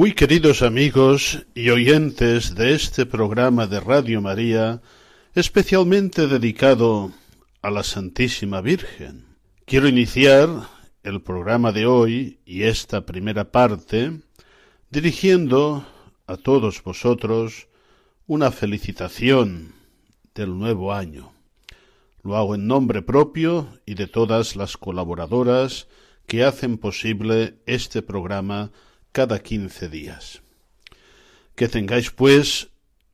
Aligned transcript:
Muy 0.00 0.14
queridos 0.14 0.62
amigos 0.62 1.44
y 1.54 1.68
oyentes 1.68 2.54
de 2.54 2.72
este 2.72 3.04
programa 3.04 3.66
de 3.66 3.80
Radio 3.80 4.22
María, 4.22 4.80
especialmente 5.34 6.26
dedicado 6.26 7.12
a 7.60 7.70
la 7.70 7.82
Santísima 7.82 8.62
Virgen, 8.62 9.26
quiero 9.66 9.88
iniciar 9.88 10.48
el 11.02 11.20
programa 11.20 11.70
de 11.72 11.84
hoy 11.84 12.40
y 12.46 12.62
esta 12.62 13.04
primera 13.04 13.52
parte 13.52 14.22
dirigiendo 14.88 15.84
a 16.26 16.38
todos 16.38 16.82
vosotros 16.82 17.68
una 18.26 18.52
felicitación 18.52 19.74
del 20.34 20.58
nuevo 20.58 20.94
año. 20.94 21.30
Lo 22.22 22.38
hago 22.38 22.54
en 22.54 22.66
nombre 22.66 23.02
propio 23.02 23.68
y 23.84 23.96
de 23.96 24.06
todas 24.06 24.56
las 24.56 24.78
colaboradoras 24.78 25.88
que 26.26 26.42
hacen 26.42 26.78
posible 26.78 27.58
este 27.66 28.00
programa 28.00 28.70
cada 29.12 29.40
quince 29.40 29.88
días. 29.88 30.42
Que 31.54 31.68
tengáis, 31.68 32.10
pues, 32.10 32.68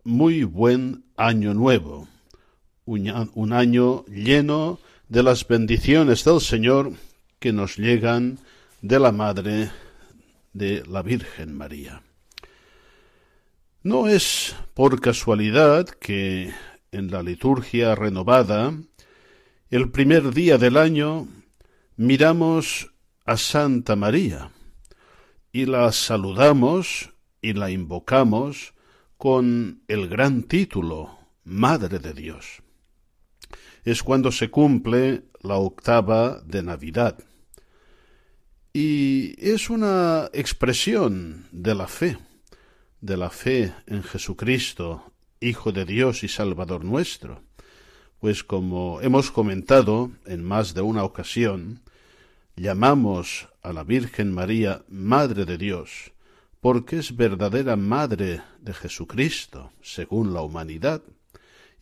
muy 0.05 0.44
buen 0.44 1.05
año 1.16 1.55
nuevo, 1.55 2.08
un, 2.84 3.53
año 3.53 4.05
lleno 4.06 4.78
de 5.08 5.22
las 5.22 5.47
bendiciones 5.48 6.25
del 6.25 6.41
Señor 6.41 6.92
que 7.41 7.53
nos 7.53 7.77
llegan 7.77 8.38
de 8.83 9.00
la 9.00 9.11
Madre 9.11 9.70
de 10.53 10.84
la 10.86 11.03
Virgen 11.03 11.56
María. 11.56 12.03
No 13.83 14.06
es 14.06 14.55
por 14.75 15.00
casualidad 15.00 15.86
que 15.88 16.53
en 16.92 17.10
la 17.10 17.22
liturgia 17.22 17.94
renovada, 17.94 18.72
el 19.71 19.91
primer 19.91 20.32
día 20.32 20.56
del 20.56 20.76
año, 20.76 21.26
miramos 21.97 22.92
a 23.25 23.37
Santa 23.37 23.97
María 23.97 24.50
y 25.56 25.65
la 25.65 25.91
saludamos 25.91 27.15
y 27.41 27.55
la 27.55 27.71
invocamos 27.71 28.75
con 29.17 29.81
el 29.89 30.06
gran 30.06 30.43
título 30.43 31.19
Madre 31.44 31.99
de 31.99 32.12
Dios. 32.12 32.62
Es 33.83 34.03
cuando 34.03 34.31
se 34.33 34.50
cumple 34.50 35.22
la 35.41 35.56
octava 35.56 36.43
de 36.43 36.62
Navidad. 36.62 37.16
Y 38.75 39.34
es 39.39 39.71
una 39.71 40.28
expresión 40.34 41.47
de 41.53 41.75
la 41.75 41.89
fe, 41.89 42.19
de 43.00 43.16
la 43.16 43.31
fe 43.31 43.72
en 43.87 44.03
Jesucristo, 44.03 45.11
Hijo 45.41 45.72
de 45.72 45.87
Dios 45.87 46.22
y 46.22 46.28
Salvador 46.28 46.84
nuestro. 46.84 47.43
Pues 48.19 48.45
como 48.45 49.00
hemos 49.00 49.31
comentado 49.31 50.11
en 50.27 50.45
más 50.45 50.75
de 50.75 50.83
una 50.83 51.03
ocasión, 51.03 51.81
llamamos 52.56 53.49
a 53.62 53.72
la 53.72 53.84
Virgen 53.84 54.33
María 54.33 54.83
Madre 54.89 55.44
de 55.44 55.59
Dios, 55.59 56.12
porque 56.61 56.99
es 56.99 57.15
verdadera 57.15 57.77
Madre 57.77 58.41
de 58.61 58.72
Jesucristo, 58.72 59.72
según 59.83 60.33
la 60.33 60.41
humanidad, 60.41 61.03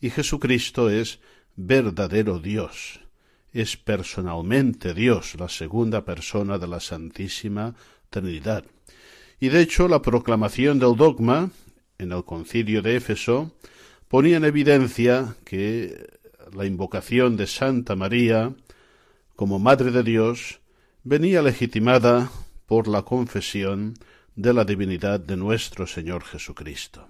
y 0.01 0.09
Jesucristo 0.09 0.89
es 0.89 1.19
verdadero 1.55 2.39
Dios, 2.39 2.99
es 3.53 3.77
personalmente 3.77 4.93
Dios, 4.93 5.35
la 5.39 5.47
segunda 5.47 6.03
persona 6.03 6.57
de 6.57 6.67
la 6.67 6.81
Santísima 6.81 7.73
Trinidad. 8.09 8.65
Y 9.39 9.47
de 9.49 9.61
hecho 9.61 9.87
la 9.87 10.01
proclamación 10.01 10.77
del 10.77 10.97
dogma 10.97 11.51
en 11.97 12.11
el 12.11 12.25
concilio 12.25 12.81
de 12.81 12.97
Éfeso 12.97 13.51
ponía 14.09 14.37
en 14.37 14.43
evidencia 14.43 15.35
que 15.45 16.09
la 16.53 16.65
invocación 16.65 17.37
de 17.37 17.47
Santa 17.47 17.95
María 17.95 18.53
como 19.35 19.57
Madre 19.57 19.91
de 19.91 20.03
Dios 20.03 20.59
venía 21.05 21.43
legitimada 21.43 22.31
por 22.65 22.87
la 22.87 23.03
confesión 23.03 23.93
de 24.35 24.53
la 24.53 24.65
divinidad 24.65 25.19
de 25.19 25.37
nuestro 25.37 25.85
Señor 25.85 26.23
Jesucristo. 26.23 27.07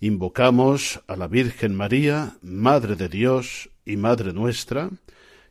Invocamos 0.00 1.00
a 1.06 1.16
la 1.16 1.28
Virgen 1.28 1.74
María, 1.74 2.36
Madre 2.42 2.94
de 2.94 3.08
Dios 3.08 3.70
y 3.86 3.96
Madre 3.96 4.34
nuestra, 4.34 4.90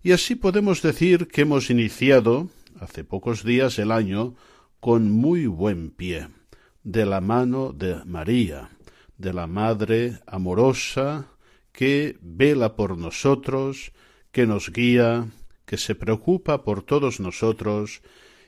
y 0.03 0.11
así 0.11 0.35
podemos 0.35 0.83
decir 0.83 1.27
que 1.27 1.41
hemos 1.41 1.71
iniciado, 1.71 2.49
hace 2.79 3.03
pocos 3.03 3.43
días, 3.43 3.79
el 3.79 3.91
año 3.91 4.35
con 4.79 5.11
muy 5.11 5.47
buen 5.47 5.89
pie, 5.89 6.27
de 6.83 7.07
la 7.07 7.19
mano 7.19 7.73
de 7.73 7.95
María, 8.05 8.69
de 9.17 9.33
la 9.33 9.47
Madre 9.47 10.19
amorosa 10.27 11.25
que 11.71 12.19
vela 12.21 12.75
por 12.75 12.95
nosotros, 12.95 13.91
que 14.31 14.45
nos 14.45 14.71
guía, 14.71 15.27
que 15.67 15.77
se 15.77 15.95
preocupa 15.95 16.63
por 16.63 16.81
todos 16.81 17.19
nosotros 17.19 18.01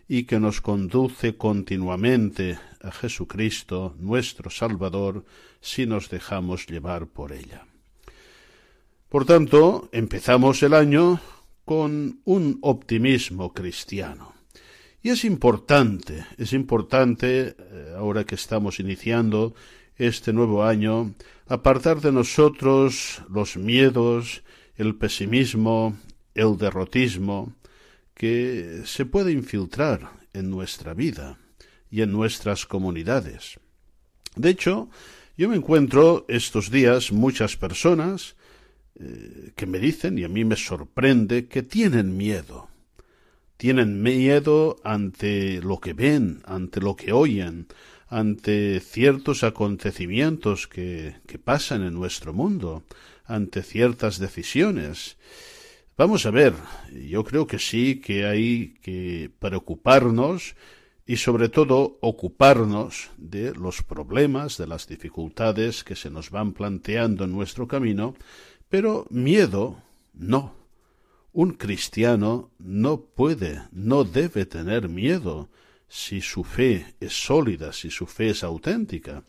y 0.08 0.24
que 0.24 0.40
nos 0.40 0.62
conduce 0.62 1.36
continuamente 1.36 2.58
a 2.82 2.92
Jesucristo, 2.92 3.94
nuestro 4.00 4.50
Salvador, 4.50 5.26
si 5.60 5.86
nos 5.86 6.10
dejamos 6.10 6.66
llevar 6.66 7.08
por 7.08 7.34
ella. 7.34 7.68
Por 9.10 9.26
tanto, 9.26 9.90
empezamos 9.92 10.64
el 10.64 10.74
año 10.74 11.20
con 11.66 12.22
un 12.24 12.58
optimismo 12.62 13.54
cristiano. 13.54 14.34
Y 15.04 15.10
es 15.10 15.26
importante, 15.26 16.26
es 16.38 16.54
importante, 16.54 17.56
eh, 17.58 17.94
ahora 17.98 18.24
que 18.24 18.36
estamos 18.36 18.80
iniciando 18.80 19.54
este 19.98 20.32
nuevo 20.32 20.64
año, 20.64 21.14
apartar 21.48 22.00
de 22.00 22.14
nosotros 22.14 23.22
los 23.30 23.58
miedos, 23.58 24.42
el 24.78 24.96
pesimismo, 24.96 25.98
el 26.36 26.58
derrotismo, 26.58 27.54
que 28.14 28.82
se 28.86 29.06
puede 29.06 29.32
infiltrar 29.32 30.12
en 30.34 30.50
nuestra 30.50 30.94
vida 30.94 31.38
y 31.90 32.02
en 32.02 32.12
nuestras 32.12 32.66
comunidades. 32.66 33.60
De 34.36 34.50
hecho, 34.50 34.90
yo 35.38 35.48
me 35.48 35.56
encuentro 35.56 36.26
estos 36.28 36.70
días 36.70 37.12
muchas 37.12 37.56
personas 37.56 38.36
eh, 39.00 39.54
que 39.56 39.66
me 39.66 39.80
dicen, 39.80 40.18
y 40.18 40.26
a 40.26 40.28
mí 40.28 40.44
me 40.44 40.58
sorprende, 40.58 41.48
que 41.48 41.64
tienen 41.64 42.18
miedo. 42.18 42.68
Tienen 43.56 44.02
miedo 44.02 44.76
ante 44.84 45.62
lo 45.62 45.80
que 45.80 45.94
ven, 45.94 46.42
ante 46.46 46.82
lo 46.82 46.98
que 46.98 47.14
oyen, 47.14 47.68
ante 48.08 48.82
ciertos 48.82 49.44
acontecimientos 49.44 50.68
que, 50.68 51.16
que 51.26 51.40
pasan 51.40 51.84
en 51.84 51.94
nuestro 51.94 52.34
mundo, 52.34 52.84
ante 53.26 53.64
ciertas 53.64 54.20
decisiones. 54.20 55.16
Vamos 56.00 56.26
a 56.26 56.32
ver, 56.32 56.54
yo 57.10 57.26
creo 57.26 57.46
que 57.46 57.60
sí 57.60 58.00
que 58.00 58.26
hay 58.26 58.76
que 58.82 59.30
preocuparnos 59.38 60.56
y 61.06 61.18
sobre 61.18 61.50
todo 61.50 61.98
ocuparnos 62.00 63.10
de 63.18 63.54
los 63.54 63.84
problemas, 63.84 64.58
de 64.58 64.66
las 64.66 64.88
dificultades 64.88 65.84
que 65.84 65.98
se 65.98 66.10
nos 66.10 66.30
van 66.30 66.54
planteando 66.54 67.26
en 67.26 67.34
nuestro 67.34 67.68
camino, 67.68 68.16
pero 68.70 69.08
miedo 69.10 69.84
no. 70.14 70.56
Un 71.34 71.52
cristiano 71.52 72.50
no 72.60 73.02
puede, 73.02 73.64
no 73.74 74.06
debe 74.06 74.46
tener 74.46 74.88
miedo 74.88 75.50
si 75.90 76.22
su 76.22 76.46
fe 76.46 76.96
es 77.02 77.12
sólida, 77.12 77.74
si 77.74 77.92
su 77.92 78.06
fe 78.06 78.30
es 78.30 78.46
auténtica. 78.46 79.24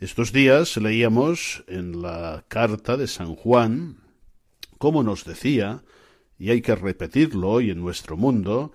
Estos 0.00 0.32
días 0.32 0.78
leíamos 0.78 1.64
en 1.66 2.00
la 2.00 2.46
carta 2.48 2.96
de 2.96 3.08
San 3.08 3.34
Juan, 3.34 4.05
como 4.78 5.02
nos 5.02 5.24
decía, 5.24 5.82
y 6.38 6.50
hay 6.50 6.60
que 6.60 6.74
repetirlo 6.74 7.50
hoy 7.50 7.70
en 7.70 7.80
nuestro 7.80 8.16
mundo, 8.16 8.72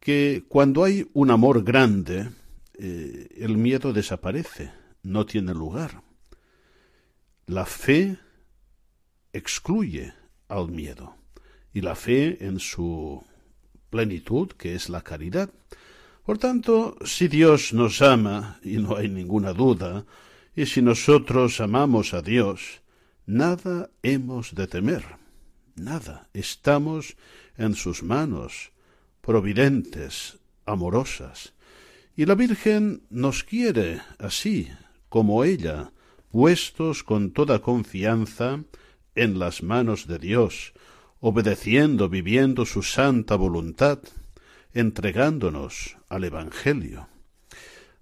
que 0.00 0.44
cuando 0.48 0.84
hay 0.84 1.08
un 1.12 1.30
amor 1.30 1.64
grande, 1.64 2.30
eh, 2.78 3.28
el 3.36 3.56
miedo 3.56 3.92
desaparece, 3.92 4.72
no 5.02 5.26
tiene 5.26 5.54
lugar. 5.54 6.02
la 7.46 7.66
fe 7.66 8.16
excluye 9.32 10.14
al 10.48 10.68
miedo 10.68 11.16
y 11.74 11.80
la 11.80 11.94
fe 11.94 12.46
en 12.46 12.60
su 12.60 13.24
plenitud, 13.90 14.48
que 14.52 14.74
es 14.74 14.88
la 14.88 15.02
caridad. 15.02 15.50
Por 16.24 16.38
tanto, 16.38 16.96
si 17.04 17.28
Dios 17.28 17.72
nos 17.72 18.00
ama, 18.00 18.58
y 18.62 18.76
no 18.78 18.96
hay 18.96 19.08
ninguna 19.08 19.52
duda, 19.52 20.04
y 20.54 20.66
si 20.66 20.82
nosotros 20.82 21.60
amamos 21.60 22.14
a 22.14 22.22
Dios, 22.22 22.82
nada 23.26 23.90
hemos 24.02 24.54
de 24.54 24.66
temer, 24.66 25.04
nada. 25.76 26.28
Estamos 26.32 27.16
en 27.56 27.74
sus 27.74 28.02
manos, 28.02 28.72
providentes, 29.20 30.38
amorosas. 30.66 31.54
Y 32.16 32.26
la 32.26 32.34
Virgen 32.34 33.02
nos 33.10 33.44
quiere 33.44 34.00
así, 34.18 34.68
como 35.08 35.44
ella, 35.44 35.92
puestos 36.30 37.04
con 37.04 37.32
toda 37.32 37.60
confianza 37.60 38.64
en 39.14 39.38
las 39.38 39.62
manos 39.62 40.06
de 40.06 40.18
Dios, 40.18 40.72
obedeciendo, 41.20 42.08
viviendo 42.08 42.66
su 42.66 42.82
santa 42.82 43.36
voluntad, 43.36 44.00
entregándonos 44.72 45.96
al 46.08 46.24
Evangelio. 46.24 47.08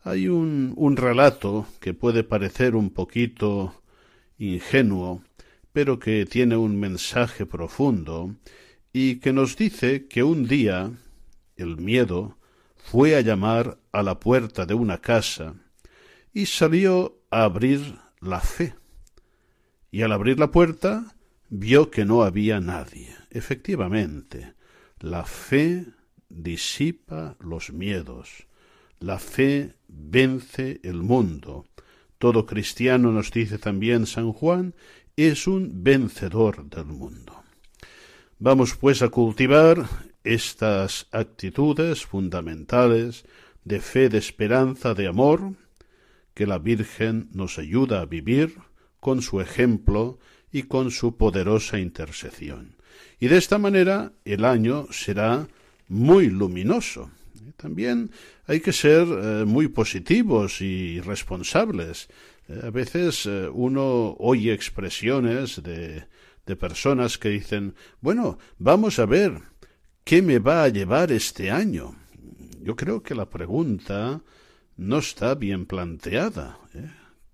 Hay 0.02 0.28
un, 0.28 0.72
un 0.76 0.96
relato 0.96 1.66
que 1.80 1.92
puede 1.92 2.24
parecer 2.24 2.74
un 2.74 2.90
poquito 2.90 3.82
ingenuo, 4.38 5.22
pero 5.72 5.98
que 5.98 6.26
tiene 6.26 6.56
un 6.56 6.78
mensaje 6.78 7.46
profundo 7.46 8.34
y 8.92 9.16
que 9.16 9.32
nos 9.32 9.56
dice 9.56 10.06
que 10.06 10.22
un 10.22 10.46
día 10.46 10.92
el 11.56 11.76
miedo 11.76 12.38
fue 12.76 13.16
a 13.16 13.20
llamar 13.20 13.78
a 13.92 14.02
la 14.02 14.18
puerta 14.18 14.66
de 14.66 14.74
una 14.74 14.98
casa 14.98 15.54
y 16.32 16.46
salió 16.46 17.20
a 17.30 17.44
abrir 17.44 17.96
la 18.20 18.40
fe. 18.40 18.74
Y 19.90 20.02
al 20.02 20.12
abrir 20.12 20.38
la 20.38 20.50
puerta 20.50 21.14
vio 21.48 21.90
que 21.90 22.04
no 22.04 22.22
había 22.22 22.60
nadie. 22.60 23.14
Efectivamente, 23.30 24.54
la 24.98 25.24
fe 25.24 25.86
disipa 26.28 27.36
los 27.40 27.72
miedos. 27.72 28.46
La 29.00 29.18
fe 29.18 29.74
vence 29.88 30.80
el 30.82 31.02
mundo. 31.02 31.66
Todo 32.18 32.46
cristiano, 32.46 33.12
nos 33.12 33.30
dice 33.30 33.58
también 33.58 34.06
San 34.06 34.32
Juan, 34.32 34.74
es 35.16 35.46
un 35.46 35.82
vencedor 35.82 36.68
del 36.68 36.86
mundo. 36.86 37.42
Vamos 38.38 38.74
pues 38.74 39.02
a 39.02 39.08
cultivar 39.08 39.86
estas 40.24 41.06
actitudes 41.10 42.06
fundamentales 42.06 43.24
de 43.64 43.80
fe, 43.80 44.08
de 44.08 44.18
esperanza, 44.18 44.94
de 44.94 45.06
amor, 45.06 45.54
que 46.34 46.46
la 46.46 46.58
Virgen 46.58 47.28
nos 47.32 47.58
ayuda 47.58 48.00
a 48.00 48.06
vivir 48.06 48.54
con 48.98 49.22
su 49.22 49.40
ejemplo 49.40 50.18
y 50.52 50.64
con 50.64 50.90
su 50.90 51.16
poderosa 51.16 51.78
intercesión. 51.78 52.76
Y 53.18 53.28
de 53.28 53.36
esta 53.36 53.58
manera 53.58 54.12
el 54.24 54.44
año 54.44 54.86
será 54.90 55.48
muy 55.88 56.28
luminoso. 56.28 57.10
También 57.56 58.10
hay 58.46 58.60
que 58.60 58.72
ser 58.72 59.06
eh, 59.06 59.44
muy 59.44 59.68
positivos 59.68 60.60
y 60.62 61.00
responsables. 61.00 62.08
Eh, 62.50 62.60
a 62.64 62.70
veces 62.70 63.26
eh, 63.26 63.48
uno 63.52 64.16
oye 64.18 64.52
expresiones 64.52 65.62
de, 65.62 66.04
de 66.46 66.56
personas 66.56 67.16
que 67.16 67.28
dicen, 67.28 67.74
bueno, 68.00 68.38
vamos 68.58 68.98
a 68.98 69.06
ver, 69.06 69.40
¿qué 70.04 70.20
me 70.20 70.38
va 70.40 70.64
a 70.64 70.68
llevar 70.68 71.12
este 71.12 71.50
año? 71.50 71.94
Yo 72.60 72.74
creo 72.74 73.02
que 73.02 73.14
la 73.14 73.30
pregunta 73.30 74.20
no 74.76 74.98
está 74.98 75.34
bien 75.34 75.66
planteada. 75.66 76.58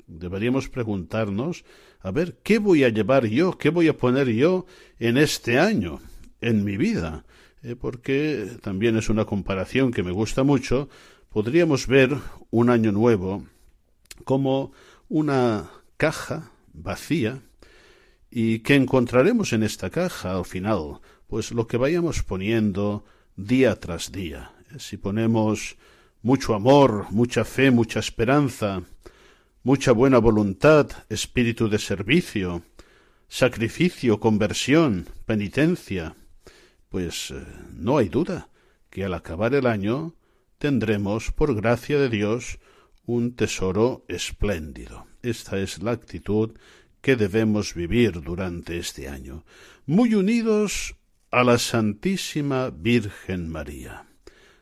Deberíamos 0.06 0.68
preguntarnos, 0.68 1.64
a 2.00 2.10
ver, 2.10 2.38
¿qué 2.42 2.58
voy 2.58 2.84
a 2.84 2.90
llevar 2.90 3.26
yo? 3.26 3.56
¿Qué 3.58 3.70
voy 3.70 3.88
a 3.88 3.96
poner 3.96 4.28
yo 4.28 4.66
en 4.98 5.16
este 5.16 5.58
año, 5.58 6.00
en 6.40 6.62
mi 6.62 6.76
vida? 6.76 7.24
Eh, 7.62 7.74
porque 7.74 8.58
también 8.62 8.96
es 8.96 9.08
una 9.08 9.24
comparación 9.24 9.90
que 9.92 10.02
me 10.02 10.12
gusta 10.12 10.44
mucho. 10.44 10.88
Podríamos 11.30 11.86
ver 11.86 12.16
un 12.50 12.70
año 12.70 12.92
nuevo 12.92 13.44
como 14.24 14.72
una 15.08 15.70
caja 15.96 16.50
vacía 16.72 17.42
y 18.30 18.60
que 18.60 18.74
encontraremos 18.74 19.52
en 19.52 19.62
esta 19.62 19.90
caja 19.90 20.36
al 20.36 20.44
final, 20.44 21.00
pues 21.26 21.52
lo 21.52 21.66
que 21.66 21.76
vayamos 21.76 22.22
poniendo 22.22 23.04
día 23.36 23.78
tras 23.80 24.12
día. 24.12 24.52
Si 24.78 24.96
ponemos 24.96 25.76
mucho 26.22 26.54
amor, 26.54 27.06
mucha 27.10 27.44
fe, 27.44 27.70
mucha 27.70 28.00
esperanza, 28.00 28.82
mucha 29.62 29.92
buena 29.92 30.18
voluntad, 30.18 30.90
espíritu 31.08 31.68
de 31.68 31.78
servicio, 31.78 32.62
sacrificio, 33.28 34.20
conversión, 34.20 35.06
penitencia, 35.24 36.14
pues 36.88 37.30
eh, 37.30 37.44
no 37.74 37.98
hay 37.98 38.08
duda 38.08 38.48
que 38.90 39.04
al 39.04 39.14
acabar 39.14 39.54
el 39.54 39.66
año 39.66 40.14
tendremos, 40.58 41.32
por 41.32 41.54
gracia 41.54 41.98
de 41.98 42.08
Dios, 42.08 42.58
un 43.06 43.34
tesoro 43.34 44.04
espléndido. 44.08 45.06
Esta 45.22 45.58
es 45.58 45.82
la 45.82 45.92
actitud 45.92 46.52
que 47.00 47.16
debemos 47.16 47.74
vivir 47.74 48.20
durante 48.20 48.78
este 48.78 49.08
año, 49.08 49.44
muy 49.86 50.14
unidos 50.14 50.96
a 51.30 51.44
la 51.44 51.58
Santísima 51.58 52.70
Virgen 52.70 53.48
María. 53.48 54.06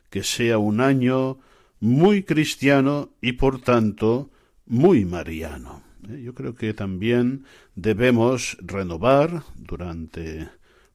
Que 0.09 0.23
sea 0.23 0.59
un 0.59 0.79
año 0.79 1.39
muy 1.79 2.23
cristiano 2.23 3.09
y 3.21 3.33
por 3.33 3.61
tanto 3.61 4.29
muy 4.65 5.05
mariano. 5.05 5.83
¿eh? 6.09 6.21
Yo 6.23 6.33
creo 6.33 6.55
que 6.55 6.73
también 6.73 7.45
debemos 7.75 8.57
renovar 8.61 9.43
durante 9.55 10.49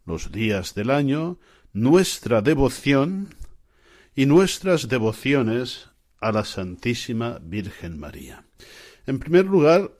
los 0.07 0.33
días 0.33 0.75
del 0.75 0.91
año 0.91 1.39
nuestra 1.73 2.43
devoción 2.43 3.29
y 4.15 4.27
nuestras 4.27 4.89
devociones 4.89 5.90
a 6.21 6.33
la 6.33 6.45
Santísima 6.45 7.39
Virgen 7.43 7.99
María. 7.99 8.45
En 9.07 9.19
primer 9.19 9.47
lugar, 9.47 9.93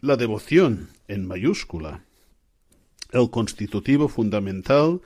la 0.00 0.16
devoción 0.16 0.90
en 1.08 1.26
mayúscula, 1.26 2.04
el 3.12 3.30
constitutivo 3.30 4.08
fundamental 4.08 5.00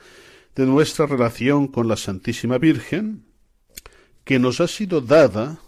de 0.55 0.65
nuestra 0.65 1.05
relación 1.05 1.67
con 1.67 1.87
la 1.87 1.97
Santísima 1.97 2.57
Virgen, 2.57 3.25
que 4.23 4.39
nos 4.39 4.59
ha 4.59 4.67
sido 4.67 5.01
dada 5.01 5.59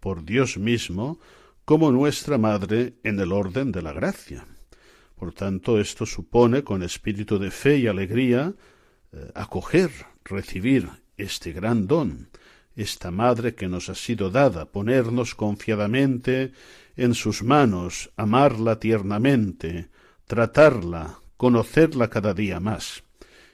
por 0.00 0.24
Dios 0.24 0.56
mismo 0.56 1.18
como 1.64 1.90
nuestra 1.90 2.38
Madre 2.38 2.94
en 3.02 3.18
el 3.20 3.32
orden 3.32 3.72
de 3.72 3.82
la 3.82 3.92
gracia. 3.92 4.46
Por 5.16 5.32
tanto, 5.32 5.80
esto 5.80 6.06
supone, 6.06 6.62
con 6.62 6.82
espíritu 6.82 7.38
de 7.38 7.50
fe 7.50 7.78
y 7.78 7.86
alegría, 7.88 8.54
eh, 9.12 9.30
acoger, 9.34 9.90
recibir 10.24 10.88
este 11.16 11.52
gran 11.52 11.86
don, 11.86 12.28
esta 12.76 13.10
Madre 13.10 13.54
que 13.54 13.68
nos 13.68 13.88
ha 13.88 13.94
sido 13.94 14.30
dada, 14.30 14.66
ponernos 14.66 15.34
confiadamente 15.34 16.52
en 16.96 17.14
sus 17.14 17.42
manos, 17.42 18.10
amarla 18.16 18.78
tiernamente, 18.78 19.88
tratarla, 20.26 21.20
conocerla 21.36 22.08
cada 22.08 22.34
día 22.34 22.60
más. 22.60 23.02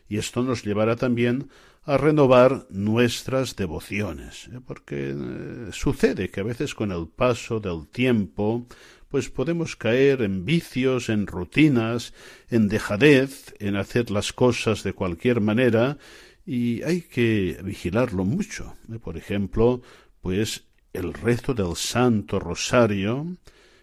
Y 0.09 0.19
esto 0.19 0.43
nos 0.43 0.65
llevará 0.65 0.97
también 0.97 1.49
a 1.85 1.97
renovar 1.97 2.67
nuestras 2.71 3.57
devociones, 3.57 4.49
¿eh? 4.49 4.61
porque 4.65 5.15
eh, 5.17 5.69
sucede 5.73 6.29
que 6.29 6.41
a 6.41 6.45
veces 6.45 6.75
con 6.75 6.93
el 6.93 7.09
paso 7.09 7.61
del 7.61 7.89
tiempo 7.89 8.67
pues 9.09 9.29
podemos 9.29 9.77
caer 9.77 10.23
en 10.23 10.47
vicios, 10.47 11.11
en 11.11 11.27
rutinas, 11.27 12.15
en 12.49 12.69
dejadez, 12.69 13.55
en 13.59 13.77
hacer 13.77 14.11
las 14.11 14.33
cosas 14.33 14.85
de 14.85 14.95
cualquier 14.95 15.43
manera, 15.43 15.99
y 16.45 16.83
hay 16.83 17.03
que 17.03 17.59
vigilarlo 17.63 18.25
mucho. 18.25 18.75
¿eh? 18.93 18.99
Por 18.99 19.17
ejemplo, 19.17 19.83
pues 20.21 20.65
el 20.93 21.15
rezo 21.15 21.55
del 21.55 21.77
Santo 21.77 22.39
Rosario, 22.39 23.37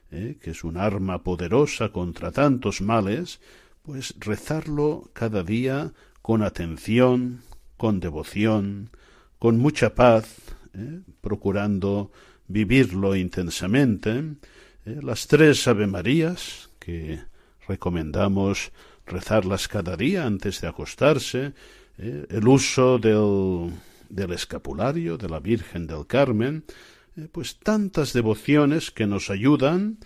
que 0.10 0.38
es 0.52 0.64
un 0.64 0.78
arma 0.78 1.24
poderosa 1.24 1.90
contra 1.90 2.32
tantos 2.32 2.82
males, 2.82 3.40
pues 3.84 4.16
rezarlo 4.20 5.10
cada 5.14 5.44
día 5.44 5.94
con 6.22 6.44
atención, 6.44 7.42
con 7.78 8.00
devoción, 8.00 8.92
con 9.40 9.58
mucha 9.58 9.96
paz, 9.96 10.36
¿eh? 10.74 11.00
procurando 11.22 12.12
vivirlo 12.48 13.16
intensamente, 13.16 14.20
¿eh? 14.86 15.00
las 15.02 15.28
tres 15.28 15.68
Ave 15.68 15.88
Marías 15.88 16.70
que 16.78 17.22
recomendamos 17.68 18.72
rezarlas 19.06 19.68
cada 19.68 19.96
día 19.96 20.26
antes 20.26 20.62
de 20.62 20.68
acostarse, 20.68 21.54
¿eh? 22.00 22.26
el 22.30 22.48
uso 22.48 22.98
del, 22.98 23.72
del 24.10 24.34
escapulario 24.34 25.18
de 25.18 25.30
la 25.30 25.40
Virgen 25.40 25.86
del 25.86 26.08
Carmen, 26.08 26.64
pues 27.32 27.60
tantas 27.60 28.14
devociones 28.14 28.92
que 28.92 29.06
nos 29.06 29.30
ayudan 29.30 30.00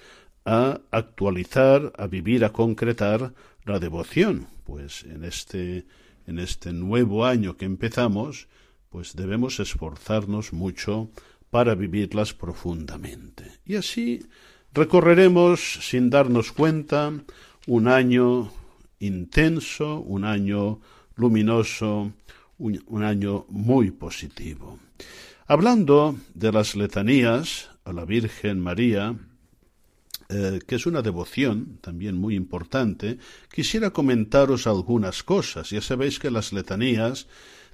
a 0.45 0.81
actualizar, 0.91 1.93
a 1.97 2.07
vivir, 2.07 2.43
a 2.43 2.51
concretar 2.51 3.33
la 3.65 3.79
devoción. 3.79 4.47
Pues 4.65 5.03
en 5.03 5.23
este 5.23 5.85
en 6.27 6.39
este 6.39 6.71
nuevo 6.71 7.25
año 7.25 7.57
que 7.57 7.65
empezamos, 7.65 8.47
pues 8.89 9.15
debemos 9.15 9.59
esforzarnos 9.59 10.53
mucho 10.53 11.09
para 11.49 11.75
vivirlas 11.75 12.33
profundamente. 12.33 13.51
Y 13.65 13.75
así 13.75 14.25
recorreremos 14.73 15.79
sin 15.81 16.09
darnos 16.09 16.51
cuenta 16.51 17.11
un 17.67 17.87
año 17.87 18.51
intenso, 18.99 19.99
un 19.99 20.23
año 20.23 20.79
luminoso, 21.15 22.13
un, 22.57 23.03
año 23.03 23.45
muy 23.49 23.91
positivo. 23.91 24.79
Hablando 25.47 26.17
de 26.33 26.51
las 26.51 26.75
letanías 26.75 27.69
a 27.83 27.91
la 27.91 28.05
Virgen 28.05 28.59
María, 28.59 29.15
eh, 30.29 30.59
que 30.65 30.75
es 30.75 30.85
una 30.85 31.01
devoción 31.01 31.79
también 31.81 32.15
muy 32.15 32.35
importante, 32.35 33.17
quisiera 33.51 33.91
comentaros 33.91 34.67
algunas 34.67 35.23
cosas. 35.23 35.69
Ya 35.69 35.81
sabéis 35.81 36.19
que 36.19 36.31
las 36.31 36.53
letanías 36.53 37.27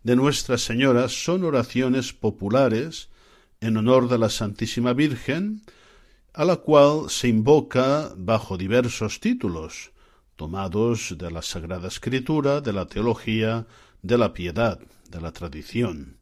de 0.03 0.15
Nuestra 0.15 0.58
Señora 0.58 1.10
son 1.10 1.43
oraciones 1.43 2.13
populares 2.13 3.10
en 3.62 3.77
honor 3.77 4.10
de 4.10 4.17
la 4.17 4.29
Santísima 4.29 4.93
Virgen, 4.93 5.62
a 6.34 6.46
la 6.46 6.58
cual 6.58 7.10
se 7.10 7.27
invoca 7.27 8.12
bajo 8.15 8.58
diversos 8.58 9.19
títulos, 9.19 9.91
tomados 10.39 11.15
de 11.17 11.29
la 11.29 11.41
Sagrada 11.41 11.89
Escritura, 11.89 12.62
de 12.62 12.72
la 12.72 12.86
teología, 12.86 13.67
de 14.01 14.17
la 14.17 14.31
piedad, 14.31 14.79
de 15.12 15.19
la 15.19 15.34
tradición. 15.34 16.17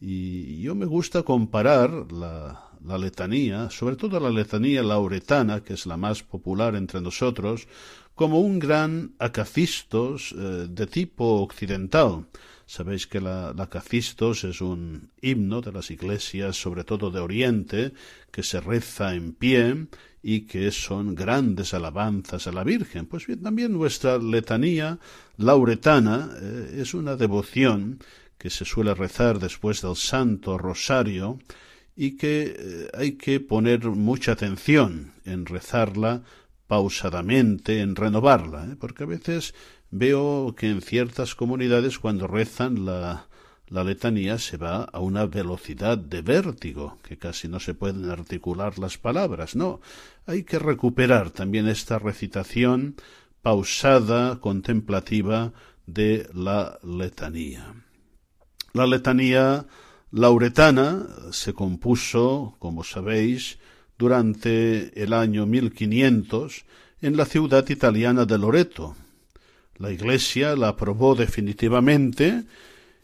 Y 0.00 0.60
yo 0.60 0.76
me 0.76 0.86
gusta 0.86 1.24
comparar 1.24 1.90
la, 2.12 2.62
letanía, 2.96 3.68
sobre 3.70 3.96
todo 3.96 4.20
la 4.20 4.30
letanía 4.30 4.84
lauretana, 4.84 5.64
que 5.64 5.74
es 5.74 5.84
la 5.84 5.96
más 5.96 6.22
popular 6.22 6.76
entre 6.76 7.00
nosotros, 7.00 7.66
como 8.14 8.40
un 8.40 8.60
gran 8.60 9.16
acacistos 9.18 10.32
eh, 10.38 10.68
de 10.70 10.86
tipo 10.86 11.24
occidental. 11.42 12.26
Sabéis 12.66 13.06
que 13.06 13.20
la, 13.20 13.50
acacistos 13.50 14.42
es 14.42 14.60
un 14.60 15.10
himno 15.22 15.60
de 15.60 15.70
las 15.70 15.90
iglesias, 15.92 16.60
sobre 16.60 16.82
todo 16.82 17.12
de 17.12 17.20
Oriente, 17.20 17.92
que 18.32 18.42
se 18.42 18.60
reza 18.60 19.14
en 19.14 19.32
pie 19.32 19.86
y 20.20 20.42
que 20.42 20.72
son 20.72 21.14
grandes 21.14 21.74
alabanzas 21.74 22.48
a 22.48 22.52
la 22.52 22.64
Virgen. 22.64 23.06
Pues 23.06 23.28
bien, 23.28 23.40
también 23.40 23.72
nuestra 23.72 24.18
letanía 24.18 24.98
lauretana 25.36 26.30
eh, 26.40 26.80
es 26.82 26.94
una 26.94 27.14
devoción 27.14 28.00
que 28.36 28.50
se 28.50 28.64
suele 28.64 28.94
rezar 28.94 29.38
después 29.38 29.80
del 29.82 29.94
Santo 29.94 30.58
Rosario 30.58 31.38
y 31.94 32.16
que 32.16 32.56
eh, 32.58 32.90
hay 32.94 33.12
que 33.12 33.38
poner 33.38 33.86
mucha 33.86 34.32
atención 34.32 35.12
en 35.24 35.46
rezarla 35.46 36.22
pausadamente, 36.66 37.80
en 37.80 37.94
renovarla, 37.94 38.64
¿eh? 38.64 38.76
porque 38.78 39.04
a 39.04 39.06
veces 39.06 39.54
veo 39.90 40.54
que 40.56 40.70
en 40.70 40.80
ciertas 40.80 41.34
comunidades 41.34 41.98
cuando 41.98 42.26
rezan 42.26 42.84
la, 42.84 43.28
la 43.68 43.84
letanía 43.84 44.38
se 44.38 44.56
va 44.56 44.84
a 44.84 45.00
una 45.00 45.26
velocidad 45.26 45.98
de 45.98 46.22
vértigo, 46.22 46.98
que 47.02 47.18
casi 47.18 47.48
no 47.48 47.58
se 47.60 47.74
pueden 47.74 48.10
articular 48.10 48.78
las 48.78 48.98
palabras. 48.98 49.56
No, 49.56 49.80
hay 50.26 50.44
que 50.44 50.58
recuperar 50.58 51.30
también 51.30 51.68
esta 51.68 51.98
recitación 51.98 52.96
pausada, 53.42 54.40
contemplativa 54.40 55.52
de 55.86 56.28
la 56.34 56.78
letanía. 56.82 57.74
La 58.72 58.86
letanía 58.86 59.66
lauretana 60.10 61.06
se 61.30 61.54
compuso, 61.54 62.56
como 62.58 62.84
sabéis, 62.84 63.58
durante 63.98 65.02
el 65.02 65.12
año 65.12 65.46
1500 65.46 66.64
en 67.00 67.16
la 67.16 67.24
ciudad 67.24 67.68
italiana 67.68 68.24
de 68.26 68.38
Loreto. 68.38 68.96
La 69.78 69.90
Iglesia 69.90 70.54
la 70.56 70.68
aprobó 70.68 71.14
definitivamente 71.14 72.44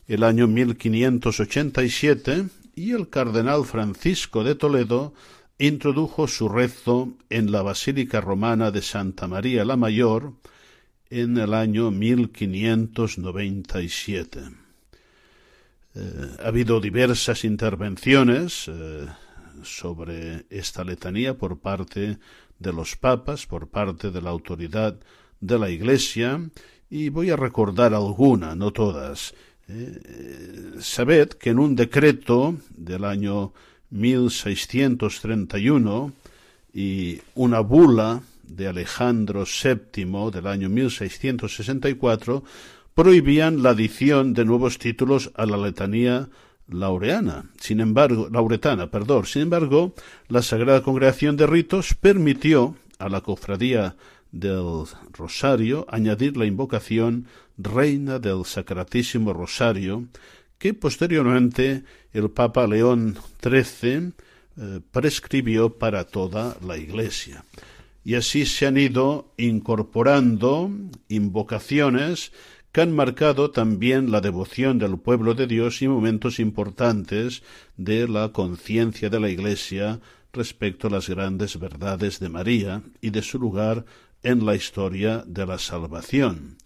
el 0.07 0.25
año 0.25 0.49
1587 0.49 2.47
y 2.75 2.93
el 2.93 3.11
cardenal 3.11 3.65
Francisco 3.65 4.43
de 4.43 4.55
Toledo 4.55 5.13
introdujo 5.59 6.27
su 6.29 6.49
rezo 6.49 7.13
en 7.29 7.53
la 7.53 7.61
Basílica 7.63 8.23
Romana 8.23 8.71
de 8.71 8.81
Santa 8.83 9.29
María 9.29 9.65
la 9.65 9.77
Mayor 9.77 10.35
en 11.11 11.37
el 11.37 11.53
año 11.53 11.91
1597. 11.91 14.41
Eh, 15.95 16.37
ha 16.43 16.49
habido 16.49 16.81
diversas 16.81 17.45
intervenciones 17.45 18.67
eh, 18.69 19.07
sobre 19.63 20.47
esta 20.49 20.85
letanía 20.85 21.37
por 21.37 21.61
parte 21.61 22.17
de 22.59 22.73
los 22.73 22.97
papas, 22.97 23.45
por 23.47 23.69
parte 23.69 24.11
de 24.11 24.23
la 24.23 24.31
autoridad 24.31 24.99
de 25.43 25.59
la 25.59 25.69
Iglesia, 25.69 26.41
y 26.89 27.11
voy 27.11 27.29
a 27.29 27.37
recordar 27.37 27.93
alguna, 27.93 28.55
no 28.55 28.71
todas. 28.71 29.35
Eh, 29.69 30.01
sabed 30.81 31.29
que 31.31 31.51
en 31.51 31.59
un 31.59 31.77
decreto 31.77 32.57
del 32.71 33.05
año 33.05 33.53
1631 33.91 36.13
y 36.73 37.21
una 37.35 37.61
bula 37.61 38.23
de 38.43 38.69
Alejandro 38.69 39.45
VII 39.45 40.31
del 40.33 40.47
año 40.47 40.69
1664 40.69 42.45
prohibían 42.95 43.63
la 43.63 43.71
adición 43.71 44.35
de 44.35 44.45
nuevos 44.45 44.79
títulos 44.79 45.31
a 45.35 45.47
la 45.47 45.57
letanía 45.57 46.29
laureana. 46.69 47.47
Sin 47.59 47.81
embargo, 47.81 48.29
lauretana, 48.31 48.91
perdón. 48.91 49.27
Sin 49.27 49.43
embargo, 49.43 49.95
la 50.29 50.43
Sagrada 50.43 50.83
Congregación 50.83 51.37
de 51.37 51.47
Ritos 51.47 51.95
permitió 51.95 52.77
a 52.99 53.09
la 53.09 53.23
cofradía 53.23 53.97
del 54.33 54.85
Rosario 55.13 55.87
añadir 55.89 56.37
la 56.37 56.47
invocación 56.47 57.27
Reina 57.59 58.19
del 58.19 58.45
Sacratísimo 58.45 59.33
Rosario, 59.33 60.07
que 60.59 60.75
posteriormente 60.75 61.85
el 62.13 62.31
Papa 62.31 62.67
León 62.67 63.19
XIII 63.43 64.13
eh, 64.57 64.81
prescribió 64.91 65.79
para 65.79 66.05
toda 66.05 66.57
la 66.67 66.77
Iglesia. 66.77 67.45
Y 68.05 68.15
así 68.15 68.47
se 68.47 68.67
han 68.67 68.79
ido 68.79 69.33
incorporando 69.37 70.71
invocaciones 71.09 72.33
que 72.73 72.81
han 72.81 72.93
marcado 72.93 73.51
también 73.51 74.11
la 74.11 74.21
devoción 74.21 74.79
del 74.79 74.99
pueblo 74.99 75.35
de 75.35 75.47
Dios 75.47 75.83
y 75.83 75.89
momentos 75.89 76.41
importantes 76.41 77.43
de 77.77 78.09
la 78.09 78.31
conciencia 78.31 79.11
de 79.11 79.21
la 79.21 79.29
Iglesia 79.29 80.01
respecto 80.33 80.87
a 80.87 80.91
las 80.91 81.09
grandes 81.09 81.59
verdades 81.59 82.19
de 82.19 82.31
María 82.31 82.83
y 83.03 83.11
de 83.11 83.21
su 83.21 83.39
lugar 83.39 83.85
en 84.23 84.47
la 84.47 84.55
historia 84.55 85.25
de 85.27 85.45
la 85.47 85.59
salvación. 85.59 86.59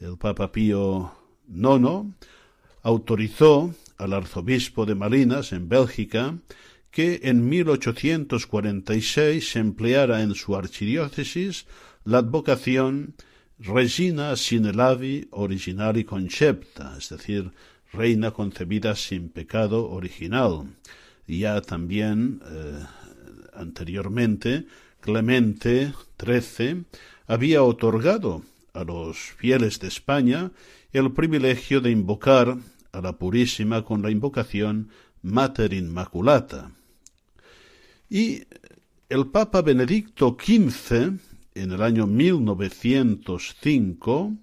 El 0.00 0.16
Papa 0.16 0.52
Pío 0.52 1.12
IX 1.48 2.14
autorizó 2.82 3.74
al 3.98 4.14
arzobispo 4.14 4.86
de 4.86 4.94
Malinas, 4.94 5.52
en 5.52 5.68
Bélgica, 5.68 6.38
que 6.90 7.20
en 7.24 7.46
1846 7.48 9.50
se 9.50 9.58
empleara 9.58 10.22
en 10.22 10.34
su 10.34 10.56
archidiócesis 10.56 11.66
la 12.04 12.18
advocación 12.18 13.14
Regina 13.58 14.34
sine 14.34 14.72
lavi 14.72 15.28
originali 15.30 16.02
concepta, 16.02 16.96
es 16.98 17.10
decir, 17.10 17.52
reina 17.92 18.32
concebida 18.32 18.96
sin 18.96 19.28
pecado 19.28 19.88
original. 19.88 20.66
Ya 21.28 21.60
también 21.60 22.40
eh, 22.44 22.84
anteriormente 23.52 24.66
Clemente 25.02 25.92
XIII 26.24 26.86
había 27.26 27.62
otorgado 27.64 28.42
a 28.72 28.84
los 28.84 29.18
fieles 29.18 29.80
de 29.80 29.88
España 29.88 30.52
el 30.92 31.12
privilegio 31.12 31.80
de 31.80 31.90
invocar 31.90 32.56
a 32.92 33.00
la 33.00 33.18
Purísima 33.18 33.84
con 33.84 34.00
la 34.00 34.12
invocación 34.12 34.90
Mater 35.20 35.72
Inmaculata. 35.72 36.70
Y 38.08 38.44
el 39.08 39.26
Papa 39.26 39.62
Benedicto 39.62 40.36
XV 40.38 41.18
en 41.54 41.72
el 41.72 41.82
año 41.82 42.06
1905 42.06 44.36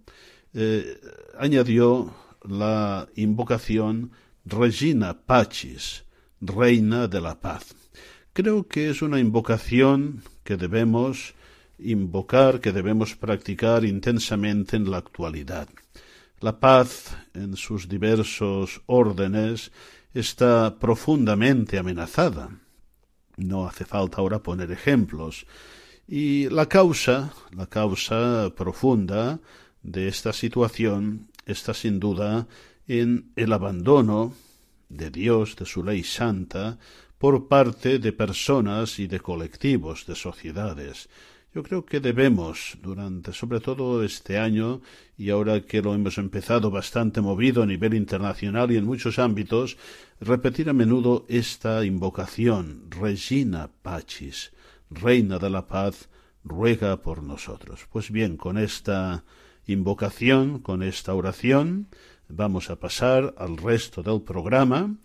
eh, 0.55 0.99
añadió 1.37 2.13
la 2.43 3.07
invocación 3.15 4.11
Regina 4.43 5.21
Pacis, 5.25 6.03
Reina 6.41 7.07
de 7.07 7.21
la 7.21 7.39
Paz. 7.39 7.75
Creo 8.33 8.67
que 8.67 8.89
es 8.89 9.01
una 9.01 9.19
invocación 9.19 10.21
que 10.49 10.57
debemos 10.57 11.35
invocar, 11.77 12.59
que 12.59 12.71
debemos 12.71 13.15
practicar 13.15 13.85
intensamente 13.85 14.77
en 14.77 14.89
la 14.89 14.97
actualidad. 14.97 15.69
La 16.39 16.59
paz, 16.59 17.15
en 17.35 17.55
sus 17.55 17.87
diversos 17.87 18.81
órdenes, 18.87 19.71
está 20.11 20.79
profundamente 20.79 21.77
amenazada. 21.77 22.49
No 23.37 23.67
hace 23.67 23.85
falta 23.85 24.21
ahora 24.21 24.41
poner 24.41 24.71
ejemplos. 24.71 25.45
Y 26.07 26.49
la 26.49 26.65
causa, 26.65 27.31
la 27.51 27.67
causa 27.67 28.51
profunda 28.57 29.39
de 29.83 30.07
esta 30.07 30.33
situación 30.33 31.27
está 31.45 31.75
sin 31.75 31.99
duda 31.99 32.47
en 32.87 33.31
el 33.35 33.53
abandono 33.53 34.33
de 34.89 35.11
Dios, 35.11 35.55
de 35.57 35.67
su 35.67 35.83
ley 35.83 36.03
santa, 36.03 36.79
por 37.19 37.49
parte 37.49 37.99
de 37.99 38.13
personas 38.13 38.97
y 38.97 39.05
de 39.07 39.19
colectivos, 39.19 40.05
de 40.07 40.15
sociedades. 40.15 41.09
Yo 41.53 41.63
creo 41.63 41.85
que 41.85 41.99
debemos, 41.99 42.77
durante 42.81 43.33
sobre 43.33 43.59
todo 43.59 44.03
este 44.03 44.37
año, 44.37 44.81
y 45.17 45.29
ahora 45.29 45.61
que 45.61 45.81
lo 45.81 45.93
hemos 45.93 46.17
empezado 46.17 46.71
bastante 46.71 47.21
movido 47.21 47.61
a 47.61 47.65
nivel 47.65 47.93
internacional 47.95 48.71
y 48.71 48.77
en 48.77 48.85
muchos 48.85 49.19
ámbitos, 49.19 49.77
repetir 50.21 50.69
a 50.69 50.73
menudo 50.73 51.25
esta 51.27 51.83
invocación, 51.83 52.85
Regina 52.89 53.69
Pacis, 53.81 54.53
Reina 54.89 55.39
de 55.39 55.49
la 55.49 55.67
Paz, 55.67 56.07
ruega 56.45 57.01
por 57.01 57.21
nosotros. 57.21 57.85
Pues 57.91 58.11
bien, 58.11 58.37
con 58.37 58.57
esta 58.57 59.25
invocación, 59.65 60.59
con 60.59 60.83
esta 60.83 61.13
oración, 61.13 61.87
vamos 62.29 62.69
a 62.69 62.79
pasar 62.79 63.33
al 63.37 63.57
resto 63.57 64.03
del 64.03 64.21
programa 64.21 64.95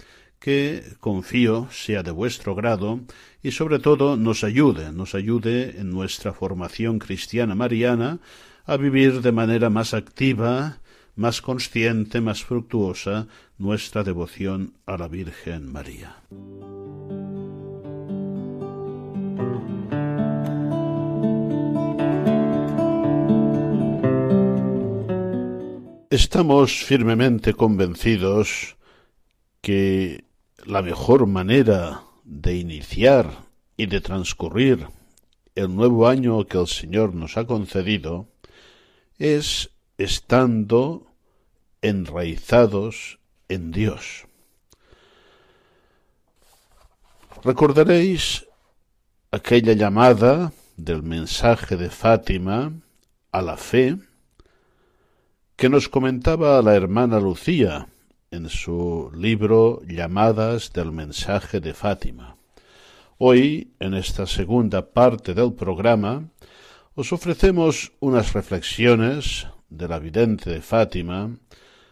que 0.44 0.82
confío 1.00 1.68
sea 1.70 2.02
de 2.02 2.10
vuestro 2.10 2.54
grado 2.54 3.00
y 3.42 3.52
sobre 3.52 3.78
todo 3.78 4.18
nos 4.18 4.44
ayude, 4.44 4.92
nos 4.92 5.14
ayude 5.14 5.80
en 5.80 5.88
nuestra 5.88 6.34
formación 6.34 6.98
cristiana 6.98 7.54
mariana 7.54 8.18
a 8.66 8.76
vivir 8.76 9.22
de 9.22 9.32
manera 9.32 9.70
más 9.70 9.94
activa, 9.94 10.80
más 11.16 11.40
consciente, 11.40 12.20
más 12.20 12.44
fructuosa 12.44 13.26
nuestra 13.56 14.04
devoción 14.04 14.74
a 14.84 14.98
la 14.98 15.08
Virgen 15.08 15.72
María. 15.72 16.16
Estamos 26.10 26.84
firmemente 26.84 27.54
convencidos 27.54 28.76
que 29.62 30.24
la 30.66 30.82
mejor 30.82 31.26
manera 31.26 32.02
de 32.24 32.56
iniciar 32.56 33.30
y 33.76 33.86
de 33.86 34.00
transcurrir 34.00 34.88
el 35.54 35.74
nuevo 35.74 36.08
año 36.08 36.44
que 36.46 36.58
el 36.58 36.66
Señor 36.66 37.14
nos 37.14 37.36
ha 37.36 37.46
concedido 37.46 38.28
es 39.18 39.70
estando 39.98 41.06
enraizados 41.82 43.18
en 43.48 43.70
Dios. 43.70 44.26
Recordaréis 47.42 48.46
aquella 49.30 49.74
llamada 49.74 50.52
del 50.76 51.02
mensaje 51.02 51.76
de 51.76 51.90
Fátima 51.90 52.72
a 53.32 53.42
la 53.42 53.56
fe 53.56 53.98
que 55.56 55.68
nos 55.68 55.88
comentaba 55.88 56.60
la 56.62 56.74
hermana 56.74 57.20
Lucía 57.20 57.86
en 58.34 58.48
su 58.48 59.12
libro 59.14 59.80
Llamadas 59.86 60.72
del 60.72 60.90
mensaje 60.90 61.60
de 61.60 61.72
Fátima. 61.72 62.36
Hoy, 63.16 63.74
en 63.78 63.94
esta 63.94 64.26
segunda 64.26 64.90
parte 64.90 65.34
del 65.34 65.52
programa, 65.52 66.30
os 66.96 67.12
ofrecemos 67.12 67.92
unas 68.00 68.32
reflexiones 68.32 69.46
de 69.68 69.86
la 69.86 70.00
vidente 70.00 70.50
de 70.50 70.62
Fátima 70.62 71.30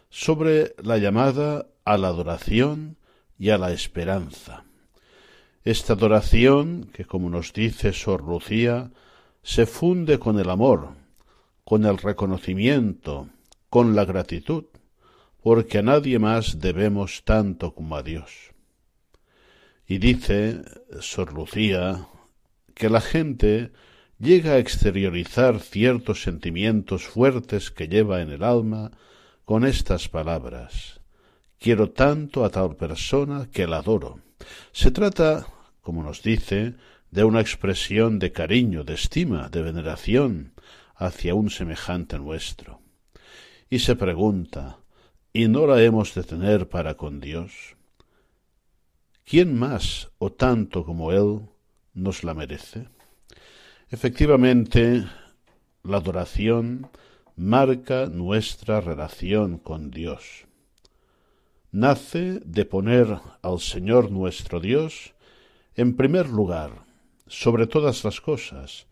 sobre 0.09 0.75
la 0.83 0.97
llamada 0.97 1.67
a 1.85 1.97
la 1.97 2.09
adoración 2.09 2.97
y 3.39 3.49
a 3.49 3.57
la 3.57 3.71
esperanza. 3.71 4.65
Esta 5.63 5.93
adoración, 5.93 6.89
que 6.93 7.05
como 7.05 7.29
nos 7.29 7.53
dice 7.53 7.93
Sor 7.93 8.21
Lucía, 8.21 8.91
se 9.43 9.65
funde 9.65 10.19
con 10.19 10.37
el 10.39 10.49
amor, 10.49 10.89
con 11.63 11.85
el 11.85 11.97
reconocimiento, 11.97 13.29
con 13.69 13.95
la 13.95 14.03
gratitud, 14.03 14.65
porque 15.43 15.79
a 15.79 15.81
nadie 15.81 16.17
más 16.19 16.59
debemos 16.59 17.23
tanto 17.23 17.75
como 17.75 17.95
a 17.95 18.03
Dios. 18.03 18.51
Y 19.85 19.97
dice 19.97 20.63
Sor 21.01 21.33
Lucía 21.33 22.07
que 22.73 22.89
la 22.89 23.01
gente 23.01 23.71
llega 24.17 24.53
a 24.53 24.57
exteriorizar 24.57 25.59
ciertos 25.59 26.23
sentimientos 26.23 27.03
fuertes 27.03 27.69
que 27.69 27.87
lleva 27.87 28.21
en 28.21 28.29
el 28.29 28.43
alma 28.43 28.91
con 29.45 29.65
estas 29.65 30.07
palabras 30.07 31.01
Quiero 31.63 31.91
tanto 31.91 32.43
a 32.43 32.49
tal 32.49 32.75
persona 32.75 33.47
que 33.49 33.67
la 33.67 33.77
adoro. 33.77 34.19
Se 34.73 34.91
trata, 34.91 35.47
como 35.79 36.03
nos 36.03 36.21
dice, 36.21 36.75
de 37.09 37.23
una 37.23 37.39
expresión 37.39 38.19
de 38.19 38.33
cariño, 38.33 38.83
de 38.83 38.95
estima, 38.95 39.47
de 39.47 39.61
veneración 39.61 40.55
hacia 40.93 41.35
un 41.35 41.49
semejante 41.49 42.19
nuestro. 42.19 42.81
Y 43.69 43.79
se 43.79 43.95
pregunta 43.95 44.82
¿Y 45.35 45.47
no 45.47 45.65
la 45.65 45.81
hemos 45.81 46.13
de 46.13 46.21
tener 46.21 46.69
para 46.69 46.93
con 46.93 47.19
Dios? 47.19 47.75
¿Quién 49.25 49.57
más 49.57 50.11
o 50.19 50.31
tanto 50.31 50.85
como 50.85 51.11
Él 51.11 51.49
nos 51.95 52.23
la 52.23 52.35
merece? 52.35 52.87
Efectivamente, 53.89 55.07
la 55.81 55.97
adoración 55.97 56.87
marca 57.35 58.05
nuestra 58.05 58.79
relación 58.79 59.57
con 59.57 59.89
Dios. 59.89 60.45
Nace 61.71 62.39
de 62.45 62.65
poner 62.65 63.19
al 63.41 63.59
Señor 63.59 64.11
nuestro 64.11 64.59
Dios 64.59 65.15
en 65.75 65.95
primer 65.95 66.29
lugar, 66.29 66.85
sobre 67.25 67.65
todas 67.65 68.03
las 68.03 68.21
cosas, 68.21 68.85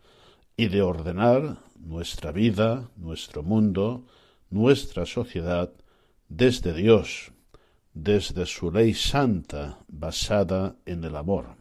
y 0.56 0.66
de 0.66 0.82
ordenar 0.82 1.58
nuestra 1.76 2.32
vida, 2.32 2.90
nuestro 2.96 3.44
mundo, 3.44 4.08
nuestra 4.50 5.06
sociedad 5.06 5.72
desde 6.36 6.72
Dios, 6.72 7.30
desde 7.92 8.46
su 8.46 8.72
ley 8.72 8.94
santa 8.94 9.78
basada 9.88 10.76
en 10.86 11.04
el 11.04 11.16
amor. 11.16 11.56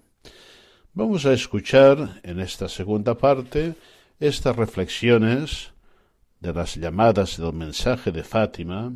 Vamos 0.93 1.25
a 1.25 1.33
escuchar 1.33 2.21
en 2.23 2.39
esta 2.39 2.69
segunda 2.69 3.17
parte 3.17 3.75
estas 4.19 4.55
reflexiones 4.55 5.71
de 6.39 6.53
las 6.53 6.75
llamadas 6.75 7.37
del 7.37 7.53
mensaje 7.53 8.11
de 8.11 8.23
Fátima 8.23 8.93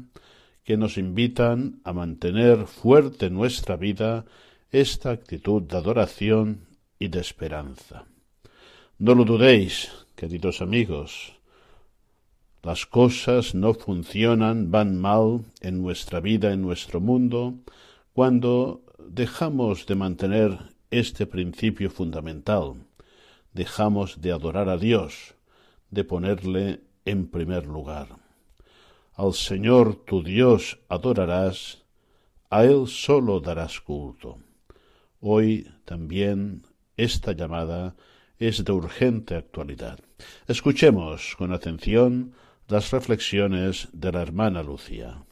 que 0.64 0.78
nos 0.78 0.98
invitan 0.98 1.82
a 1.84 1.92
mantener 1.92 2.68
fuerte 2.68 3.28
en 3.28 3.34
nuestra 3.34 3.76
vida 3.76 4.26
esta 4.72 5.12
actitud 5.12 5.62
de 5.62 5.78
adoración 5.78 6.68
y 7.00 7.10
de 7.10 7.20
esperanza. 7.20 8.06
No 8.98 9.14
lo 9.14 9.26
dudéis, 9.26 9.92
queridos 10.16 10.62
amigos, 10.62 11.35
las 12.66 12.88
cosas 12.88 13.54
no 13.54 13.76
funcionan, 13.76 14.72
van 14.72 14.98
mal 14.98 15.46
en 15.62 15.84
nuestra 15.84 16.20
vida, 16.20 16.52
en 16.52 16.64
nuestro 16.64 17.00
mundo, 17.00 17.60
cuando 18.12 18.82
dejamos 19.08 19.86
de 19.86 19.94
mantener 19.94 20.74
este 20.90 21.28
principio 21.28 21.92
fundamental, 21.92 22.74
dejamos 23.54 24.20
de 24.20 24.32
adorar 24.32 24.68
a 24.70 24.78
Dios, 24.78 25.36
de 25.92 26.06
ponerle 26.06 26.82
en 27.06 27.28
primer 27.28 27.68
lugar. 27.68 28.08
Al 29.14 29.36
Señor 29.36 30.04
tu 30.04 30.24
Dios 30.24 30.80
adorarás, 30.90 31.84
a 32.50 32.64
Él 32.64 32.88
solo 32.88 33.42
darás 33.42 33.80
culto. 33.80 34.40
Hoy 35.22 35.70
también 35.86 36.64
esta 36.98 37.34
llamada 37.34 37.96
es 38.40 38.66
de 38.66 38.72
urgente 38.72 39.36
actualidad. 39.36 40.00
Escuchemos 40.48 41.36
con 41.38 41.54
atención 41.54 42.34
las 42.68 42.90
reflexiones 42.90 43.90
de 43.94 44.12
la 44.12 44.24
hermana 44.24 44.64
Lucía. 44.64 45.24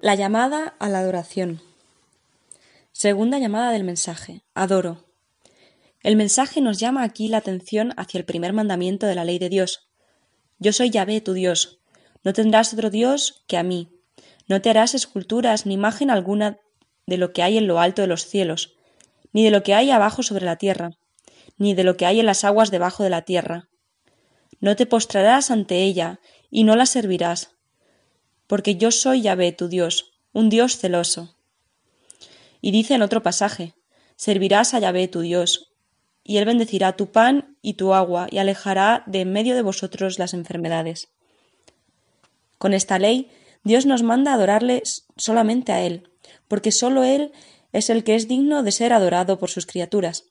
La 0.00 0.16
llamada 0.16 0.74
a 0.80 0.88
la 0.88 0.98
adoración. 0.98 1.60
Segunda 2.90 3.38
llamada 3.38 3.70
del 3.70 3.84
mensaje. 3.84 4.42
Adoro. 4.54 5.04
El 6.02 6.16
mensaje 6.16 6.60
nos 6.60 6.80
llama 6.80 7.04
aquí 7.04 7.28
la 7.28 7.38
atención 7.38 7.92
hacia 7.96 8.18
el 8.18 8.24
primer 8.24 8.52
mandamiento 8.52 9.06
de 9.06 9.14
la 9.14 9.24
ley 9.24 9.38
de 9.38 9.48
Dios. 9.48 9.88
Yo 10.58 10.72
soy 10.72 10.90
Yahvé, 10.90 11.20
tu 11.20 11.32
Dios. 11.32 11.78
No 12.24 12.32
tendrás 12.32 12.74
otro 12.74 12.90
Dios 12.90 13.44
que 13.46 13.56
a 13.56 13.62
mí. 13.62 13.88
No 14.48 14.60
te 14.60 14.70
harás 14.70 14.94
esculturas 14.94 15.64
ni 15.64 15.74
imagen 15.74 16.10
alguna 16.10 16.58
de 17.06 17.18
lo 17.18 17.32
que 17.32 17.44
hay 17.44 17.56
en 17.56 17.68
lo 17.68 17.78
alto 17.78 18.02
de 18.02 18.08
los 18.08 18.26
cielos, 18.26 18.74
ni 19.32 19.44
de 19.44 19.52
lo 19.52 19.62
que 19.62 19.74
hay 19.74 19.92
abajo 19.92 20.24
sobre 20.24 20.44
la 20.44 20.56
tierra, 20.56 20.90
ni 21.58 21.74
de 21.74 21.84
lo 21.84 21.96
que 21.96 22.06
hay 22.06 22.20
en 22.20 22.26
las 22.26 22.44
aguas 22.44 22.70
debajo 22.70 23.02
de 23.02 23.10
la 23.10 23.22
tierra. 23.22 23.68
No 24.60 24.76
te 24.76 24.86
postrarás 24.86 25.50
ante 25.50 25.82
ella, 25.82 26.20
y 26.50 26.64
no 26.64 26.76
la 26.76 26.86
servirás, 26.86 27.50
porque 28.46 28.76
yo 28.76 28.90
soy 28.90 29.20
Yahvé 29.20 29.52
tu 29.52 29.68
Dios, 29.68 30.12
un 30.32 30.48
Dios 30.48 30.78
celoso. 30.78 31.36
Y 32.60 32.70
dice 32.70 32.94
en 32.94 33.02
otro 33.02 33.22
pasaje, 33.22 33.74
servirás 34.16 34.72
a 34.72 34.78
Yahvé 34.78 35.08
tu 35.08 35.20
Dios, 35.20 35.72
y 36.24 36.38
él 36.38 36.44
bendecirá 36.44 36.96
tu 36.96 37.10
pan 37.10 37.56
y 37.60 37.74
tu 37.74 37.92
agua, 37.92 38.28
y 38.30 38.38
alejará 38.38 39.02
de 39.06 39.20
en 39.20 39.32
medio 39.32 39.54
de 39.54 39.62
vosotros 39.62 40.18
las 40.18 40.32
enfermedades. 40.32 41.08
Con 42.56 42.72
esta 42.72 42.98
ley, 42.98 43.30
Dios 43.62 43.86
nos 43.86 44.02
manda 44.02 44.32
adorarle 44.32 44.82
solamente 45.16 45.72
a 45.72 45.82
Él, 45.82 46.10
porque 46.48 46.72
sólo 46.72 47.04
Él 47.04 47.32
es 47.72 47.90
el 47.90 48.02
que 48.02 48.14
es 48.14 48.28
digno 48.28 48.62
de 48.62 48.72
ser 48.72 48.92
adorado 48.92 49.38
por 49.38 49.50
sus 49.50 49.66
criaturas 49.66 50.27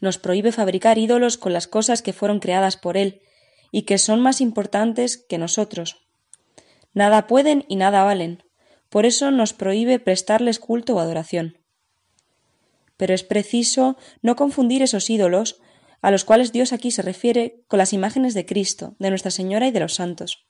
nos 0.00 0.18
prohíbe 0.18 0.52
fabricar 0.52 0.98
ídolos 0.98 1.38
con 1.38 1.52
las 1.52 1.66
cosas 1.66 2.02
que 2.02 2.12
fueron 2.12 2.40
creadas 2.40 2.76
por 2.76 2.96
Él 2.96 3.22
y 3.70 3.82
que 3.82 3.98
son 3.98 4.20
más 4.20 4.40
importantes 4.40 5.16
que 5.16 5.38
nosotros. 5.38 6.06
Nada 6.94 7.26
pueden 7.26 7.64
y 7.68 7.76
nada 7.76 8.04
valen, 8.04 8.42
por 8.88 9.06
eso 9.06 9.30
nos 9.30 9.52
prohíbe 9.52 9.98
prestarles 9.98 10.58
culto 10.58 10.96
o 10.96 11.00
adoración. 11.00 11.58
Pero 12.96 13.14
es 13.14 13.22
preciso 13.22 13.96
no 14.22 14.36
confundir 14.36 14.82
esos 14.82 15.10
ídolos 15.10 15.60
a 16.00 16.10
los 16.10 16.24
cuales 16.24 16.52
Dios 16.52 16.72
aquí 16.72 16.90
se 16.90 17.02
refiere 17.02 17.62
con 17.66 17.78
las 17.78 17.92
imágenes 17.92 18.34
de 18.34 18.46
Cristo, 18.46 18.94
de 18.98 19.10
Nuestra 19.10 19.30
Señora 19.30 19.66
y 19.66 19.70
de 19.70 19.80
los 19.80 19.94
santos. 19.94 20.46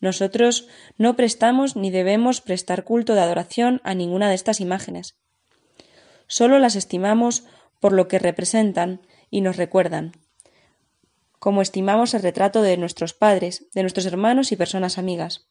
Nosotros 0.00 0.68
no 0.96 1.16
prestamos 1.16 1.74
ni 1.74 1.90
debemos 1.90 2.40
prestar 2.40 2.84
culto 2.84 3.14
de 3.14 3.20
adoración 3.20 3.80
a 3.84 3.94
ninguna 3.94 4.28
de 4.28 4.34
estas 4.34 4.60
imágenes. 4.60 5.16
Solo 6.26 6.58
las 6.58 6.76
estimamos 6.76 7.44
por 7.80 7.92
lo 7.92 8.08
que 8.08 8.18
representan 8.18 9.00
y 9.30 9.40
nos 9.40 9.56
recuerdan, 9.56 10.12
como 11.38 11.62
estimamos 11.62 12.14
el 12.14 12.22
retrato 12.22 12.62
de 12.62 12.76
nuestros 12.76 13.14
padres, 13.14 13.66
de 13.72 13.82
nuestros 13.82 14.06
hermanos 14.06 14.52
y 14.52 14.56
personas 14.56 14.98
amigas. 14.98 15.48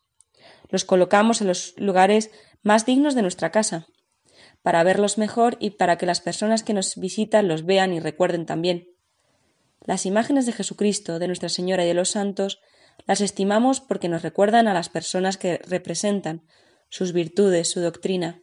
Los 0.69 0.83
colocamos 0.83 1.41
en 1.41 1.47
los 1.47 1.73
lugares 1.77 2.29
más 2.61 2.85
dignos 2.85 3.15
de 3.15 3.21
nuestra 3.21 3.51
casa, 3.51 3.87
para 4.61 4.83
verlos 4.83 5.17
mejor 5.17 5.55
y 5.59 5.71
para 5.71 5.97
que 5.97 6.05
las 6.05 6.19
personas 6.19 6.63
que 6.63 6.73
nos 6.73 6.97
visitan 6.97 7.47
los 7.47 7.65
vean 7.65 7.93
y 7.93 7.99
recuerden 7.99 8.45
también. 8.45 8.89
Las 9.85 10.05
imágenes 10.05 10.45
de 10.45 10.51
Jesucristo, 10.51 11.19
de 11.19 11.27
Nuestra 11.27 11.49
Señora 11.49 11.85
y 11.85 11.87
de 11.87 11.93
los 11.93 12.09
santos 12.09 12.59
las 13.05 13.21
estimamos 13.21 13.79
porque 13.79 14.09
nos 14.09 14.23
recuerdan 14.23 14.67
a 14.67 14.73
las 14.73 14.89
personas 14.89 15.37
que 15.37 15.59
representan, 15.59 16.43
sus 16.89 17.13
virtudes, 17.13 17.69
su 17.69 17.79
doctrina, 17.79 18.41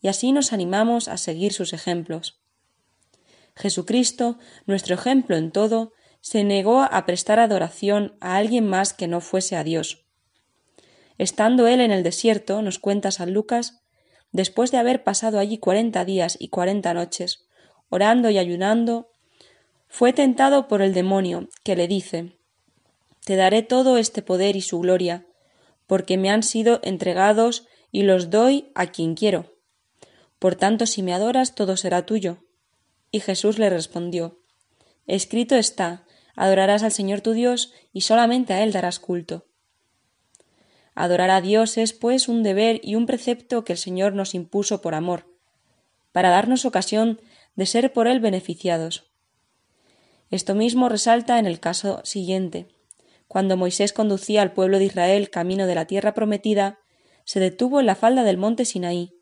y 0.00 0.08
así 0.08 0.32
nos 0.32 0.52
animamos 0.52 1.08
a 1.08 1.16
seguir 1.16 1.52
sus 1.52 1.72
ejemplos. 1.72 2.40
Jesucristo, 3.58 4.38
nuestro 4.66 4.94
ejemplo 4.94 5.36
en 5.36 5.50
todo, 5.50 5.92
se 6.20 6.44
negó 6.44 6.82
a 6.82 7.06
prestar 7.06 7.40
adoración 7.40 8.16
a 8.20 8.36
alguien 8.36 8.66
más 8.66 8.94
que 8.94 9.08
no 9.08 9.20
fuese 9.20 9.56
a 9.56 9.64
Dios. 9.64 10.06
Estando 11.18 11.66
él 11.66 11.80
en 11.80 11.90
el 11.90 12.04
desierto, 12.04 12.62
nos 12.62 12.78
cuenta 12.78 13.10
San 13.10 13.32
Lucas, 13.32 13.82
después 14.30 14.70
de 14.70 14.78
haber 14.78 15.02
pasado 15.02 15.40
allí 15.40 15.58
cuarenta 15.58 16.04
días 16.04 16.36
y 16.38 16.48
cuarenta 16.48 16.94
noches, 16.94 17.48
orando 17.88 18.30
y 18.30 18.38
ayunando, 18.38 19.10
fue 19.88 20.12
tentado 20.12 20.68
por 20.68 20.80
el 20.80 20.94
demonio, 20.94 21.48
que 21.64 21.74
le 21.74 21.88
dice 21.88 22.36
Te 23.24 23.34
daré 23.34 23.62
todo 23.62 23.98
este 23.98 24.22
poder 24.22 24.54
y 24.54 24.60
su 24.60 24.78
gloria, 24.78 25.26
porque 25.88 26.16
me 26.16 26.30
han 26.30 26.44
sido 26.44 26.78
entregados 26.84 27.66
y 27.90 28.02
los 28.02 28.30
doy 28.30 28.70
a 28.76 28.86
quien 28.86 29.16
quiero. 29.16 29.56
Por 30.38 30.54
tanto, 30.54 30.86
si 30.86 31.02
me 31.02 31.12
adoras, 31.12 31.56
todo 31.56 31.76
será 31.76 32.06
tuyo. 32.06 32.44
Y 33.10 33.20
Jesús 33.20 33.58
le 33.58 33.70
respondió 33.70 34.38
Escrito 35.06 35.56
está 35.56 36.04
Adorarás 36.36 36.84
al 36.84 36.92
Señor 36.92 37.20
tu 37.20 37.32
Dios 37.32 37.72
y 37.92 38.02
solamente 38.02 38.52
a 38.52 38.62
Él 38.62 38.72
darás 38.72 39.00
culto. 39.00 39.46
Adorar 40.94 41.30
a 41.30 41.40
Dios 41.40 41.78
es, 41.78 41.92
pues, 41.92 42.28
un 42.28 42.44
deber 42.44 42.80
y 42.84 42.94
un 42.94 43.06
precepto 43.06 43.64
que 43.64 43.72
el 43.72 43.78
Señor 43.78 44.12
nos 44.12 44.34
impuso 44.34 44.80
por 44.80 44.94
amor, 44.94 45.26
para 46.12 46.30
darnos 46.30 46.64
ocasión 46.64 47.20
de 47.56 47.66
ser 47.66 47.92
por 47.92 48.06
Él 48.06 48.20
beneficiados. 48.20 49.10
Esto 50.30 50.54
mismo 50.54 50.88
resalta 50.88 51.40
en 51.40 51.46
el 51.46 51.58
caso 51.58 52.02
siguiente. 52.04 52.68
Cuando 53.26 53.56
Moisés 53.56 53.92
conducía 53.92 54.42
al 54.42 54.52
pueblo 54.52 54.78
de 54.78 54.84
Israel 54.84 55.30
camino 55.30 55.66
de 55.66 55.74
la 55.74 55.86
tierra 55.86 56.14
prometida, 56.14 56.78
se 57.24 57.40
detuvo 57.40 57.80
en 57.80 57.86
la 57.86 57.96
falda 57.96 58.22
del 58.22 58.36
monte 58.36 58.64
Sinaí. 58.64 59.17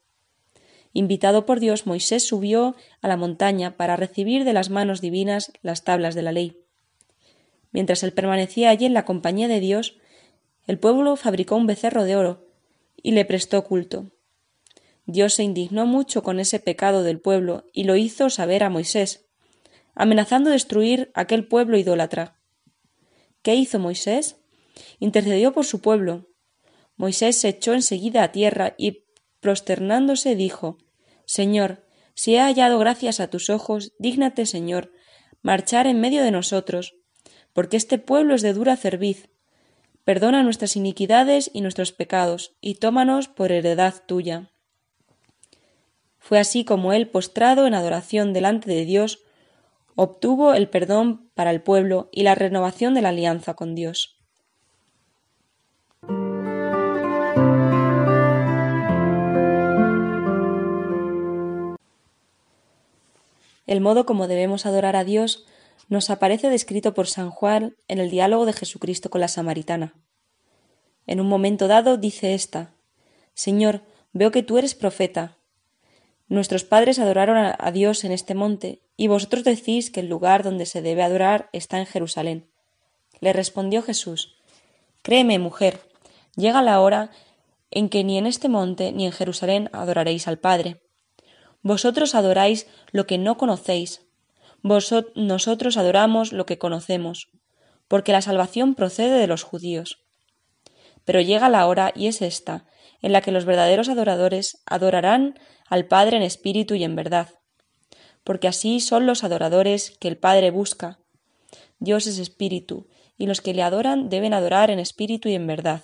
Invitado 0.99 1.45
por 1.45 1.61
Dios, 1.61 1.87
Moisés 1.87 2.27
subió 2.27 2.75
a 3.03 3.09
la 3.09 3.19
montaña 3.19 3.77
para 3.77 3.97
recibir 3.97 4.45
de 4.45 4.55
las 4.55 4.71
manos 4.71 5.03
divinas 5.03 5.53
las 5.61 5.85
tablas 5.85 6.15
de 6.15 6.23
la 6.23 6.33
ley. 6.33 6.65
Mientras 7.71 8.03
él 8.03 8.15
permanecía 8.15 8.71
allí 8.71 8.87
en 8.87 8.95
la 8.95 9.05
compañía 9.05 9.47
de 9.47 9.61
Dios, 9.61 9.99
el 10.67 10.79
pueblo 10.79 11.17
fabricó 11.17 11.55
un 11.55 11.67
becerro 11.67 12.05
de 12.05 12.17
oro 12.17 12.47
y 12.97 13.11
le 13.11 13.27
prestó 13.27 13.63
culto. 13.63 14.11
Dios 15.05 15.35
se 15.35 15.43
indignó 15.43 15.85
mucho 15.85 16.23
con 16.23 16.41
ese 16.41 16.61
pecado 16.61 17.03
del 17.03 17.21
pueblo 17.21 17.67
y 17.75 17.85
lo 17.85 17.97
hizo 17.97 18.31
saber 18.31 18.65
a 18.65 18.71
Moisés, 18.71 19.27
amenazando 19.95 20.49
destruir 20.49 21.11
aquel 21.13 21.47
pueblo 21.47 21.77
idólatra. 21.77 22.41
¿Qué 23.43 23.55
hizo 23.55 23.79
Moisés? 23.79 24.39
Intercedió 24.99 25.53
por 25.53 25.67
su 25.67 25.83
pueblo. 25.83 26.31
Moisés 26.97 27.37
se 27.37 27.51
echó 27.51 27.75
enseguida 27.75 28.23
a 28.23 28.33
tierra 28.33 28.75
y, 28.79 29.05
prosternándose, 29.41 30.37
dijo 30.37 30.79
Señor, 31.27 31.85
si 32.15 32.35
he 32.35 32.41
hallado 32.41 32.79
gracias 32.79 33.21
a 33.21 33.29
tus 33.29 33.51
ojos, 33.51 33.93
dígnate, 33.99 34.47
Señor, 34.47 34.93
marchar 35.43 35.87
en 35.87 36.01
medio 36.01 36.23
de 36.23 36.31
nosotros, 36.31 36.95
porque 37.53 37.77
este 37.77 37.99
pueblo 37.99 38.35
es 38.35 38.43
de 38.43 38.55
dura 38.55 38.77
cerviz. 38.77 39.29
Perdona 40.05 40.43
nuestras 40.43 40.77
iniquidades 40.77 41.51
y 41.53 41.61
nuestros 41.61 41.93
pecados, 41.93 42.57
y 42.61 42.77
tómanos 42.77 43.29
por 43.29 43.53
heredad 43.53 43.95
tuya. 44.07 44.51
Fue 46.19 46.39
así 46.39 46.65
como 46.65 46.93
él, 46.93 47.09
postrado 47.09 47.67
en 47.67 47.75
adoración 47.75 48.33
delante 48.33 48.71
de 48.71 48.85
Dios, 48.85 49.23
obtuvo 49.95 50.55
el 50.55 50.69
perdón 50.69 51.31
para 51.35 51.51
el 51.51 51.61
pueblo 51.61 52.09
y 52.13 52.23
la 52.23 52.35
renovación 52.35 52.95
de 52.95 53.03
la 53.03 53.11
alianza 53.11 53.55
con 53.55 53.75
Dios. 53.75 54.16
El 63.67 63.81
modo 63.81 64.07
como 64.07 64.29
debemos 64.29 64.67
adorar 64.67 64.97
a 64.97 65.05
Dios 65.05 65.47
nos 65.89 66.11
aparece 66.11 66.51
descrito 66.51 66.95
por 66.95 67.07
San 67.07 67.31
Juan 67.31 67.77
en 67.89 67.99
el 67.99 68.11
diálogo 68.11 68.47
de 68.47 68.53
Jesucristo 68.53 69.11
con 69.11 69.21
la 69.21 69.29
samaritana. 69.29 69.95
En 71.07 71.21
un 71.21 71.29
momento 71.29 71.69
dado 71.69 71.97
dice 71.97 72.35
ésta 72.35 72.75
Señor, 73.35 73.83
veo 74.13 74.31
que 74.31 74.43
tú 74.43 74.59
eres 74.59 74.75
profeta. 74.75 75.37
Nuestros 76.29 76.65
padres 76.65 76.99
adoraron 76.99 77.37
a 77.57 77.71
Dios 77.71 78.03
en 78.05 78.11
este 78.11 78.35
monte, 78.35 78.83
y 78.97 79.09
vosotros 79.09 79.45
decís 79.45 79.91
que 79.91 80.01
el 80.01 80.09
lugar 80.09 80.43
donde 80.43 80.67
se 80.67 80.83
debe 80.83 81.03
adorar 81.03 81.49
está 81.53 81.79
en 81.79 81.87
Jerusalén. 81.87 82.51
Le 83.21 83.33
respondió 83.33 83.83
Jesús 83.83 84.37
Créeme, 85.03 85.39
mujer, 85.39 85.81
llega 86.35 86.63
la 86.63 86.81
hora 86.81 87.11
en 87.71 87.89
que 87.89 88.03
ni 88.03 88.19
en 88.19 88.27
este 88.27 88.49
monte 88.49 88.91
ni 88.91 89.07
en 89.07 89.13
Jerusalén 89.13 89.71
adoraréis 89.73 90.27
al 90.27 90.39
Padre. 90.39 90.81
Vosotros 91.67 92.15
adoráis 92.15 92.69
lo 92.93 93.09
que 93.09 93.19
no 93.19 93.37
conocéis. 93.37 94.07
nosotros 94.63 95.77
adoramos 95.77 96.33
lo 96.33 96.47
que 96.47 96.59
conocemos, 96.59 97.29
porque 97.89 98.13
la 98.13 98.23
salvación 98.23 98.77
procede 98.77 99.19
de 99.19 99.27
los 99.27 99.43
judíos. 99.43 99.99
Pero 101.05 101.21
llega 101.21 101.49
la 101.49 101.67
hora, 101.67 101.91
y 101.93 102.07
es 102.07 102.23
esta, 102.23 102.67
en 103.03 103.11
la 103.11 103.21
que 103.21 103.33
los 103.33 103.47
verdaderos 103.47 103.89
adoradores 103.89 104.63
adorarán 104.65 105.41
al 105.69 105.87
Padre 105.87 106.19
en 106.19 106.23
espíritu 106.23 106.77
y 106.77 106.85
en 106.85 106.95
verdad, 106.95 107.31
porque 108.23 108.47
así 108.47 108.79
son 108.79 109.05
los 109.05 109.25
adoradores 109.25 109.91
que 109.99 110.07
el 110.07 110.19
Padre 110.19 110.53
busca. 110.53 111.01
Dios 111.81 112.07
es 112.07 112.21
espíritu, 112.21 112.87
y 113.19 113.27
los 113.27 113.41
que 113.41 113.55
le 113.55 113.65
adoran 113.65 114.09
deben 114.09 114.35
adorar 114.35 114.71
en 114.71 114.79
espíritu 114.79 115.29
y 115.29 115.35
en 115.35 115.49
verdad. 115.49 115.83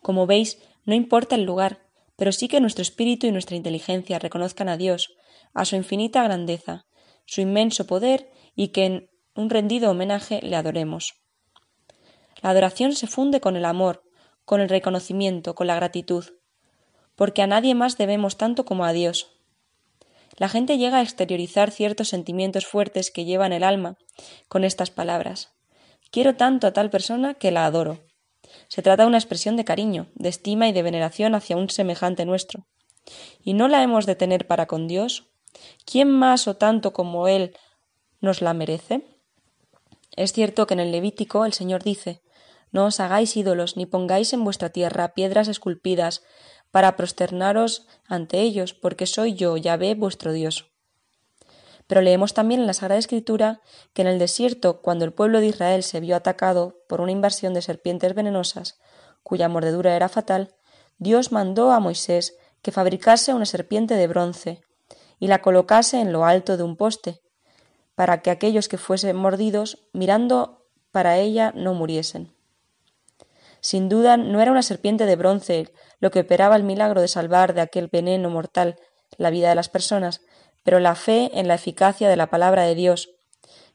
Como 0.00 0.28
veis, 0.28 0.62
no 0.84 0.94
importa 0.94 1.34
el 1.34 1.42
lugar, 1.42 1.89
pero 2.20 2.32
sí 2.32 2.48
que 2.48 2.60
nuestro 2.60 2.82
espíritu 2.82 3.26
y 3.26 3.32
nuestra 3.32 3.56
inteligencia 3.56 4.18
reconozcan 4.18 4.68
a 4.68 4.76
Dios, 4.76 5.16
a 5.54 5.64
su 5.64 5.74
infinita 5.74 6.22
grandeza, 6.22 6.84
su 7.24 7.40
inmenso 7.40 7.86
poder, 7.86 8.30
y 8.54 8.68
que 8.68 8.84
en 8.84 9.10
un 9.34 9.48
rendido 9.48 9.90
homenaje 9.90 10.40
le 10.42 10.54
adoremos. 10.54 11.14
La 12.42 12.50
adoración 12.50 12.92
se 12.92 13.06
funde 13.06 13.40
con 13.40 13.56
el 13.56 13.64
amor, 13.64 14.02
con 14.44 14.60
el 14.60 14.68
reconocimiento, 14.68 15.54
con 15.54 15.66
la 15.66 15.76
gratitud, 15.76 16.26
porque 17.16 17.40
a 17.40 17.46
nadie 17.46 17.74
más 17.74 17.96
debemos 17.96 18.36
tanto 18.36 18.66
como 18.66 18.84
a 18.84 18.92
Dios. 18.92 19.30
La 20.36 20.50
gente 20.50 20.76
llega 20.76 20.98
a 20.98 21.02
exteriorizar 21.02 21.70
ciertos 21.70 22.08
sentimientos 22.08 22.66
fuertes 22.66 23.10
que 23.10 23.24
llevan 23.24 23.54
el 23.54 23.64
alma 23.64 23.96
con 24.46 24.64
estas 24.64 24.90
palabras. 24.90 25.54
Quiero 26.10 26.36
tanto 26.36 26.66
a 26.66 26.74
tal 26.74 26.90
persona 26.90 27.32
que 27.32 27.50
la 27.50 27.64
adoro. 27.64 28.09
Se 28.70 28.82
trata 28.82 29.02
de 29.02 29.08
una 29.08 29.18
expresión 29.18 29.56
de 29.56 29.64
cariño, 29.64 30.06
de 30.14 30.28
estima 30.28 30.68
y 30.68 30.72
de 30.72 30.84
veneración 30.84 31.34
hacia 31.34 31.56
un 31.56 31.70
semejante 31.70 32.24
nuestro. 32.24 32.68
¿Y 33.42 33.54
no 33.54 33.66
la 33.66 33.82
hemos 33.82 34.06
de 34.06 34.14
tener 34.14 34.46
para 34.46 34.66
con 34.66 34.86
Dios? 34.86 35.32
¿Quién 35.84 36.08
más 36.08 36.46
o 36.46 36.54
tanto 36.56 36.92
como 36.92 37.26
Él 37.26 37.56
nos 38.20 38.42
la 38.42 38.54
merece? 38.54 39.18
Es 40.14 40.32
cierto 40.32 40.68
que 40.68 40.74
en 40.74 40.80
el 40.80 40.92
Levítico 40.92 41.44
el 41.44 41.52
Señor 41.52 41.82
dice 41.82 42.22
No 42.70 42.86
os 42.86 43.00
hagáis 43.00 43.36
ídolos, 43.36 43.76
ni 43.76 43.86
pongáis 43.86 44.32
en 44.32 44.44
vuestra 44.44 44.70
tierra 44.70 45.14
piedras 45.14 45.48
esculpidas, 45.48 46.22
para 46.70 46.94
prosternaros 46.94 47.88
ante 48.06 48.38
ellos, 48.38 48.72
porque 48.72 49.06
soy 49.06 49.34
yo, 49.34 49.56
Yahvé, 49.56 49.96
vuestro 49.96 50.32
Dios. 50.32 50.69
Pero 51.90 52.02
leemos 52.02 52.34
también 52.34 52.60
en 52.60 52.68
la 52.68 52.72
Sagrada 52.72 53.00
Escritura 53.00 53.62
que 53.94 54.02
en 54.02 54.06
el 54.06 54.20
desierto, 54.20 54.80
cuando 54.80 55.04
el 55.04 55.12
pueblo 55.12 55.40
de 55.40 55.48
Israel 55.48 55.82
se 55.82 55.98
vio 55.98 56.14
atacado 56.14 56.76
por 56.86 57.00
una 57.00 57.10
invasión 57.10 57.52
de 57.52 57.62
serpientes 57.62 58.14
venenosas, 58.14 58.78
cuya 59.24 59.48
mordedura 59.48 59.96
era 59.96 60.08
fatal, 60.08 60.54
Dios 60.98 61.32
mandó 61.32 61.72
a 61.72 61.80
Moisés 61.80 62.36
que 62.62 62.70
fabricase 62.70 63.34
una 63.34 63.44
serpiente 63.44 63.94
de 63.94 64.06
bronce 64.06 64.60
y 65.18 65.26
la 65.26 65.42
colocase 65.42 66.00
en 66.00 66.12
lo 66.12 66.24
alto 66.24 66.56
de 66.56 66.62
un 66.62 66.76
poste, 66.76 67.22
para 67.96 68.22
que 68.22 68.30
aquellos 68.30 68.68
que 68.68 68.78
fuesen 68.78 69.16
mordidos, 69.16 69.88
mirando 69.92 70.68
para 70.92 71.18
ella, 71.18 71.52
no 71.56 71.74
muriesen. 71.74 72.32
Sin 73.60 73.88
duda 73.88 74.16
no 74.16 74.40
era 74.40 74.52
una 74.52 74.62
serpiente 74.62 75.06
de 75.06 75.16
bronce 75.16 75.72
lo 75.98 76.12
que 76.12 76.20
operaba 76.20 76.54
el 76.54 76.62
milagro 76.62 77.00
de 77.00 77.08
salvar 77.08 77.52
de 77.52 77.62
aquel 77.62 77.88
veneno 77.88 78.30
mortal 78.30 78.76
la 79.16 79.30
vida 79.30 79.48
de 79.48 79.56
las 79.56 79.68
personas, 79.68 80.20
pero 80.62 80.80
la 80.80 80.94
fe 80.94 81.30
en 81.34 81.48
la 81.48 81.54
eficacia 81.54 82.08
de 82.08 82.16
la 82.16 82.30
palabra 82.30 82.64
de 82.64 82.74
Dios, 82.74 83.10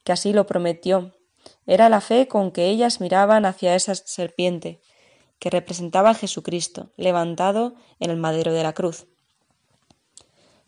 que 0.04 0.12
así 0.12 0.34
lo 0.34 0.46
prometió. 0.46 1.14
Era 1.66 1.90
la 1.90 2.02
fe 2.02 2.28
con 2.28 2.52
que 2.52 2.68
ellas 2.68 3.02
miraban 3.02 3.46
hacia 3.46 3.76
esa 3.76 3.96
serpiente, 3.96 4.82
que 5.40 5.50
representaba 5.50 6.12
a 6.12 6.16
Jesucristo, 6.16 6.92
levantado 6.96 7.76
en 8.00 8.12
el 8.12 8.18
madero 8.18 8.54
de 8.54 8.64
la 8.64 8.74
cruz. 8.74 9.08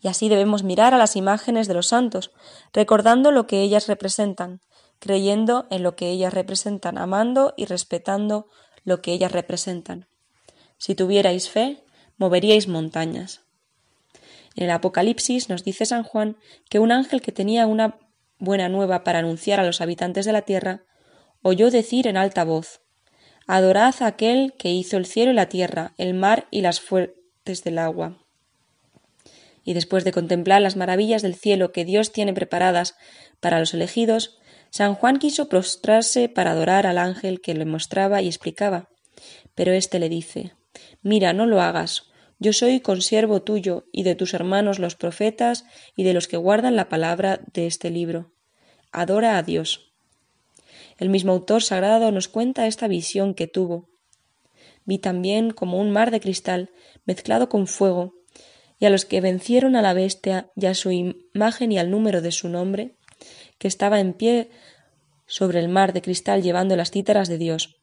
Y 0.00 0.08
así 0.08 0.28
debemos 0.28 0.62
mirar 0.62 0.94
a 0.94 0.98
las 0.98 1.16
imágenes 1.16 1.66
de 1.66 1.74
los 1.74 1.88
santos, 1.88 2.32
recordando 2.72 3.30
lo 3.30 3.46
que 3.46 3.62
ellas 3.62 3.88
representan, 3.88 4.60
creyendo 4.98 5.66
en 5.70 5.82
lo 5.82 5.96
que 5.96 6.10
ellas 6.10 6.34
representan, 6.34 6.98
amando 6.98 7.54
y 7.56 7.64
respetando 7.64 8.48
lo 8.84 9.02
que 9.02 9.12
ellas 9.12 9.32
representan. 9.32 10.06
Si 10.76 10.94
tuvierais 10.94 11.50
fe, 11.50 11.84
moveríais 12.16 12.68
montañas. 12.68 13.42
En 14.58 14.64
el 14.64 14.70
Apocalipsis 14.72 15.48
nos 15.48 15.62
dice 15.62 15.86
San 15.86 16.02
Juan 16.02 16.36
que 16.68 16.80
un 16.80 16.90
ángel 16.90 17.22
que 17.22 17.30
tenía 17.30 17.68
una 17.68 18.00
buena 18.40 18.68
nueva 18.68 19.04
para 19.04 19.20
anunciar 19.20 19.60
a 19.60 19.64
los 19.64 19.80
habitantes 19.80 20.26
de 20.26 20.32
la 20.32 20.42
tierra, 20.42 20.82
oyó 21.42 21.70
decir 21.70 22.08
en 22.08 22.16
alta 22.16 22.42
voz 22.42 22.80
Adorad 23.46 23.94
a 24.00 24.08
aquel 24.08 24.54
que 24.58 24.72
hizo 24.72 24.96
el 24.96 25.06
cielo 25.06 25.30
y 25.30 25.34
la 25.34 25.48
tierra, 25.48 25.94
el 25.96 26.12
mar 26.12 26.48
y 26.50 26.62
las 26.62 26.80
fuentes 26.80 27.62
del 27.62 27.78
agua. 27.78 28.18
Y 29.62 29.74
después 29.74 30.02
de 30.02 30.10
contemplar 30.10 30.60
las 30.60 30.74
maravillas 30.74 31.22
del 31.22 31.36
cielo 31.36 31.70
que 31.70 31.84
Dios 31.84 32.10
tiene 32.10 32.34
preparadas 32.34 32.96
para 33.38 33.60
los 33.60 33.74
elegidos, 33.74 34.40
San 34.70 34.96
Juan 34.96 35.20
quiso 35.20 35.48
prostrarse 35.48 36.28
para 36.28 36.50
adorar 36.50 36.84
al 36.88 36.98
ángel 36.98 37.40
que 37.40 37.54
le 37.54 37.64
mostraba 37.64 38.22
y 38.22 38.26
explicaba. 38.26 38.88
Pero 39.54 39.70
éste 39.70 40.00
le 40.00 40.08
dice 40.08 40.52
Mira, 41.00 41.32
no 41.32 41.46
lo 41.46 41.60
hagas. 41.60 42.07
Yo 42.38 42.52
soy 42.52 42.80
consiervo 42.80 43.42
tuyo 43.42 43.86
y 43.90 44.04
de 44.04 44.14
tus 44.14 44.32
hermanos 44.32 44.78
los 44.78 44.94
profetas 44.94 45.64
y 45.96 46.04
de 46.04 46.14
los 46.14 46.28
que 46.28 46.36
guardan 46.36 46.76
la 46.76 46.88
palabra 46.88 47.40
de 47.52 47.66
este 47.66 47.90
libro. 47.90 48.30
Adora 48.92 49.38
a 49.38 49.42
Dios. 49.42 49.92
El 50.98 51.08
mismo 51.08 51.32
autor 51.32 51.62
sagrado 51.62 52.12
nos 52.12 52.28
cuenta 52.28 52.66
esta 52.66 52.88
visión 52.88 53.34
que 53.34 53.46
tuvo. 53.46 53.88
Vi 54.84 54.98
también 54.98 55.50
como 55.50 55.80
un 55.80 55.90
mar 55.90 56.10
de 56.10 56.20
cristal 56.20 56.70
mezclado 57.04 57.48
con 57.48 57.66
fuego, 57.66 58.14
y 58.80 58.86
a 58.86 58.90
los 58.90 59.04
que 59.04 59.20
vencieron 59.20 59.74
a 59.74 59.82
la 59.82 59.92
bestia 59.92 60.50
y 60.54 60.66
a 60.66 60.74
su 60.74 60.92
imagen 60.92 61.72
y 61.72 61.78
al 61.78 61.90
número 61.90 62.22
de 62.22 62.30
su 62.30 62.48
nombre, 62.48 62.94
que 63.58 63.66
estaba 63.66 63.98
en 63.98 64.12
pie 64.12 64.50
sobre 65.26 65.58
el 65.58 65.68
mar 65.68 65.92
de 65.92 66.02
cristal 66.02 66.42
llevando 66.42 66.76
las 66.76 66.92
cítaras 66.92 67.28
de 67.28 67.38
Dios. 67.38 67.77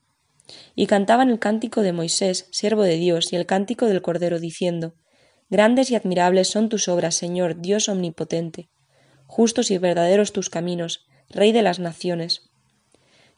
Y 0.76 0.88
cantaban 0.88 1.30
el 1.30 1.40
cántico 1.40 1.82
de 1.82 1.94
Moisés, 1.94 2.48
siervo 2.52 2.84
de 2.84 2.98
Dios, 2.98 3.34
y 3.34 3.36
el 3.36 3.46
cántico 3.46 3.88
del 3.88 4.02
Cordero, 4.02 4.40
diciendo 4.40 4.96
Grandes 5.50 5.92
y 5.92 5.96
admirables 5.96 6.50
son 6.50 6.70
tus 6.70 6.88
obras, 6.88 7.16
Señor, 7.16 7.62
Dios 7.62 7.88
omnipotente. 7.88 8.70
Justos 9.28 9.72
y 9.72 9.78
verdaderos 9.78 10.34
tus 10.34 10.50
caminos, 10.50 11.06
Rey 11.30 11.52
de 11.52 11.62
las 11.62 11.80
naciones. 11.80 12.50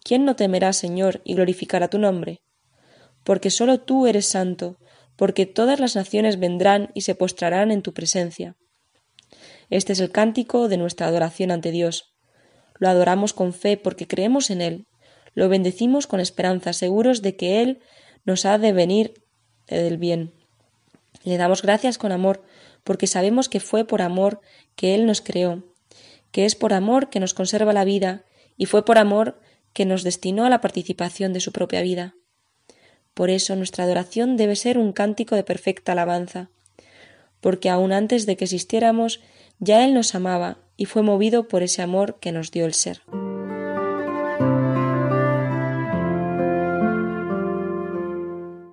¿Quién 0.03 0.25
no 0.25 0.35
temerá, 0.35 0.73
Señor, 0.73 1.21
y 1.23 1.35
glorificará 1.35 1.89
tu 1.89 1.99
nombre? 1.99 2.41
Porque 3.23 3.49
sólo 3.49 3.79
tú 3.79 4.07
eres 4.07 4.25
santo, 4.25 4.77
porque 5.17 5.45
todas 5.45 5.79
las 5.79 5.95
naciones 5.95 6.39
vendrán 6.39 6.91
y 6.93 7.01
se 7.01 7.15
postrarán 7.15 7.71
en 7.71 7.81
tu 7.81 7.93
presencia. 7.93 8.55
Este 9.69 9.93
es 9.93 9.99
el 9.99 10.11
cántico 10.11 10.69
de 10.69 10.77
nuestra 10.77 11.07
adoración 11.07 11.51
ante 11.51 11.71
Dios. 11.71 12.15
Lo 12.79 12.87
adoramos 12.87 13.33
con 13.33 13.53
fe 13.53 13.75
porque 13.75 14.07
creemos 14.07 14.49
en 14.49 14.61
Él. 14.61 14.87
Lo 15.37 15.49
bendecimos 15.49 16.07
con 16.07 16.19
esperanza, 16.19 16.73
seguros 16.73 17.21
de 17.21 17.35
que 17.35 17.61
Él 17.61 17.79
nos 18.25 18.43
ha 18.47 18.57
de 18.57 18.73
venir 18.73 19.21
del 19.67 19.99
bien. 19.99 20.33
Le 21.23 21.37
damos 21.37 21.61
gracias 21.61 21.99
con 21.99 22.11
amor 22.11 22.41
porque 22.83 23.05
sabemos 23.05 23.47
que 23.47 23.59
fue 23.59 23.85
por 23.85 24.01
amor 24.01 24.41
que 24.75 24.95
Él 24.95 25.05
nos 25.05 25.21
creó, 25.21 25.61
que 26.31 26.45
es 26.45 26.55
por 26.55 26.73
amor 26.73 27.11
que 27.11 27.19
nos 27.19 27.35
conserva 27.35 27.71
la 27.71 27.85
vida 27.85 28.25
y 28.57 28.65
fue 28.65 28.83
por 28.83 28.97
amor 28.97 29.39
que 29.73 29.85
nos 29.85 30.01
destinó 30.01 30.43
a 30.43 30.49
la 30.49 30.59
participación 30.59 31.33
de 31.33 31.39
su 31.39 31.51
propia 31.51 31.83
vida. 31.83 32.15
Por 33.13 33.29
eso 33.29 33.55
nuestra 33.55 33.83
adoración 33.83 34.37
debe 34.37 34.55
ser 34.55 34.79
un 34.79 34.91
cántico 34.91 35.35
de 35.35 35.43
perfecta 35.43 35.91
alabanza, 35.91 36.49
porque 37.41 37.69
aun 37.69 37.91
antes 37.91 38.25
de 38.25 38.37
que 38.37 38.45
existiéramos 38.45 39.21
ya 39.59 39.85
Él 39.85 39.93
nos 39.93 40.15
amaba 40.15 40.57
y 40.77 40.85
fue 40.85 41.03
movido 41.03 41.47
por 41.47 41.61
ese 41.61 41.83
amor 41.83 42.17
que 42.19 42.31
nos 42.31 42.49
dio 42.49 42.65
el 42.65 42.73
ser. 42.73 43.03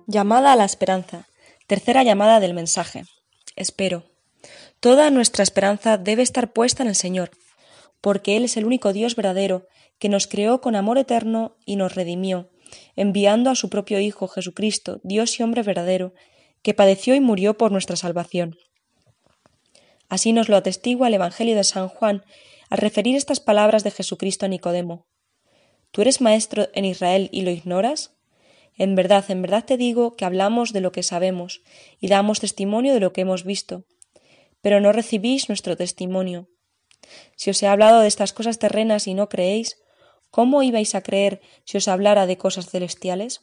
Llamada 0.07 0.53
a 0.53 0.55
la 0.55 0.65
esperanza. 0.65 1.27
Tercera 1.65 2.03
llamada 2.03 2.39
del 2.39 2.53
mensaje. 2.53 3.05
Espero. 3.55 4.03
Toda 4.79 5.09
nuestra 5.09 5.41
esperanza 5.41 5.97
debe 5.97 6.21
estar 6.21 6.53
puesta 6.53 6.83
en 6.83 6.89
el 6.89 6.95
Señor, 6.95 7.31
porque 8.01 8.37
Él 8.37 8.43
es 8.43 8.55
el 8.55 8.65
único 8.65 8.93
Dios 8.93 9.15
verdadero, 9.15 9.67
que 9.97 10.09
nos 10.09 10.27
creó 10.27 10.61
con 10.61 10.75
amor 10.75 10.99
eterno 10.99 11.55
y 11.65 11.75
nos 11.75 11.95
redimió, 11.95 12.51
enviando 12.95 13.49
a 13.49 13.55
su 13.55 13.71
propio 13.71 13.99
Hijo 13.99 14.27
Jesucristo, 14.27 14.99
Dios 15.03 15.39
y 15.39 15.43
hombre 15.43 15.63
verdadero, 15.63 16.13
que 16.61 16.75
padeció 16.75 17.15
y 17.15 17.19
murió 17.19 17.57
por 17.57 17.71
nuestra 17.71 17.95
salvación. 17.95 18.57
Así 20.07 20.33
nos 20.33 20.49
lo 20.49 20.55
atestigua 20.55 21.07
el 21.07 21.15
Evangelio 21.15 21.55
de 21.55 21.63
San 21.63 21.87
Juan 21.87 22.23
al 22.69 22.77
referir 22.77 23.15
estas 23.15 23.39
palabras 23.39 23.83
de 23.83 23.89
Jesucristo 23.89 24.45
a 24.45 24.49
Nicodemo. 24.49 25.07
¿Tú 25.89 26.03
eres 26.03 26.21
maestro 26.21 26.67
en 26.73 26.85
Israel 26.85 27.27
y 27.31 27.41
lo 27.41 27.49
ignoras? 27.49 28.14
En 28.77 28.95
verdad, 28.95 29.23
en 29.29 29.41
verdad 29.41 29.65
te 29.65 29.77
digo 29.77 30.15
que 30.15 30.25
hablamos 30.25 30.73
de 30.73 30.81
lo 30.81 30.91
que 30.91 31.03
sabemos 31.03 31.61
y 31.99 32.07
damos 32.07 32.39
testimonio 32.41 32.93
de 32.93 32.99
lo 32.99 33.13
que 33.13 33.21
hemos 33.21 33.43
visto, 33.45 33.85
pero 34.61 34.81
no 34.81 34.91
recibís 34.91 35.47
nuestro 35.47 35.77
testimonio. 35.77 36.49
Si 37.35 37.49
os 37.51 37.61
he 37.63 37.67
hablado 37.67 38.01
de 38.01 38.07
estas 38.07 38.33
cosas 38.33 38.59
terrenas 38.59 39.07
y 39.07 39.13
no 39.13 39.29
creéis, 39.29 39.77
¿cómo 40.29 40.63
ibais 40.63 40.95
a 40.95 41.01
creer 41.01 41.41
si 41.63 41.77
os 41.77 41.87
hablara 41.87 42.25
de 42.25 42.37
cosas 42.37 42.69
celestiales? 42.69 43.41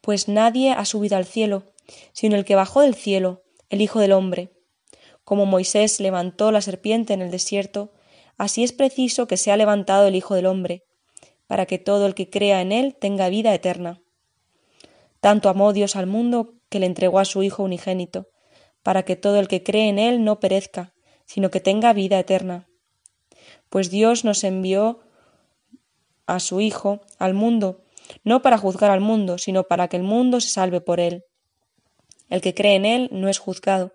Pues 0.00 0.28
nadie 0.28 0.72
ha 0.72 0.84
subido 0.84 1.16
al 1.16 1.26
cielo, 1.26 1.64
sino 2.12 2.36
el 2.36 2.44
que 2.44 2.56
bajó 2.56 2.80
del 2.80 2.94
cielo, 2.94 3.44
el 3.70 3.80
Hijo 3.80 4.00
del 4.00 4.12
hombre. 4.12 4.50
Como 5.24 5.46
Moisés 5.46 6.00
levantó 6.00 6.50
la 6.50 6.60
serpiente 6.60 7.12
en 7.12 7.22
el 7.22 7.30
desierto, 7.30 7.92
así 8.38 8.64
es 8.64 8.72
preciso 8.72 9.26
que 9.26 9.36
sea 9.36 9.56
levantado 9.56 10.06
el 10.06 10.14
Hijo 10.14 10.34
del 10.34 10.46
hombre, 10.46 10.84
para 11.46 11.66
que 11.66 11.78
todo 11.78 12.06
el 12.06 12.14
que 12.14 12.30
crea 12.30 12.60
en 12.60 12.72
él 12.72 12.96
tenga 12.98 13.28
vida 13.28 13.54
eterna. 13.54 14.00
Tanto 15.26 15.48
amó 15.48 15.72
Dios 15.72 15.96
al 15.96 16.06
mundo 16.06 16.54
que 16.68 16.78
le 16.78 16.86
entregó 16.86 17.18
a 17.18 17.24
su 17.24 17.42
Hijo 17.42 17.64
unigénito, 17.64 18.28
para 18.84 19.02
que 19.02 19.16
todo 19.16 19.40
el 19.40 19.48
que 19.48 19.64
cree 19.64 19.88
en 19.88 19.98
él 19.98 20.22
no 20.22 20.38
perezca, 20.38 20.94
sino 21.24 21.50
que 21.50 21.58
tenga 21.58 21.92
vida 21.92 22.16
eterna. 22.20 22.68
Pues 23.68 23.90
Dios 23.90 24.24
nos 24.24 24.44
envió 24.44 25.00
a 26.26 26.38
su 26.38 26.60
Hijo 26.60 27.00
al 27.18 27.34
mundo, 27.34 27.82
no 28.22 28.40
para 28.40 28.56
juzgar 28.56 28.92
al 28.92 29.00
mundo, 29.00 29.36
sino 29.36 29.64
para 29.64 29.88
que 29.88 29.96
el 29.96 30.04
mundo 30.04 30.38
se 30.40 30.48
salve 30.48 30.80
por 30.80 31.00
él. 31.00 31.24
El 32.28 32.40
que 32.40 32.54
cree 32.54 32.76
en 32.76 32.86
él 32.86 33.08
no 33.10 33.28
es 33.28 33.40
juzgado, 33.40 33.94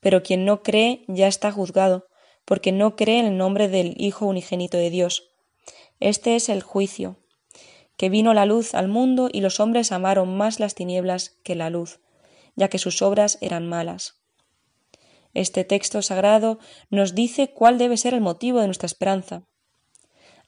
pero 0.00 0.22
quien 0.22 0.44
no 0.44 0.62
cree 0.62 1.02
ya 1.08 1.28
está 1.28 1.50
juzgado, 1.50 2.08
porque 2.44 2.72
no 2.72 2.94
cree 2.94 3.20
en 3.20 3.24
el 3.24 3.38
nombre 3.38 3.68
del 3.68 3.94
Hijo 3.96 4.26
unigénito 4.26 4.76
de 4.76 4.90
Dios. 4.90 5.30
Este 5.98 6.36
es 6.36 6.50
el 6.50 6.62
juicio, 6.62 7.16
que 7.98 8.08
vino 8.08 8.32
la 8.32 8.46
luz 8.46 8.74
al 8.74 8.88
mundo 8.88 9.28
y 9.30 9.40
los 9.40 9.58
hombres 9.58 9.90
amaron 9.92 10.36
más 10.36 10.60
las 10.60 10.76
tinieblas 10.76 11.36
que 11.42 11.56
la 11.56 11.68
luz, 11.68 12.00
ya 12.54 12.68
que 12.68 12.78
sus 12.78 13.02
obras 13.02 13.38
eran 13.40 13.68
malas. 13.68 14.22
Este 15.34 15.64
texto 15.64 16.00
sagrado 16.00 16.58
nos 16.90 17.14
dice 17.14 17.52
cuál 17.52 17.76
debe 17.76 17.96
ser 17.96 18.14
el 18.14 18.20
motivo 18.20 18.60
de 18.60 18.66
nuestra 18.66 18.86
esperanza. 18.86 19.42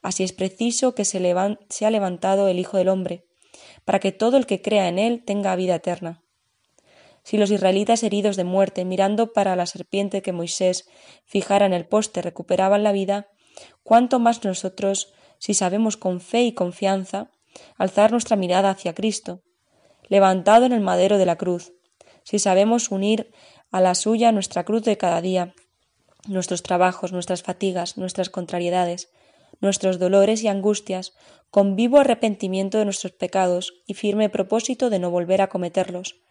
Así 0.01 0.23
es 0.23 0.31
preciso 0.31 0.95
que 0.95 1.05
se 1.05 1.19
sea 1.69 1.91
levantado 1.91 2.47
el 2.47 2.57
Hijo 2.57 2.77
del 2.77 2.87
Hombre, 2.87 3.25
para 3.83 3.99
que 3.99 4.13
todo 4.13 4.37
el 4.37 4.45
que 4.45 4.61
crea 4.61 4.87
en 4.87 4.97
él 4.97 5.23
tenga 5.25 5.55
vida 5.57 5.75
eterna. 5.75 6.23
Si 7.23 7.37
los 7.37 7.51
israelitas 7.51 8.01
heridos 8.01 8.37
de 8.37 8.45
muerte, 8.45 8.85
mirando 8.85 9.33
para 9.33 9.57
la 9.57 9.65
serpiente 9.65 10.21
que 10.21 10.31
Moisés 10.31 10.87
fijara 11.25 11.65
en 11.65 11.73
el 11.73 11.85
poste, 11.85 12.21
recuperaban 12.21 12.83
la 12.83 12.93
vida, 12.93 13.27
cuánto 13.83 14.19
más 14.19 14.43
nosotros, 14.43 15.13
si 15.37 15.53
sabemos 15.53 15.97
con 15.97 16.21
fe 16.21 16.43
y 16.43 16.53
confianza, 16.53 17.29
alzar 17.77 18.11
nuestra 18.11 18.35
mirada 18.35 18.69
hacia 18.69 18.93
Cristo, 18.93 19.41
levantado 20.07 20.65
en 20.65 20.73
el 20.73 20.81
madero 20.81 21.17
de 21.17 21.25
la 21.25 21.37
cruz, 21.37 21.73
si 22.23 22.39
sabemos 22.39 22.91
unir 22.91 23.31
a 23.71 23.81
la 23.81 23.95
suya 23.95 24.31
nuestra 24.31 24.63
cruz 24.63 24.83
de 24.83 24.97
cada 24.97 25.21
día, 25.21 25.53
nuestros 26.27 26.63
trabajos, 26.63 27.11
nuestras 27.11 27.43
fatigas, 27.43 27.97
nuestras 27.97 28.29
contrariedades, 28.29 29.09
nuestros 29.59 29.99
dolores 29.99 30.43
y 30.43 30.47
angustias, 30.47 31.13
con 31.49 31.75
vivo 31.75 31.99
arrepentimiento 31.99 32.77
de 32.77 32.85
nuestros 32.85 33.13
pecados 33.13 33.73
y 33.85 33.93
firme 33.93 34.29
propósito 34.29 34.89
de 34.89 34.99
no 34.99 35.11
volver 35.11 35.41
a 35.41 35.49
cometerlos, 35.49 36.21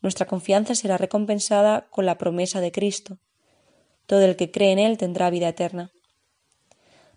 nuestra 0.00 0.26
confianza 0.26 0.74
será 0.74 0.96
recompensada 0.96 1.88
con 1.90 2.06
la 2.06 2.18
promesa 2.18 2.60
de 2.60 2.70
Cristo. 2.70 3.18
Todo 4.06 4.22
el 4.22 4.36
que 4.36 4.50
cree 4.50 4.72
en 4.72 4.78
Él 4.78 4.96
tendrá 4.96 5.28
vida 5.30 5.48
eterna. 5.48 5.92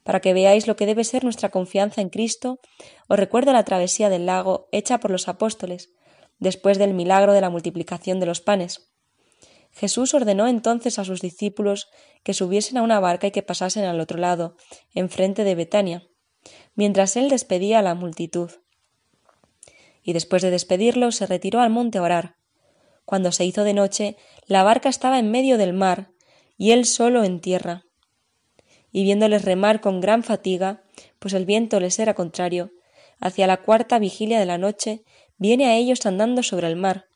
Para 0.03 0.19
que 0.19 0.33
veáis 0.33 0.67
lo 0.67 0.75
que 0.75 0.85
debe 0.85 1.03
ser 1.03 1.23
nuestra 1.23 1.49
confianza 1.49 2.01
en 2.01 2.09
Cristo, 2.09 2.59
os 3.07 3.19
recuerdo 3.19 3.53
la 3.53 3.63
travesía 3.63 4.09
del 4.09 4.25
lago 4.25 4.67
hecha 4.71 4.99
por 4.99 5.11
los 5.11 5.27
apóstoles, 5.27 5.91
después 6.39 6.77
del 6.77 6.93
milagro 6.93 7.33
de 7.33 7.41
la 7.41 7.49
multiplicación 7.49 8.19
de 8.19 8.25
los 8.25 8.41
panes. 8.41 8.91
Jesús 9.71 10.13
ordenó 10.13 10.47
entonces 10.47 10.99
a 10.99 11.05
sus 11.05 11.21
discípulos 11.21 11.89
que 12.23 12.33
subiesen 12.33 12.77
a 12.77 12.81
una 12.81 12.99
barca 12.99 13.27
y 13.27 13.31
que 13.31 13.43
pasasen 13.43 13.85
al 13.85 13.99
otro 13.99 14.17
lado, 14.17 14.55
enfrente 14.93 15.43
de 15.43 15.55
Betania, 15.55 16.07
mientras 16.75 17.15
él 17.15 17.29
despedía 17.29 17.79
a 17.79 17.83
la 17.83 17.95
multitud 17.95 18.51
y 20.03 20.13
después 20.13 20.41
de 20.41 20.51
despedirlo 20.51 21.11
se 21.11 21.25
retiró 21.25 21.61
al 21.61 21.69
monte 21.69 21.97
a 21.97 22.03
orar. 22.03 22.35
Cuando 23.05 23.31
se 23.31 23.45
hizo 23.45 23.63
de 23.63 23.73
noche, 23.73 24.17
la 24.45 24.63
barca 24.63 24.89
estaba 24.89 25.19
en 25.19 25.31
medio 25.31 25.57
del 25.57 25.73
mar, 25.73 26.11
y 26.57 26.71
él 26.71 26.85
solo 26.85 27.23
en 27.23 27.39
tierra. 27.39 27.85
Y 28.91 29.03
viéndoles 29.03 29.45
remar 29.45 29.81
con 29.81 30.01
gran 30.01 30.23
fatiga, 30.23 30.83
pues 31.19 31.33
el 31.33 31.45
viento 31.45 31.79
les 31.79 31.97
era 31.99 32.13
contrario, 32.13 32.71
hacia 33.19 33.47
la 33.47 33.57
cuarta 33.57 33.99
vigilia 33.99 34.39
de 34.39 34.45
la 34.45 34.57
noche, 34.57 35.03
viene 35.37 35.67
a 35.67 35.75
ellos 35.75 36.05
andando 36.05 36.43
sobre 36.43 36.67
el 36.67 36.75
mar, 36.75 37.07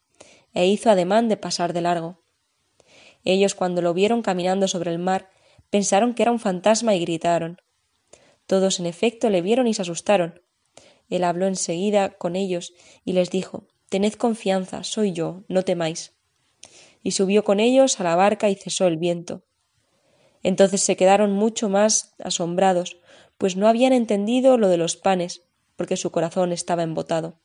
e 0.54 0.68
hizo 0.68 0.90
ademán 0.90 1.28
de 1.28 1.38
pasar 1.38 1.74
de 1.74 1.82
largo. 1.82 2.24
Ellos 3.24 3.56
cuando 3.56 3.82
lo 3.82 3.94
vieron 3.94 4.22
caminando 4.22 4.68
sobre 4.68 4.92
el 4.92 5.00
mar, 5.00 5.30
pensaron 5.70 6.14
que 6.14 6.24
era 6.24 6.32
un 6.32 6.40
fantasma 6.40 6.96
y 6.96 7.00
gritaron. 7.02 7.58
Todos 8.46 8.80
en 8.80 8.86
efecto 8.86 9.30
le 9.30 9.42
vieron 9.42 9.68
y 9.68 9.74
se 9.74 9.82
asustaron. 9.82 10.42
Él 11.10 11.24
habló 11.24 11.48
enseguida 11.48 12.10
con 12.10 12.36
ellos 12.36 12.74
y 13.04 13.14
les 13.14 13.32
dijo 13.32 13.68
Tened 13.90 14.14
confianza, 14.14 14.84
soy 14.84 15.12
yo, 15.12 15.44
no 15.48 15.64
temáis. 15.64 16.14
Y 17.02 17.12
subió 17.12 17.44
con 17.44 17.60
ellos 17.60 18.00
a 18.00 18.04
la 18.04 18.16
barca 18.16 18.50
y 18.50 18.56
cesó 18.56 18.88
el 18.88 18.98
viento. 18.98 19.44
Entonces 20.46 20.82
se 20.82 20.96
quedaron 20.96 21.32
mucho 21.32 21.70
más 21.70 22.14
asombrados, 22.24 23.00
pues 23.40 23.56
no 23.58 23.68
habían 23.68 23.94
entendido 23.94 24.60
lo 24.60 24.70
de 24.70 24.78
los 24.78 24.96
panes, 24.96 25.42
porque 25.76 25.98
su 25.98 26.12
corazón 26.12 26.52
estaba 26.52 26.84
embotado. 26.84 27.40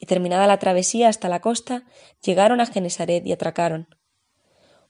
Y 0.00 0.06
terminada 0.06 0.48
la 0.48 0.58
travesía 0.58 1.08
hasta 1.08 1.28
la 1.28 1.40
costa, 1.40 1.84
llegaron 2.20 2.60
a 2.60 2.66
Genesaret 2.66 3.24
y 3.24 3.30
atracaron. 3.30 3.94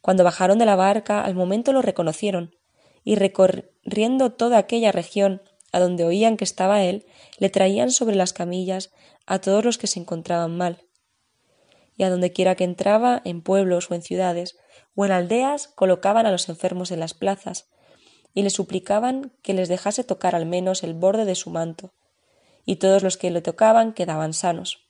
Cuando 0.00 0.24
bajaron 0.24 0.59
de 0.59 0.64
la 0.64 0.76
barca, 0.76 1.22
al 1.22 1.35
momento 1.35 1.74
lo 1.74 1.83
reconocieron, 1.83 2.57
y 3.05 3.16
recorriendo 3.16 4.33
toda 4.33 4.57
aquella 4.57 4.92
región 4.92 5.42
a 5.72 5.79
donde 5.79 6.05
oían 6.05 6.38
que 6.38 6.44
estaba 6.44 6.83
él, 6.83 7.05
le 7.37 7.50
traían 7.50 7.90
sobre 7.90 8.16
las 8.16 8.33
camillas 8.33 8.94
a 9.26 9.42
todos 9.42 9.62
los 9.62 9.76
que 9.76 9.88
se 9.88 10.00
encontraban 10.00 10.57
mal. 10.57 10.87
Y 11.98 12.05
a 12.05 12.09
donde 12.09 12.33
quiera 12.33 12.55
que 12.55 12.64
entraba, 12.64 13.20
en 13.26 13.42
pueblos 13.42 13.90
o 13.90 13.94
en 13.94 14.00
ciudades, 14.00 14.57
o 14.94 15.05
en 15.05 15.12
aldeas, 15.12 15.68
colocaban 15.68 16.26
a 16.26 16.31
los 16.31 16.48
enfermos 16.48 16.90
en 16.90 17.00
las 17.00 17.14
plazas, 17.14 17.68
y 18.35 18.42
le 18.42 18.50
suplicaban 18.50 19.33
que 19.42 19.55
les 19.55 19.68
dejase 19.68 20.05
tocar 20.05 20.35
al 20.35 20.46
menos 20.46 20.83
el 20.83 20.94
borde 20.94 21.24
de 21.24 21.35
su 21.35 21.50
manto, 21.50 21.92
y 22.64 22.76
todos 22.76 23.03
los 23.03 23.16
que 23.16 23.31
le 23.31 23.42
tocaban 23.42 23.92
quedaban 23.92 24.33
sanos. 24.35 24.87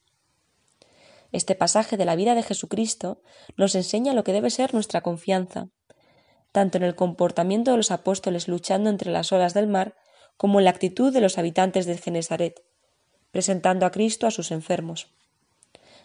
Este 1.33 1.55
pasaje 1.55 1.97
de 1.97 2.05
la 2.05 2.17
vida 2.17 2.35
de 2.35 2.43
Jesucristo 2.43 3.23
nos 3.57 3.75
enseña 3.75 4.15
lo 4.15 4.25
que 4.25 4.33
debe 4.33 4.51
ser 4.51 4.75
nuestra 4.75 5.01
confianza, 5.01 5.69
tanto 6.53 6.79
en 6.79 6.85
el 6.85 6.97
comportamiento 6.97 7.71
de 7.71 7.77
los 7.77 7.91
apóstoles 7.91 8.49
luchando 8.49 8.91
entre 8.91 9.13
las 9.13 9.31
olas 9.33 9.55
del 9.55 9.69
mar, 9.69 9.97
como 10.37 10.59
en 10.59 10.65
la 10.65 10.71
actitud 10.71 11.13
de 11.13 11.21
los 11.21 11.39
habitantes 11.39 11.87
de 11.87 11.99
Genesaret, 11.99 12.63
presentando 13.31 13.87
a 13.87 13.91
Cristo 13.93 14.27
a 14.27 14.31
sus 14.31 14.51
enfermos. 14.51 15.13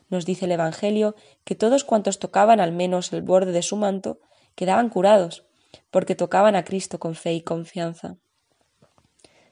Nos 0.10 0.26
dice 0.26 0.46
el 0.46 0.52
Evangelio 0.52 1.16
que 1.44 1.56
todos 1.56 1.84
cuantos 1.84 2.20
tocaban 2.20 2.60
al 2.60 2.72
menos 2.72 3.12
el 3.14 3.22
borde 3.22 3.52
de 3.52 3.62
su 3.62 3.76
manto 3.76 4.20
quedaban 4.56 4.90
curados, 4.90 5.46
porque 5.92 6.16
tocaban 6.16 6.56
a 6.56 6.64
Cristo 6.64 7.00
con 7.00 7.16
fe 7.16 7.34
y 7.34 7.42
confianza. 7.42 8.18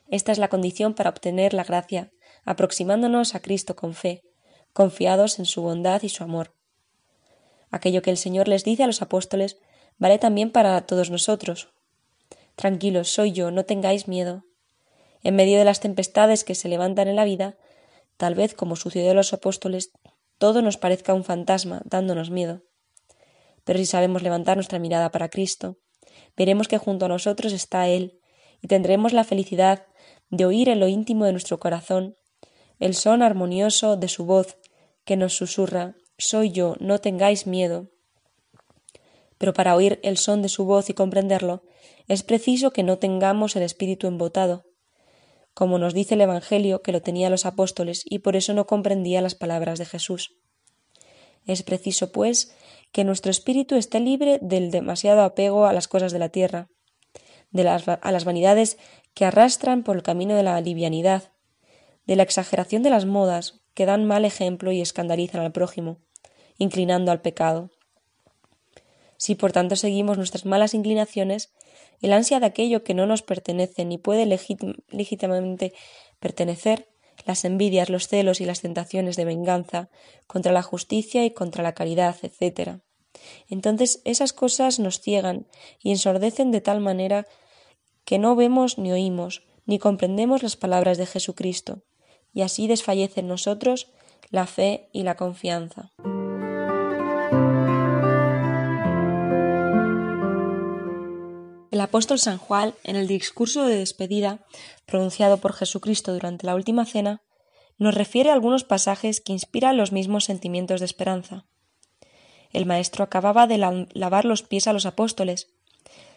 Esta 0.07 0.31
es 0.31 0.37
la 0.37 0.47
condición 0.47 0.93
para 0.93 1.09
obtener 1.09 1.53
la 1.53 1.63
gracia, 1.63 2.11
aproximándonos 2.45 3.35
a 3.35 3.41
Cristo 3.41 3.75
con 3.75 3.93
fe, 3.93 4.23
confiados 4.71 5.39
en 5.39 5.45
su 5.45 5.61
bondad 5.61 6.01
y 6.03 6.09
su 6.09 6.23
amor. 6.23 6.53
Aquello 7.71 8.01
que 8.01 8.11
el 8.11 8.17
Señor 8.17 8.47
les 8.47 8.63
dice 8.63 8.83
a 8.83 8.87
los 8.87 9.01
apóstoles 9.01 9.57
vale 9.97 10.19
también 10.19 10.51
para 10.51 10.79
todos 10.85 11.09
nosotros. 11.09 11.69
Tranquilos, 12.55 13.09
soy 13.09 13.31
yo, 13.31 13.51
no 13.51 13.65
tengáis 13.65 14.07
miedo. 14.07 14.45
En 15.23 15.35
medio 15.35 15.57
de 15.57 15.65
las 15.65 15.79
tempestades 15.79 16.43
que 16.43 16.55
se 16.55 16.69
levantan 16.69 17.07
en 17.07 17.15
la 17.15 17.25
vida, 17.25 17.57
tal 18.17 18.35
vez 18.35 18.53
como 18.53 18.75
sucedió 18.75 19.11
a 19.11 19.15
los 19.15 19.33
apóstoles, 19.33 19.91
todo 20.37 20.61
nos 20.61 20.77
parezca 20.77 21.13
un 21.13 21.23
fantasma, 21.23 21.81
dándonos 21.85 22.29
miedo. 22.29 22.61
Pero 23.63 23.79
si 23.79 23.85
sabemos 23.85 24.23
levantar 24.23 24.57
nuestra 24.57 24.79
mirada 24.79 25.11
para 25.11 25.29
Cristo, 25.29 25.77
veremos 26.35 26.67
que 26.67 26.77
junto 26.77 27.05
a 27.05 27.09
nosotros 27.09 27.53
está 27.53 27.87
Él, 27.87 28.19
y 28.61 28.67
tendremos 28.67 29.13
la 29.13 29.23
felicidad 29.23 29.85
de 30.29 30.45
oír 30.45 30.69
en 30.69 30.79
lo 30.79 30.87
íntimo 30.87 31.25
de 31.25 31.31
nuestro 31.31 31.59
corazón 31.59 32.15
el 32.79 32.95
son 32.95 33.21
armonioso 33.21 33.95
de 33.95 34.09
su 34.09 34.25
voz 34.25 34.57
que 35.05 35.15
nos 35.15 35.35
susurra 35.37 35.95
Soy 36.17 36.51
yo, 36.51 36.75
no 36.79 36.99
tengáis 36.99 37.47
miedo. 37.47 37.87
Pero 39.37 39.53
para 39.53 39.75
oír 39.75 39.99
el 40.03 40.17
son 40.17 40.41
de 40.41 40.49
su 40.49 40.65
voz 40.65 40.89
y 40.89 40.93
comprenderlo, 40.93 41.63
es 42.07 42.23
preciso 42.23 42.71
que 42.71 42.83
no 42.83 42.97
tengamos 42.99 43.55
el 43.55 43.63
espíritu 43.63 44.07
embotado, 44.07 44.65
como 45.53 45.77
nos 45.77 45.93
dice 45.93 46.15
el 46.15 46.21
Evangelio 46.21 46.81
que 46.81 46.91
lo 46.91 47.01
tenía 47.01 47.29
los 47.29 47.45
apóstoles 47.45 48.03
y 48.05 48.19
por 48.19 48.35
eso 48.35 48.53
no 48.53 48.65
comprendía 48.65 49.21
las 49.21 49.35
palabras 49.35 49.79
de 49.79 49.85
Jesús. 49.85 50.35
Es 51.45 51.63
preciso, 51.63 52.11
pues, 52.11 52.55
que 52.91 53.03
nuestro 53.03 53.31
espíritu 53.31 53.75
esté 53.75 53.99
libre 53.99 54.39
del 54.41 54.71
demasiado 54.71 55.21
apego 55.21 55.65
a 55.65 55.73
las 55.73 55.87
cosas 55.87 56.11
de 56.11 56.19
la 56.19 56.29
tierra, 56.29 56.69
de 57.51 57.63
las, 57.63 57.87
a 57.87 58.11
las 58.11 58.25
vanidades 58.25 58.77
que 59.13 59.25
arrastran 59.25 59.83
por 59.83 59.95
el 59.95 60.03
camino 60.03 60.35
de 60.35 60.43
la 60.43 60.59
livianidad, 60.61 61.31
de 62.05 62.15
la 62.15 62.23
exageración 62.23 62.83
de 62.83 62.89
las 62.89 63.05
modas 63.05 63.61
que 63.73 63.85
dan 63.85 64.05
mal 64.05 64.25
ejemplo 64.25 64.71
y 64.71 64.81
escandalizan 64.81 65.41
al 65.41 65.51
prójimo, 65.51 65.99
inclinando 66.57 67.11
al 67.11 67.21
pecado. 67.21 67.71
Si 69.17 69.35
por 69.35 69.51
tanto 69.51 69.75
seguimos 69.75 70.17
nuestras 70.17 70.45
malas 70.45 70.73
inclinaciones, 70.73 71.53
el 72.03 72.13
ansia 72.13 72.39
de 72.39 72.45
aquello 72.45 72.83
que 72.83 72.93
no 72.93 73.07
nos 73.07 73.23
pertenece 73.23 73.85
ni 73.85 73.97
puede 73.97 74.25
legítimamente 74.25 75.73
pertenecer, 76.19 76.89
las 77.25 77.45
envidias, 77.45 77.89
los 77.89 78.09
celos 78.09 78.41
y 78.41 78.45
las 78.45 78.61
tentaciones 78.61 79.15
de 79.15 79.23
venganza 79.23 79.89
contra 80.27 80.51
la 80.51 80.61
justicia 80.61 81.23
y 81.23 81.31
contra 81.31 81.63
la 81.63 81.73
caridad, 81.73 82.17
etc. 82.21 82.81
Entonces 83.47 84.01
esas 84.03 84.33
cosas 84.33 84.79
nos 84.79 84.99
ciegan 84.99 85.47
y 85.81 85.91
ensordecen 85.91 86.51
de 86.51 86.59
tal 86.59 86.81
manera 86.81 87.25
que 88.03 88.19
no 88.19 88.35
vemos 88.35 88.77
ni 88.77 88.91
oímos, 88.91 89.43
ni 89.65 89.79
comprendemos 89.79 90.43
las 90.43 90.57
palabras 90.57 90.97
de 90.97 91.05
Jesucristo, 91.05 91.83
y 92.33 92.41
así 92.41 92.67
desfallece 92.67 93.21
en 93.21 93.29
nosotros 93.29 93.91
la 94.29 94.45
fe 94.45 94.89
y 94.91 95.03
la 95.03 95.15
confianza. 95.15 95.93
El 101.73 101.81
apóstol 101.81 102.19
San 102.19 102.37
Juan, 102.37 102.75
en 102.83 102.95
el 102.95 103.07
discurso 103.07 103.65
de 103.65 103.77
despedida 103.77 104.45
pronunciado 104.85 105.39
por 105.39 105.53
Jesucristo 105.53 106.13
durante 106.13 106.45
la 106.45 106.53
última 106.53 106.85
cena, 106.85 107.23
nos 107.79 107.95
refiere 107.95 108.29
algunos 108.29 108.63
pasajes 108.63 109.19
que 109.21 109.33
inspiran 109.33 109.75
los 109.75 109.91
mismos 109.91 110.25
sentimientos 110.25 110.81
de 110.81 110.85
esperanza. 110.85 111.47
El 112.51 112.67
maestro 112.67 113.03
acababa 113.03 113.47
de 113.47 113.57
lavar 113.57 114.25
los 114.25 114.43
pies 114.43 114.67
a 114.67 114.73
los 114.73 114.85
apóstoles. 114.85 115.47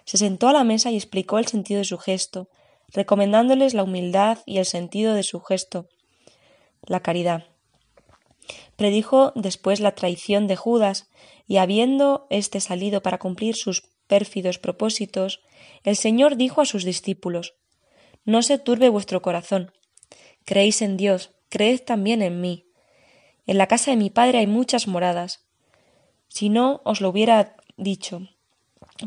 Se 0.04 0.18
sentó 0.18 0.48
a 0.48 0.52
la 0.52 0.62
mesa 0.62 0.90
y 0.90 0.96
explicó 0.96 1.38
el 1.38 1.46
sentido 1.46 1.78
de 1.78 1.86
su 1.86 1.96
gesto, 1.96 2.50
recomendándoles 2.88 3.72
la 3.72 3.84
humildad 3.84 4.40
y 4.44 4.58
el 4.58 4.66
sentido 4.66 5.14
de 5.14 5.22
su 5.22 5.40
gesto, 5.40 5.88
la 6.82 7.00
caridad. 7.00 7.46
Predijo 8.76 9.32
después 9.34 9.80
la 9.80 9.94
traición 9.94 10.48
de 10.48 10.56
Judas, 10.56 11.08
y 11.48 11.56
habiendo 11.56 12.26
éste 12.28 12.60
salido 12.60 13.00
para 13.00 13.16
cumplir 13.16 13.56
sus 13.56 13.95
pérfidos 14.06 14.58
propósitos, 14.58 15.42
el 15.84 15.96
Señor 15.96 16.36
dijo 16.36 16.60
a 16.60 16.66
sus 16.66 16.84
discípulos 16.84 17.54
No 18.24 18.42
se 18.42 18.58
turbe 18.58 18.88
vuestro 18.88 19.22
corazón. 19.22 19.72
Creéis 20.44 20.82
en 20.82 20.96
Dios, 20.96 21.32
creed 21.48 21.80
también 21.80 22.22
en 22.22 22.40
mí. 22.40 22.66
En 23.46 23.59
la 23.59 23.66
casa 23.66 23.90
de 23.90 23.96
mi 23.96 24.11
Padre 24.11 24.38
hay 24.38 24.46
muchas 24.46 24.88
moradas. 24.88 25.46
Si 26.28 26.48
no, 26.48 26.80
os 26.84 27.00
lo 27.00 27.09
hubiera 27.09 27.57
dicho, 27.76 28.28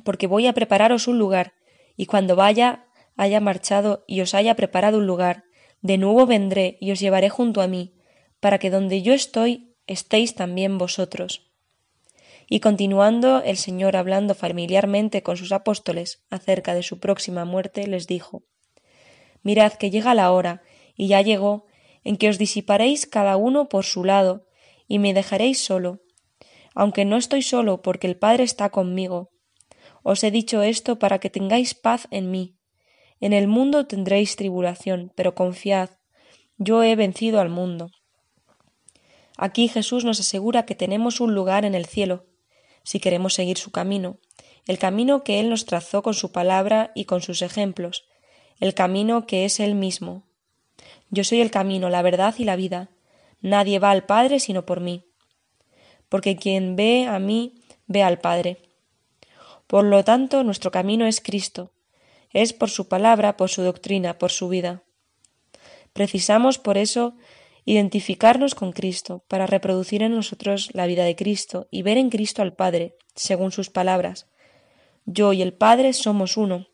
porque 0.03 0.27
voy 0.27 0.47
a 0.47 0.53
prepararos 0.53 1.07
un 1.07 1.17
lugar, 1.17 1.53
y 1.97 2.05
cuando 2.05 2.35
vaya, 2.35 2.87
haya 3.17 3.39
marchado 3.41 4.05
y 4.07 4.21
os 4.21 4.33
haya 4.33 4.55
preparado 4.55 4.99
un 4.99 5.07
lugar, 5.07 5.43
de 5.81 5.97
nuevo 5.97 6.25
vendré 6.25 6.77
y 6.79 6.91
os 6.91 6.99
llevaré 6.99 7.29
junto 7.29 7.61
a 7.61 7.67
mí, 7.67 7.93
para 8.39 8.57
que 8.57 8.69
donde 8.69 9.01
yo 9.01 9.13
estoy 9.13 9.75
estéis 9.87 10.35
también 10.35 10.77
vosotros. 10.77 11.48
Y 12.49 12.61
continuando 12.61 13.43
el 13.43 13.57
Señor 13.57 13.95
hablando 13.95 14.33
familiarmente 14.33 15.21
con 15.21 15.37
sus 15.37 15.51
apóstoles 15.51 16.23
acerca 16.31 16.73
de 16.73 16.81
su 16.81 16.99
próxima 16.99 17.45
muerte, 17.45 17.85
les 17.85 18.07
dijo 18.07 18.43
Mirad 19.43 19.73
que 19.73 19.91
llega 19.91 20.15
la 20.15 20.31
hora, 20.31 20.63
y 20.95 21.07
ya 21.07 21.21
llegó, 21.21 21.67
en 22.03 22.17
que 22.17 22.27
os 22.27 22.39
disiparéis 22.39 23.05
cada 23.05 23.37
uno 23.37 23.69
por 23.69 23.85
su 23.85 24.03
lado, 24.03 24.47
y 24.87 24.97
me 24.97 25.13
dejaréis 25.13 25.63
solo, 25.63 26.01
aunque 26.73 27.05
no 27.05 27.17
estoy 27.17 27.43
solo 27.43 27.83
porque 27.83 28.07
el 28.07 28.17
Padre 28.17 28.43
está 28.43 28.71
conmigo. 28.71 29.29
Os 30.01 30.23
he 30.23 30.31
dicho 30.31 30.63
esto 30.63 30.97
para 30.97 31.19
que 31.19 31.29
tengáis 31.29 31.75
paz 31.75 32.07
en 32.09 32.31
mí. 32.31 32.55
En 33.19 33.33
el 33.33 33.47
mundo 33.47 33.85
tendréis 33.85 34.35
tribulación, 34.35 35.11
pero 35.15 35.35
confiad, 35.35 35.89
yo 36.57 36.81
he 36.83 36.95
vencido 36.95 37.39
al 37.39 37.49
mundo. 37.49 37.91
Aquí 39.37 39.67
Jesús 39.67 40.03
nos 40.03 40.19
asegura 40.19 40.65
que 40.65 40.75
tenemos 40.75 41.21
un 41.21 41.35
lugar 41.35 41.63
en 41.63 41.75
el 41.75 41.85
cielo, 41.85 42.25
si 42.89 42.99
queremos 42.99 43.35
seguir 43.35 43.59
su 43.59 43.69
camino, 43.69 44.17
el 44.65 44.79
camino 44.79 45.23
que 45.23 45.39
Él 45.39 45.51
nos 45.51 45.67
trazó 45.67 46.01
con 46.01 46.15
su 46.15 46.31
palabra 46.31 46.91
y 46.95 47.05
con 47.05 47.21
sus 47.21 47.43
ejemplos, 47.43 48.07
el 48.59 48.73
camino 48.73 49.27
que 49.27 49.45
es 49.45 49.59
Él 49.59 49.75
mismo. 49.75 50.23
Yo 51.11 51.23
soy 51.23 51.39
el 51.39 51.51
camino, 51.51 51.91
la 51.91 52.01
verdad 52.01 52.33
y 52.39 52.45
la 52.45 52.55
vida. 52.55 52.89
Nadie 53.41 53.77
va 53.77 53.91
al 53.91 54.07
Padre 54.07 54.39
sino 54.39 54.65
por 54.65 54.79
mí. 54.79 55.05
Porque 56.09 56.35
quien 56.35 56.75
ve 56.75 57.05
a 57.05 57.19
mí, 57.19 57.61
ve 57.85 58.01
al 58.01 58.17
Padre. 58.17 58.57
Por 59.67 59.85
lo 59.85 60.03
tanto, 60.03 60.43
nuestro 60.43 60.71
camino 60.71 61.05
es 61.05 61.21
Cristo. 61.21 61.71
Es 62.31 62.53
por 62.53 62.71
su 62.71 62.87
palabra, 62.87 63.37
por 63.37 63.49
su 63.49 63.61
doctrina, 63.61 64.17
por 64.17 64.31
su 64.31 64.49
vida. 64.49 64.81
Precisamos, 65.93 66.57
por 66.57 66.79
eso, 66.79 67.13
identificarnos 67.71 68.55
con 68.55 68.71
Cristo, 68.71 69.23
para 69.27 69.45
reproducir 69.45 70.01
en 70.01 70.15
nosotros 70.15 70.69
la 70.73 70.87
vida 70.87 71.03
de 71.03 71.15
Cristo 71.15 71.67
y 71.69 71.83
ver 71.83 71.99
en 71.99 72.09
Cristo 72.09 72.41
al 72.41 72.53
Padre, 72.53 72.95
según 73.13 73.51
sus 73.51 73.69
palabras. 73.69 74.25
Yo 75.05 75.33
y 75.33 75.43
el 75.43 75.53
Padre 75.53 75.93
somos 75.93 76.35
uno. 76.35 76.65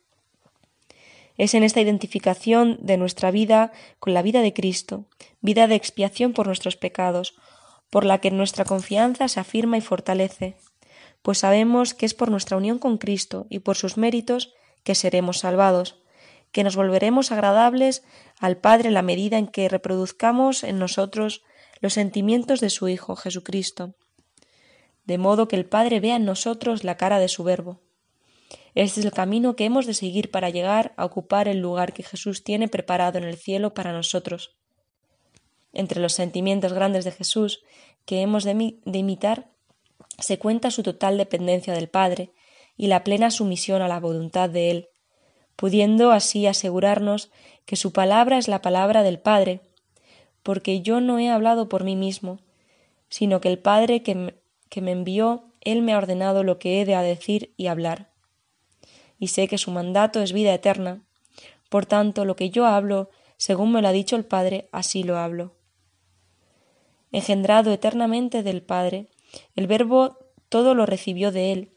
Es 1.38 1.54
en 1.54 1.64
esta 1.64 1.82
identificación 1.82 2.78
de 2.80 2.96
nuestra 2.96 3.30
vida 3.30 3.74
con 4.00 4.14
la 4.14 4.22
vida 4.22 4.41
de 4.41 4.54
Cristo, 4.54 5.04
vida 5.41 5.68
de 5.68 5.76
expiación 5.76 6.32
por 6.32 6.48
nuestros 6.48 6.78
pecados, 6.78 7.36
por 7.89 8.06
la 8.06 8.20
que 8.22 8.32
nuestra 8.32 8.64
confianza 8.64 9.28
se 9.28 9.41
afirma 9.41 9.78
y 9.78 9.82
fortalece, 9.82 10.56
pues 11.22 11.39
sabemos 11.39 11.93
que 11.93 12.06
es 12.06 12.14
por 12.14 12.32
nuestra 12.32 12.56
unión 12.56 12.80
con 12.80 13.00
Cristo 13.00 13.48
y 13.50 13.60
por 13.60 13.76
sus 13.76 13.98
méritos 13.98 14.54
que 14.86 14.96
seremos 14.96 15.39
salvados, 15.39 15.98
que 16.56 16.64
nos 16.64 16.78
volveremos 16.78 17.34
agradables 17.34 18.06
al 18.39 18.56
Padre 18.56 18.88
en 18.88 18.93
la 18.93 19.01
medida 19.01 19.38
en 19.38 19.47
que 19.47 19.68
reproduzcamos 19.68 20.64
en 20.64 20.80
nosotros 20.80 21.43
los 21.82 21.91
sentimientos 21.91 22.62
de 22.62 22.70
su 22.70 22.88
Hijo 22.88 23.18
Jesucristo, 23.18 23.95
de 25.03 25.18
modo 25.18 25.49
que 25.49 25.58
el 25.58 25.66
Padre 25.66 25.99
vea 25.99 26.16
en 26.16 26.24
nosotros 26.24 26.86
la 26.86 26.95
cara 26.95 27.20
de 27.20 27.28
su 27.28 27.43
Verbo. 27.43 27.82
Este 28.74 29.01
es 29.01 29.06
el 29.06 29.12
camino 29.12 29.58
que 29.58 29.66
hemos 29.66 29.86
de 29.86 29.93
seguir 29.93 30.32
para 30.32 30.49
llegar 30.49 30.93
a 30.95 31.03
ocupar 31.03 31.49
el 31.49 31.60
lugar 31.60 31.91
que 31.91 32.03
Jesús 32.03 32.41
tiene 32.45 32.70
preparado 32.70 33.18
en 33.18 33.26
el 33.26 33.36
cielo 33.36 33.74
para 33.74 33.91
nosotros. 33.91 34.56
Entre 35.74 35.99
los 35.99 36.14
sentimientos 36.14 36.72
grandes 36.72 37.03
de 37.03 37.12
Jesús 37.12 37.64
que 38.06 38.22
hemos 38.22 38.45
de, 38.45 38.78
imitar 38.93 39.49
se 40.20 40.39
cuenta 40.39 40.72
su 40.72 40.84
total 40.84 41.18
dependencia 41.18 41.74
del 41.74 41.89
Padre 41.89 42.32
y 42.78 42.88
la 42.88 43.03
plena 43.03 43.30
sumisión 43.30 43.82
a 43.82 43.89
la 43.89 43.99
voluntad 43.99 44.49
de 44.49 44.72
Él, 44.72 44.89
pudiendo 45.56 46.12
así 46.12 46.47
asegurarnos 46.47 47.32
que 47.66 47.76
su 47.76 47.91
palabra 47.93 48.38
es 48.38 48.47
la 48.47 48.62
palabra 48.62 49.03
del 49.03 49.20
Padre, 49.20 49.62
porque 50.43 50.82
yo 50.82 51.01
no 51.01 51.20
he 51.20 51.30
hablado 51.30 51.70
por 51.70 51.84
mí 51.84 51.95
mismo, 51.95 52.39
sino 53.10 53.41
que 53.41 53.49
el 53.49 53.60
Padre 53.60 54.03
que 54.03 54.16
me, 54.16 54.36
que 54.70 54.82
me 54.82 54.91
envió, 54.91 55.45
Él 55.62 55.82
me 55.82 55.93
ha 55.93 55.97
ordenado 55.97 56.43
lo 56.43 56.60
que 56.60 56.82
he 56.82 56.86
de 56.86 56.95
decir 56.95 57.53
y 57.58 57.68
hablar 57.68 58.16
y 59.20 59.28
sé 59.28 59.47
que 59.47 59.58
su 59.58 59.72
mandato 59.72 60.22
es 60.22 60.34
vida 60.34 60.53
eterna. 60.53 61.01
Por 61.70 61.86
tanto, 61.86 62.26
lo 62.26 62.36
que 62.36 62.49
yo 62.49 62.66
hablo, 62.66 63.10
según 63.38 63.72
me 63.72 63.82
lo 63.82 63.88
ha 63.88 63.91
dicho 63.91 64.16
el 64.16 64.26
Padre, 64.26 64.70
así 64.72 65.03
lo 65.03 65.18
hablo. 65.18 65.53
Engendrado 67.12 67.72
eternamente 67.72 68.43
del 68.43 68.62
Padre, 68.62 69.08
el 69.56 69.68
Verbo 69.68 70.18
todo 70.49 70.76
lo 70.76 70.86
recibió 70.86 71.32
de 71.32 71.51
él. 71.51 71.72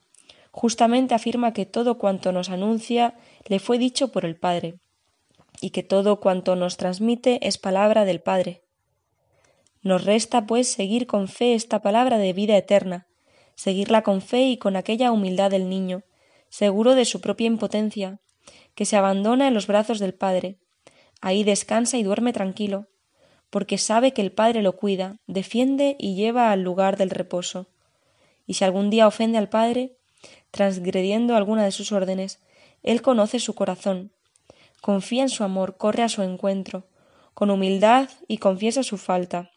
Justamente 0.50 1.14
afirma 1.14 1.52
que 1.52 1.66
todo 1.66 1.98
cuanto 1.98 2.32
nos 2.32 2.50
anuncia 2.50 3.14
le 3.48 3.58
fue 3.58 3.78
dicho 3.78 4.12
por 4.12 4.24
el 4.24 4.36
Padre, 4.36 4.78
y 5.60 5.70
que 5.70 5.82
todo 5.82 6.20
cuanto 6.20 6.54
nos 6.54 6.76
transmite 6.76 7.46
es 7.46 7.58
palabra 7.58 8.04
del 8.04 8.20
Padre. 8.20 8.62
Nos 9.82 10.04
resta, 10.04 10.46
pues, 10.46 10.68
seguir 10.68 11.06
con 11.06 11.28
fe 11.28 11.54
esta 11.54 11.80
palabra 11.80 12.18
de 12.18 12.32
vida 12.32 12.56
eterna, 12.56 13.06
seguirla 13.54 14.02
con 14.02 14.20
fe 14.20 14.42
y 14.48 14.58
con 14.58 14.76
aquella 14.76 15.10
humildad 15.12 15.50
del 15.50 15.68
niño, 15.68 16.02
seguro 16.50 16.94
de 16.94 17.04
su 17.04 17.20
propia 17.20 17.46
impotencia, 17.46 18.20
que 18.74 18.84
se 18.84 18.96
abandona 18.96 19.48
en 19.48 19.54
los 19.54 19.66
brazos 19.66 19.98
del 19.98 20.14
Padre. 20.14 20.58
Ahí 21.20 21.42
descansa 21.42 21.96
y 21.96 22.02
duerme 22.02 22.32
tranquilo, 22.32 22.86
porque 23.50 23.78
sabe 23.78 24.12
que 24.12 24.22
el 24.22 24.30
Padre 24.30 24.62
lo 24.62 24.76
cuida, 24.76 25.16
defiende 25.26 25.96
y 25.98 26.14
lleva 26.14 26.52
al 26.52 26.62
lugar 26.62 26.98
del 26.98 27.10
reposo. 27.10 27.68
Y 28.46 28.54
si 28.54 28.64
algún 28.64 28.90
día 28.90 29.06
ofende 29.06 29.38
al 29.38 29.48
Padre, 29.48 29.96
transgrediendo 30.50 31.34
alguna 31.34 31.64
de 31.64 31.72
sus 31.72 31.92
órdenes, 31.92 32.40
Él 32.88 33.02
conoce 33.02 33.38
su 33.38 33.54
corazón, 33.54 34.12
confía 34.80 35.20
en 35.20 35.28
su 35.28 35.44
amor, 35.44 35.76
corre 35.76 36.02
a 36.02 36.08
su 36.08 36.22
encuentro, 36.22 36.86
con 37.34 37.50
humildad 37.50 38.08
y 38.28 38.38
confiesa 38.38 38.82
su 38.82 38.96
falta. 38.96 39.50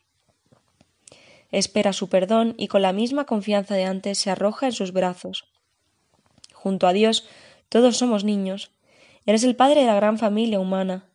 Espera 1.50 1.94
su 1.94 2.10
perdón 2.10 2.56
y 2.58 2.68
con 2.68 2.82
la 2.82 2.92
misma 2.92 3.26
confianza 3.26 3.76
de 3.76 3.86
antes 3.86 4.18
se 4.18 4.32
arroja 4.32 4.66
en 4.66 4.74
sus 4.74 4.92
brazos. 4.92 5.46
Junto 6.52 6.88
a 6.88 6.92
Dios 6.92 7.26
todos 7.70 7.96
somos 7.96 8.26
niños. 8.26 8.74
Eres 9.26 9.46
el 9.46 9.56
Padre 9.56 9.80
de 9.80 9.88
la 9.88 9.96
gran 9.96 10.18
familia 10.18 10.60
humana. 10.60 11.06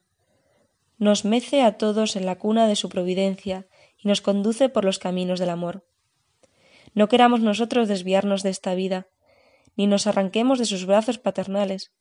Nos 0.97 1.27
mece 1.27 1.61
a 1.61 1.77
todos 1.77 2.17
en 2.17 2.25
la 2.25 2.39
cuna 2.39 2.67
de 2.67 2.77
su 2.77 2.89
providencia 2.89 3.67
y 4.03 4.09
nos 4.09 4.23
conduce 4.23 4.71
por 4.71 4.87
los 4.87 4.99
caminos 4.99 5.39
del 5.39 5.51
amor. 5.51 5.85
No 6.95 7.09
queramos 7.09 7.41
nosotros 7.41 7.89
desviarnos 7.89 8.43
de 8.43 8.49
esta 8.49 8.75
vida, 8.75 9.07
ni 9.77 9.87
nos 9.87 10.07
arranquemos 10.07 10.59
de 10.59 10.65
sus 10.65 10.87
brazos 10.87 11.19
paternales. 11.19 11.93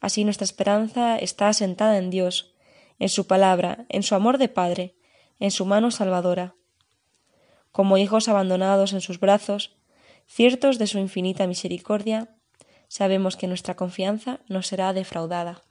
Así 0.00 0.24
nuestra 0.24 0.44
esperanza 0.44 1.16
está 1.18 1.48
asentada 1.48 1.98
en 1.98 2.10
Dios, 2.10 2.54
en 2.98 3.08
su 3.08 3.26
palabra, 3.26 3.86
en 3.88 4.02
su 4.02 4.14
amor 4.14 4.38
de 4.38 4.48
Padre, 4.48 4.94
en 5.38 5.50
su 5.50 5.66
mano 5.66 5.90
salvadora. 5.90 6.54
Como 7.72 7.98
hijos 7.98 8.28
abandonados 8.28 8.92
en 8.92 9.00
sus 9.00 9.20
brazos, 9.20 9.76
ciertos 10.26 10.78
de 10.78 10.86
su 10.86 10.98
infinita 10.98 11.46
misericordia, 11.46 12.36
sabemos 12.88 13.36
que 13.36 13.48
nuestra 13.48 13.74
confianza 13.74 14.40
no 14.48 14.62
será 14.62 14.92
defraudada. 14.92 15.62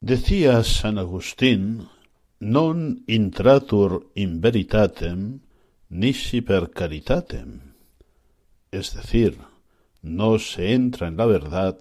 Decía 0.00 0.64
San 0.64 0.96
Agustín, 0.96 1.84
non 2.40 3.04
intratur 3.04 4.08
in 4.14 4.40
veritatem 4.40 5.42
nisi 5.90 6.40
per 6.40 6.70
caritatem, 6.72 7.76
es 8.70 8.94
decir, 8.94 9.38
no 10.02 10.38
se 10.38 10.72
entra 10.72 11.08
en 11.08 11.16
la 11.16 11.26
verdad 11.26 11.78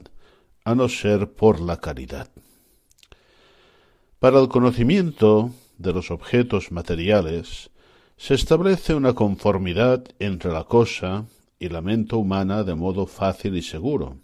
a 0.64 0.76
no 0.76 0.90
ser 0.90 1.32
por 1.32 1.60
la 1.60 1.78
caridad. 1.78 2.30
Para 4.20 4.40
el 4.40 4.48
conocimiento 4.48 5.52
de 5.78 5.94
los 5.94 6.12
objetos 6.12 6.72
materiales, 6.72 7.70
se 8.18 8.34
establece 8.34 8.96
una 8.96 9.14
conformidad 9.14 10.04
entre 10.20 10.52
la 10.52 10.64
cosa 10.64 11.26
y 11.60 11.70
la 11.70 11.82
mente 11.82 12.16
humana 12.16 12.64
de 12.64 12.76
modo 12.76 13.06
fácil 13.06 13.56
y 13.56 13.62
seguro. 13.62 14.18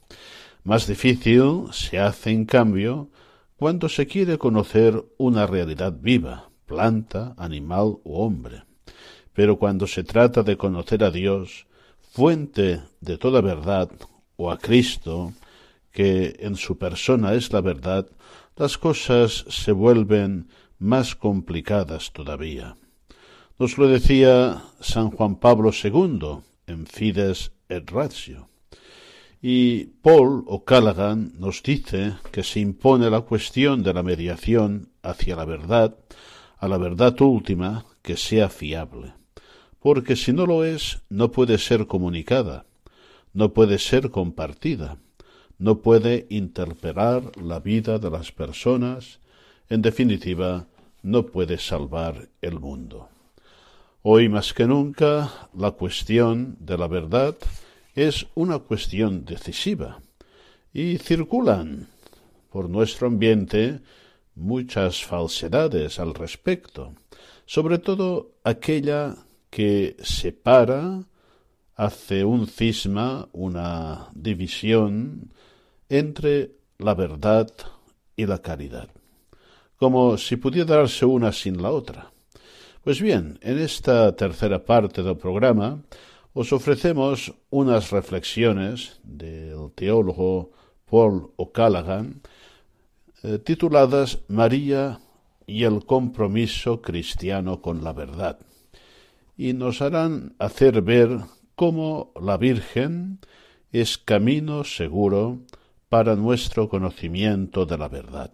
Más 0.64 0.88
difícil 0.88 1.68
se 1.72 2.00
hace, 2.00 2.32
en 2.32 2.46
cambio, 2.46 3.10
cuando 3.56 3.88
se 3.88 4.08
quiere 4.08 4.38
conocer 4.38 5.04
una 5.18 5.46
realidad 5.46 5.94
viva, 6.00 6.50
planta, 6.66 7.36
animal 7.38 7.98
u 8.04 8.16
hombre. 8.16 8.64
Pero 9.34 9.58
cuando 9.58 9.88
se 9.88 10.04
trata 10.04 10.44
de 10.44 10.58
conocer 10.58 11.04
a 11.04 11.12
Dios, 11.12 11.68
fuente 12.14 12.84
de 13.02 13.18
toda 13.18 13.42
verdad, 13.42 13.90
o 14.36 14.52
a 14.52 14.60
Cristo, 14.60 15.34
que 15.92 16.36
en 16.42 16.56
su 16.58 16.78
persona 16.78 17.34
es 17.34 17.52
la 17.52 17.62
verdad, 17.62 18.08
las 18.56 18.78
cosas 18.78 19.46
se 19.50 19.72
vuelven 19.72 20.48
más 20.78 21.16
complicadas 21.16 22.12
todavía. 22.14 22.78
Nos 23.58 23.80
lo 23.80 23.88
decía 23.88 24.62
San 24.80 25.10
Juan 25.10 25.38
Pablo 25.38 25.72
II 25.72 26.44
en 26.68 26.86
Fides 26.86 27.52
et 27.68 27.90
Ratio. 27.90 28.48
Y 29.42 29.86
Paul 30.04 30.44
o 30.46 30.64
Callaghan 30.64 31.34
nos 31.40 31.64
dice 31.64 32.14
que 32.32 32.44
se 32.44 32.60
impone 32.60 33.10
la 33.10 33.22
cuestión 33.22 33.82
de 33.82 33.92
la 33.92 34.04
mediación 34.04 34.90
hacia 35.02 35.36
la 35.36 35.46
verdad, 35.46 35.98
a 36.60 36.68
la 36.68 36.78
verdad 36.78 37.20
última, 37.22 37.86
que 38.04 38.18
sea 38.18 38.50
fiable. 38.50 39.14
Porque 39.84 40.16
si 40.16 40.32
no 40.32 40.46
lo 40.46 40.64
es, 40.64 41.02
no 41.10 41.34
puede 41.34 41.58
ser 41.58 41.88
comunicada, 41.88 42.66
no 43.34 43.52
puede 43.52 43.80
ser 43.80 44.12
compartida, 44.12 44.98
no 45.60 45.80
puede 45.80 46.26
interpelar 46.30 47.36
la 47.36 47.60
vida 47.60 48.00
de 48.00 48.10
las 48.10 48.32
personas, 48.32 49.20
en 49.68 49.82
definitiva, 49.82 50.68
no 51.02 51.26
puede 51.26 51.58
salvar 51.58 52.30
el 52.42 52.62
mundo. 52.62 53.10
Hoy 54.04 54.30
más 54.30 54.54
que 54.54 54.68
nunca 54.68 55.50
la 55.54 55.72
cuestión 55.72 56.56
de 56.62 56.78
la 56.78 56.88
verdad 56.88 57.36
es 57.94 58.28
una 58.36 58.60
cuestión 58.60 59.26
decisiva 59.26 60.00
y 60.74 60.98
circulan 60.98 61.90
por 62.54 62.70
nuestro 62.70 63.08
ambiente 63.08 63.82
muchas 64.34 65.04
falsedades 65.04 66.00
al 66.00 66.14
respecto, 66.14 66.94
sobre 67.46 67.80
todo 67.80 68.32
aquella 68.46 69.18
que 69.54 69.96
separa, 70.02 71.04
hace 71.76 72.26
un 72.26 72.48
cisma, 72.48 73.30
una 73.34 74.10
división 74.16 75.32
entre 75.90 76.54
la 76.80 76.96
verdad 76.96 77.52
y 78.16 78.26
la 78.26 78.40
caridad, 78.40 78.90
como 79.78 80.18
si 80.18 80.38
pudiera 80.38 80.78
darse 80.78 81.06
una 81.06 81.32
sin 81.32 81.62
la 81.62 81.70
otra. 81.70 82.12
Pues 82.84 83.00
bien, 83.00 83.38
en 83.44 83.60
esta 83.60 84.16
tercera 84.16 84.66
parte 84.66 85.04
del 85.04 85.18
programa 85.18 85.84
os 86.34 86.52
ofrecemos 86.52 87.32
unas 87.52 87.92
reflexiones 87.92 89.00
del 89.04 89.72
teólogo 89.76 90.50
Paul 90.90 91.32
O'Callaghan 91.36 92.22
eh, 93.22 93.38
tituladas 93.38 94.18
María 94.30 95.00
y 95.46 95.64
el 95.64 95.86
compromiso 95.86 96.82
cristiano 96.82 97.62
con 97.62 97.84
la 97.84 97.94
verdad, 97.94 98.40
y 99.38 99.54
nos 99.54 99.82
harán 99.82 100.36
hacer 100.40 100.82
ver 100.82 101.20
cómo 101.56 102.12
la 102.22 102.38
Virgen 102.38 103.20
es 103.72 103.98
camino 103.98 104.64
seguro 104.64 105.40
para 105.90 106.16
nuestro 106.16 106.70
conocimiento 106.70 107.66
de 107.66 107.78
la 107.78 107.88
verdad. 107.88 108.32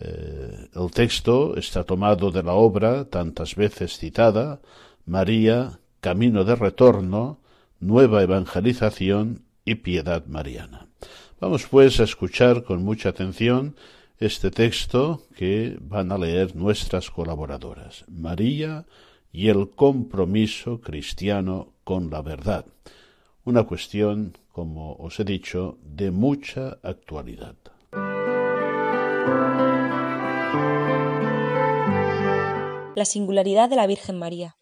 Eh, 0.00 0.68
el 0.74 0.90
texto 0.92 1.56
está 1.56 1.84
tomado 1.84 2.30
de 2.30 2.42
la 2.42 2.52
obra 2.52 3.04
tantas 3.06 3.56
veces 3.56 3.98
citada, 3.98 4.60
María, 5.04 5.80
Camino 6.00 6.44
de 6.44 6.54
Retorno, 6.54 7.40
Nueva 7.80 8.22
Evangelización 8.22 9.42
y 9.64 9.76
Piedad 9.76 10.26
Mariana. 10.26 10.86
Vamos 11.40 11.66
pues 11.66 12.00
a 12.00 12.04
escuchar 12.04 12.64
con 12.64 12.84
mucha 12.84 13.10
atención 13.10 13.76
este 14.18 14.50
texto 14.50 15.22
que 15.36 15.78
van 15.80 16.10
a 16.10 16.18
leer 16.18 16.56
nuestras 16.56 17.10
colaboradoras. 17.10 18.04
María 18.08 18.86
y 19.32 19.48
el 19.48 19.70
compromiso 19.70 20.80
cristiano 20.80 21.72
con 21.84 22.10
la 22.10 22.22
verdad. 22.22 22.66
Una 23.44 23.64
cuestión, 23.64 24.36
como 24.52 24.94
os 24.96 25.20
he 25.20 25.24
dicho, 25.24 25.78
de 25.82 26.10
mucha 26.10 26.78
actualidad. 26.82 27.56
La 32.94 33.04
singularidad 33.04 33.70
de 33.70 33.76
la 33.76 33.86
Virgen 33.86 34.18
María. 34.18 34.56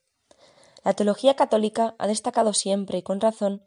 La 0.84 0.92
teología 0.92 1.34
católica 1.34 1.96
ha 1.98 2.06
destacado 2.06 2.52
siempre 2.52 2.98
y 2.98 3.02
con 3.02 3.20
razón 3.20 3.62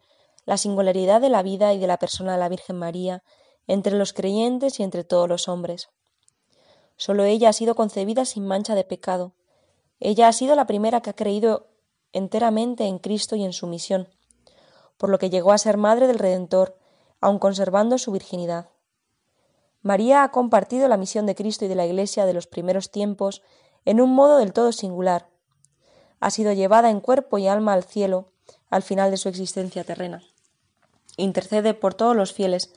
la 0.46 0.56
singularidad 0.56 1.20
de 1.20 1.28
la 1.28 1.42
vida 1.42 1.74
y 1.74 1.78
de 1.78 1.86
la 1.86 1.98
persona 1.98 2.32
de 2.32 2.38
la 2.38 2.48
Virgen 2.48 2.76
María 2.76 3.22
entre 3.66 3.96
los 3.96 4.12
creyentes 4.12 4.80
y 4.80 4.82
entre 4.82 5.04
todos 5.04 5.28
los 5.28 5.48
hombres. 5.48 5.88
Sólo 6.96 7.24
ella 7.24 7.50
ha 7.50 7.52
sido 7.52 7.74
concebida 7.74 8.24
sin 8.24 8.46
mancha 8.46 8.74
de 8.74 8.84
pecado. 8.84 9.34
Ella 10.00 10.28
ha 10.28 10.32
sido 10.32 10.54
la 10.54 10.66
primera 10.66 11.02
que 11.02 11.10
ha 11.10 11.14
creído 11.14 11.68
enteramente 12.12 12.86
en 12.86 12.98
Cristo 12.98 13.36
y 13.36 13.44
en 13.44 13.52
su 13.52 13.66
misión, 13.66 14.08
por 14.96 15.10
lo 15.10 15.18
que 15.18 15.30
llegó 15.30 15.52
a 15.52 15.58
ser 15.58 15.76
madre 15.76 16.06
del 16.06 16.18
Redentor, 16.18 16.76
aun 17.20 17.38
conservando 17.38 17.98
su 17.98 18.10
virginidad. 18.10 18.70
María 19.82 20.24
ha 20.24 20.30
compartido 20.30 20.88
la 20.88 20.96
misión 20.96 21.26
de 21.26 21.34
Cristo 21.34 21.64
y 21.64 21.68
de 21.68 21.74
la 21.74 21.86
Iglesia 21.86 22.26
de 22.26 22.32
los 22.32 22.46
primeros 22.46 22.90
tiempos 22.90 23.42
en 23.84 24.00
un 24.00 24.10
modo 24.14 24.38
del 24.38 24.52
todo 24.52 24.72
singular. 24.72 25.28
Ha 26.18 26.30
sido 26.30 26.52
llevada 26.52 26.90
en 26.90 27.00
cuerpo 27.00 27.38
y 27.38 27.46
alma 27.46 27.72
al 27.72 27.84
cielo 27.84 28.32
al 28.68 28.82
final 28.82 29.10
de 29.10 29.16
su 29.16 29.28
existencia 29.28 29.84
terrena. 29.84 30.22
Intercede 31.16 31.74
por 31.74 31.94
todos 31.94 32.14
los 32.14 32.32
fieles 32.32 32.72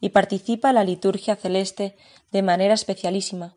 y 0.00 0.10
participa 0.10 0.70
en 0.70 0.76
la 0.76 0.84
liturgia 0.84 1.36
celeste 1.36 1.96
de 2.30 2.42
manera 2.42 2.74
especialísima, 2.74 3.56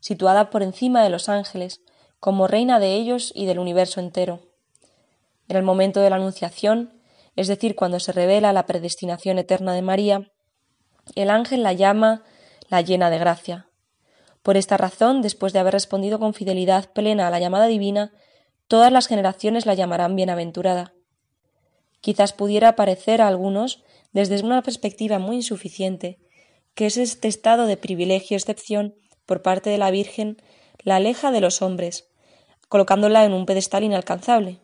situada 0.00 0.50
por 0.50 0.62
encima 0.62 1.02
de 1.02 1.10
los 1.10 1.28
ángeles, 1.28 1.80
como 2.22 2.46
reina 2.46 2.78
de 2.78 2.94
ellos 2.94 3.32
y 3.34 3.46
del 3.46 3.58
universo 3.58 3.98
entero. 3.98 4.42
En 5.48 5.56
el 5.56 5.64
momento 5.64 5.98
de 5.98 6.08
la 6.08 6.14
Anunciación, 6.14 7.02
es 7.34 7.48
decir, 7.48 7.74
cuando 7.74 7.98
se 7.98 8.12
revela 8.12 8.52
la 8.52 8.64
predestinación 8.64 9.40
eterna 9.40 9.74
de 9.74 9.82
María, 9.82 10.30
el 11.16 11.30
ángel 11.30 11.64
la 11.64 11.72
llama 11.72 12.22
la 12.68 12.80
llena 12.80 13.10
de 13.10 13.18
gracia, 13.18 13.66
por 14.44 14.56
esta 14.56 14.76
razón, 14.76 15.20
después 15.20 15.52
de 15.52 15.58
haber 15.58 15.72
respondido 15.72 16.20
con 16.20 16.32
fidelidad 16.32 16.92
plena 16.92 17.26
a 17.26 17.30
la 17.32 17.40
llamada 17.40 17.66
divina, 17.66 18.12
todas 18.68 18.92
las 18.92 19.08
generaciones 19.08 19.66
la 19.66 19.74
llamarán 19.74 20.14
bienaventurada. 20.14 20.94
Quizás 22.00 22.32
pudiera 22.32 22.76
parecer 22.76 23.20
a 23.20 23.26
algunos, 23.26 23.82
desde 24.12 24.40
una 24.44 24.62
perspectiva 24.62 25.18
muy 25.18 25.34
insuficiente, 25.34 26.20
que 26.76 26.86
es 26.86 26.98
este 26.98 27.26
estado 27.26 27.66
de 27.66 27.76
privilegio 27.76 28.36
y 28.36 28.38
excepción 28.38 28.94
por 29.26 29.42
parte 29.42 29.70
de 29.70 29.78
la 29.78 29.90
Virgen 29.90 30.40
la 30.84 30.96
aleja 30.96 31.32
de 31.32 31.40
los 31.40 31.62
hombres, 31.62 32.11
colocándola 32.72 33.26
en 33.26 33.34
un 33.34 33.44
pedestal 33.44 33.84
inalcanzable. 33.84 34.58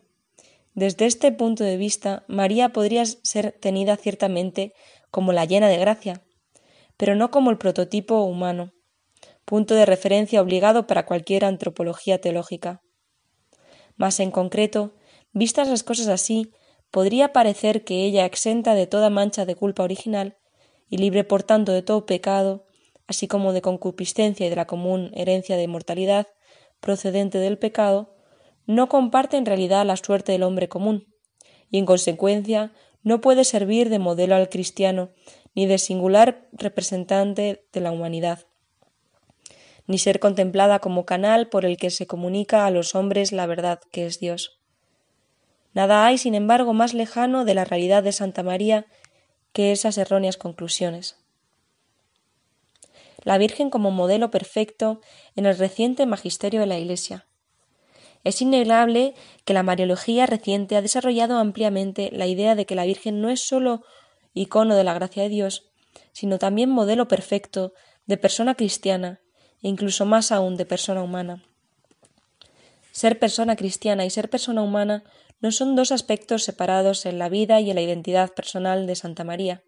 Desde 0.73 1.05
este 1.05 1.31
punto 1.31 1.63
de 1.63 1.77
vista, 1.77 2.23
María 2.27 2.69
podría 2.69 3.05
ser 3.05 3.51
tenida 3.51 3.97
ciertamente 3.97 4.73
como 5.11 5.31
la 5.31 5.45
llena 5.45 5.67
de 5.67 5.77
gracia, 5.77 6.23
pero 6.97 7.15
no 7.15 7.29
como 7.29 7.51
el 7.51 7.59
prototipo 7.59 8.23
humano, 8.23 8.73
punto 9.45 9.75
de 9.75 9.85
referencia 9.85 10.41
obligado 10.41 10.87
para 10.87 11.05
cualquier 11.05 11.45
antropología 11.45 12.19
teológica. 12.19 12.81
Mas 13.95 14.19
en 14.19 14.31
concreto, 14.31 14.95
vistas 15.31 15.67
las 15.67 15.83
cosas 15.83 16.07
así, 16.07 16.51
podría 16.89 17.31
parecer 17.31 17.83
que 17.83 18.05
ella 18.05 18.25
exenta 18.25 18.73
de 18.73 18.87
toda 18.87 19.11
mancha 19.11 19.45
de 19.45 19.53
culpa 19.53 19.83
original 19.83 20.35
y 20.89 20.97
libre 20.97 21.23
por 21.25 21.43
tanto 21.43 21.73
de 21.73 21.83
todo 21.83 22.07
pecado, 22.07 22.65
así 23.05 23.27
como 23.27 23.53
de 23.53 23.61
concupiscencia 23.61 24.47
y 24.47 24.49
de 24.49 24.55
la 24.55 24.65
común 24.65 25.11
herencia 25.13 25.57
de 25.57 25.67
mortalidad 25.67 26.25
procedente 26.79 27.37
del 27.37 27.57
pecado, 27.57 28.15
no 28.65 28.89
comparte 28.89 29.37
en 29.37 29.45
realidad 29.45 29.85
la 29.85 29.97
suerte 29.97 30.31
del 30.31 30.43
hombre 30.43 30.69
común, 30.69 31.07
y 31.71 31.77
en 31.77 31.85
consecuencia 31.85 32.71
no 33.03 33.21
puede 33.21 33.43
servir 33.43 33.89
de 33.89 33.99
modelo 33.99 34.35
al 34.35 34.49
cristiano 34.49 35.09
ni 35.55 35.65
de 35.65 35.77
singular 35.77 36.47
representante 36.51 37.65
de 37.71 37.81
la 37.81 37.91
humanidad 37.91 38.45
ni 39.89 39.97
ser 39.97 40.19
contemplada 40.19 40.77
como 40.77 41.03
canal 41.03 41.49
por 41.49 41.65
el 41.65 41.75
que 41.77 41.89
se 41.89 42.05
comunica 42.05 42.67
a 42.67 42.69
los 42.69 42.93
hombres 42.93 43.31
la 43.31 43.47
verdad 43.47 43.79
que 43.91 44.05
es 44.05 44.19
Dios. 44.19 44.59
Nada 45.73 46.05
hay, 46.05 46.19
sin 46.19 46.35
embargo, 46.35 46.73
más 46.73 46.93
lejano 46.93 47.43
de 47.43 47.55
la 47.55 47.65
realidad 47.65 48.03
de 48.03 48.11
Santa 48.11 48.43
María 48.43 48.85
que 49.51 49.71
esas 49.71 49.97
erróneas 49.97 50.37
conclusiones. 50.37 51.18
La 53.23 53.37
Virgen 53.37 53.69
como 53.69 53.91
modelo 53.91 54.31
perfecto 54.31 55.01
en 55.35 55.45
el 55.45 55.57
reciente 55.57 56.05
magisterio 56.05 56.61
de 56.61 56.67
la 56.67 56.77
Iglesia. 56.77 57.27
Es 58.23 58.41
innegable 58.41 59.13
que 59.45 59.53
la 59.53 59.63
Mariología 59.63 60.25
reciente 60.25 60.75
ha 60.75 60.81
desarrollado 60.81 61.37
ampliamente 61.37 62.09
la 62.11 62.27
idea 62.27 62.55
de 62.55 62.65
que 62.65 62.75
la 62.75 62.85
Virgen 62.85 63.21
no 63.21 63.29
es 63.29 63.41
sólo 63.41 63.83
icono 64.33 64.75
de 64.75 64.83
la 64.83 64.93
gracia 64.93 65.23
de 65.23 65.29
Dios, 65.29 65.71
sino 66.11 66.37
también 66.37 66.69
modelo 66.69 67.07
perfecto 67.07 67.73
de 68.05 68.17
persona 68.17 68.55
cristiana 68.55 69.21
e 69.61 69.67
incluso 69.69 70.05
más 70.05 70.31
aún 70.31 70.57
de 70.57 70.65
persona 70.65 71.01
humana. 71.01 71.43
Ser 72.91 73.19
persona 73.19 73.55
cristiana 73.55 74.05
y 74.05 74.09
ser 74.09 74.29
persona 74.29 74.61
humana 74.61 75.03
no 75.39 75.51
son 75.51 75.75
dos 75.75 75.91
aspectos 75.91 76.43
separados 76.43 77.05
en 77.05 77.19
la 77.19 77.29
vida 77.29 77.61
y 77.61 77.69
en 77.69 77.75
la 77.75 77.81
identidad 77.81 78.33
personal 78.33 78.87
de 78.87 78.95
Santa 78.95 79.23
María. 79.23 79.63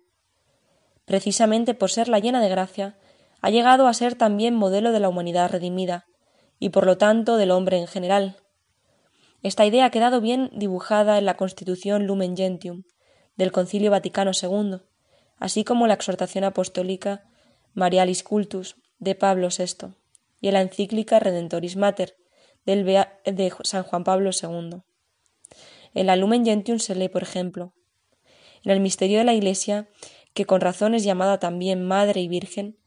Precisamente 1.06 1.74
por 1.74 1.92
ser 1.92 2.08
la 2.10 2.20
llena 2.20 2.42
de 2.42 2.50
gracia, 2.50 2.98
ha 3.42 3.50
llegado 3.50 3.88
a 3.88 3.94
ser 3.94 4.16
también 4.16 4.56
modelo 4.56 4.92
de 4.92 5.00
la 5.00 5.10
humanidad 5.10 5.52
redimida, 5.52 6.06
y 6.60 6.70
por 6.70 6.86
lo 6.86 6.98
tanto 6.98 7.38
del 7.38 7.52
hombre 7.52 7.78
en 7.78 7.88
general. 7.88 8.38
Esta 9.42 9.66
idea 9.66 9.86
ha 9.86 9.90
quedado 9.90 10.22
bien 10.22 10.52
dibujada 10.54 11.18
en 11.18 11.26
la 11.26 11.36
Constitución 11.36 12.06
Lumen 12.06 12.38
Gentium 12.38 12.84
del 13.36 13.52
Concilio 13.52 13.90
Vaticano 13.90 14.32
II, 14.40 14.82
así 15.38 15.64
como 15.64 15.88
la 15.88 15.96
exhortación 15.96 16.44
apostólica 16.44 17.24
Marialis 17.74 18.22
Cultus 18.24 18.76
de 19.00 19.16
Pablo 19.16 19.48
VI 19.50 19.96
y 20.40 20.50
en 20.50 20.54
la 20.54 20.62
encíclica 20.62 21.20
Redentoris 21.20 21.76
Mater 21.76 22.16
del 22.66 22.86
de 22.86 23.54
San 23.64 23.84
Juan 23.84 24.04
Pablo 24.04 24.30
II. 24.40 24.82
En 25.94 26.06
la 26.06 26.16
Lumen 26.16 26.46
Gentium 26.46 26.78
se 26.78 26.94
lee, 26.94 27.10
por 27.10 27.24
ejemplo, 27.24 27.74
en 28.64 28.72
el 28.72 28.80
misterio 28.80 29.18
de 29.18 29.24
la 29.24 29.34
Iglesia, 29.34 29.90
que 30.36 30.46
con 30.46 30.62
razón 30.62 30.94
es 30.94 31.04
llamada 31.04 31.40
también 31.40 31.84
Madre 31.84 32.22
y 32.22 32.28
Virgen, 32.28 32.78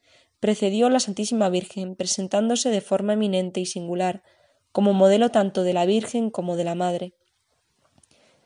precedió 0.45 0.91
la 0.91 1.01
Santísima 1.01 1.49
Virgen 1.49 1.97
presentándose 1.97 2.69
de 2.69 2.83
forma 2.83 3.15
eminente 3.15 3.61
y 3.61 3.65
singular 3.65 4.23
como 4.73 4.93
modelo 4.93 5.31
tanto 5.31 5.63
de 5.63 5.73
la 5.73 5.87
Virgen 5.87 6.29
como 6.29 6.57
de 6.57 6.65
la 6.65 6.75
Madre. 6.75 7.15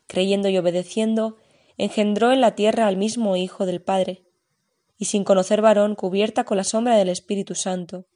Creyendo 0.07 0.49
y 0.49 0.57
obedeciendo, 0.59 1.39
engendró 1.77 2.31
en 2.31 2.41
la 2.41 2.55
tierra 2.55 2.87
al 2.87 2.97
mismo 2.97 3.35
Hijo 3.35 3.67
del 3.67 3.83
Padre, 3.83 4.23
y 4.97 5.07
sin 5.07 5.25
conocer 5.25 5.61
varón 5.61 5.97
cubierta 5.97 6.45
con 6.45 6.57
la 6.57 6.63
sombra 6.63 6.97
del 6.97 7.09
Espíritu 7.09 7.57
Santo, 7.57 8.07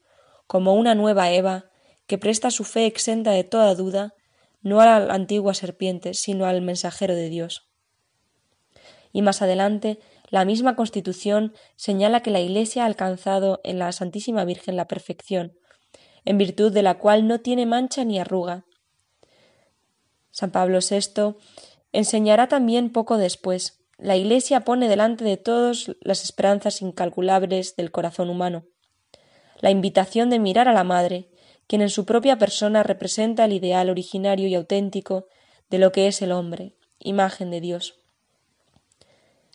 como 0.47 0.75
una 0.75 0.95
nueva 0.95 1.33
Eva, 1.33 1.65
que 2.07 2.19
presta 2.19 2.53
su 2.53 2.63
fe 2.63 2.87
exenta 2.87 3.33
de 3.33 3.43
toda 3.43 3.75
duda, 3.75 4.15
no 4.61 4.81
a 4.81 5.01
la 5.01 5.13
antigua 5.13 5.55
serpiente, 5.55 6.15
sino 6.15 6.47
al 6.47 6.63
mensajero 6.63 7.17
de 7.17 7.29
Dios. 7.29 7.69
Y 9.13 9.23
más 9.23 9.43
adelante, 9.43 9.99
la 10.33 10.47
misma 10.47 10.77
Constitución 10.77 11.53
señala 11.77 12.23
que 12.23 12.31
la 12.31 12.41
Iglesia 12.41 12.85
ha 12.85 12.87
alcanzado 12.87 13.61
en 13.65 13.79
la 13.79 13.93
Santísima 13.93 14.47
Virgen 14.47 14.77
la 14.77 14.89
perfección, 14.89 15.59
en 16.25 16.39
virtud 16.39 16.73
de 16.73 16.83
la 16.83 16.97
cual 16.97 17.29
no 17.29 17.41
tiene 17.41 17.67
mancha 17.67 18.03
ni 18.03 18.19
arruga. 18.19 18.65
San 20.31 20.51
Pablo 20.51 20.79
VI 20.79 21.37
enseñará 21.93 22.49
también 22.49 22.91
poco 22.91 23.19
después 23.19 23.85
la 23.99 24.17
Iglesia 24.17 24.61
pone 24.61 24.89
delante 24.89 25.23
de 25.23 25.37
todos 25.37 25.95
las 26.01 26.25
esperanzas 26.25 26.81
incalculables 26.81 27.77
del 27.77 27.91
corazón 27.93 28.31
humano. 28.31 28.65
La 29.61 29.71
invitación 29.71 30.31
de 30.31 30.39
mirar 30.39 30.67
a 30.67 30.73
la 30.73 30.83
Madre, 30.83 31.29
quien 31.67 31.83
en 31.83 31.91
su 31.91 32.07
propia 32.07 32.39
persona 32.39 32.83
representa 32.83 33.45
el 33.45 33.53
ideal 33.53 33.91
originario 33.91 34.49
y 34.49 34.55
auténtico 34.55 35.27
de 35.69 35.79
lo 35.79 35.93
que 35.93 36.07
es 36.07 36.23
el 36.23 36.33
hombre, 36.33 36.75
imagen 37.01 37.51
de 37.51 37.61
Dios. 37.61 38.02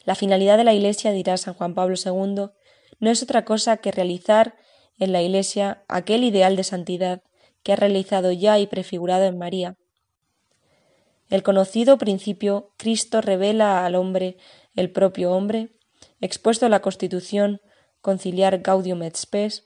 La 0.08 0.16
finalidad 0.16 0.55
de 0.55 0.64
la 0.64 0.74
Iglesia, 0.74 1.12
dirá 1.12 1.36
San 1.36 1.53
Juan 1.53 1.74
Pablo 1.74 1.95
II, 1.97 2.47
no 3.01 3.12
es 3.12 3.22
otra 3.22 3.43
cosa 3.43 3.76
que 3.76 3.91
realizar 3.91 4.55
en 4.97 5.12
la 5.12 5.22
Iglesia 5.22 5.84
aquel 5.89 6.24
ideal 6.24 6.55
de 6.55 6.64
santidad 6.64 7.24
que 7.62 7.74
ha 7.74 7.76
realizado 7.76 8.32
ya 8.32 8.58
y 8.58 8.68
prefigurado 8.68 9.26
en 9.26 9.38
María. 9.38 9.76
El 11.30 11.43
conocido 11.43 11.97
principio 11.97 12.72
Cristo 12.78 13.20
revela 13.20 13.86
al 13.86 13.95
hombre 13.95 14.38
el 14.78 14.89
propio 14.93 15.34
hombre, 15.34 15.72
expuesto 16.22 16.64
en 16.64 16.72
la 16.72 16.82
Constitución 16.82 17.60
conciliar 17.99 18.60
Gaudium 18.60 19.03
et 19.03 19.18
Spes, 19.18 19.66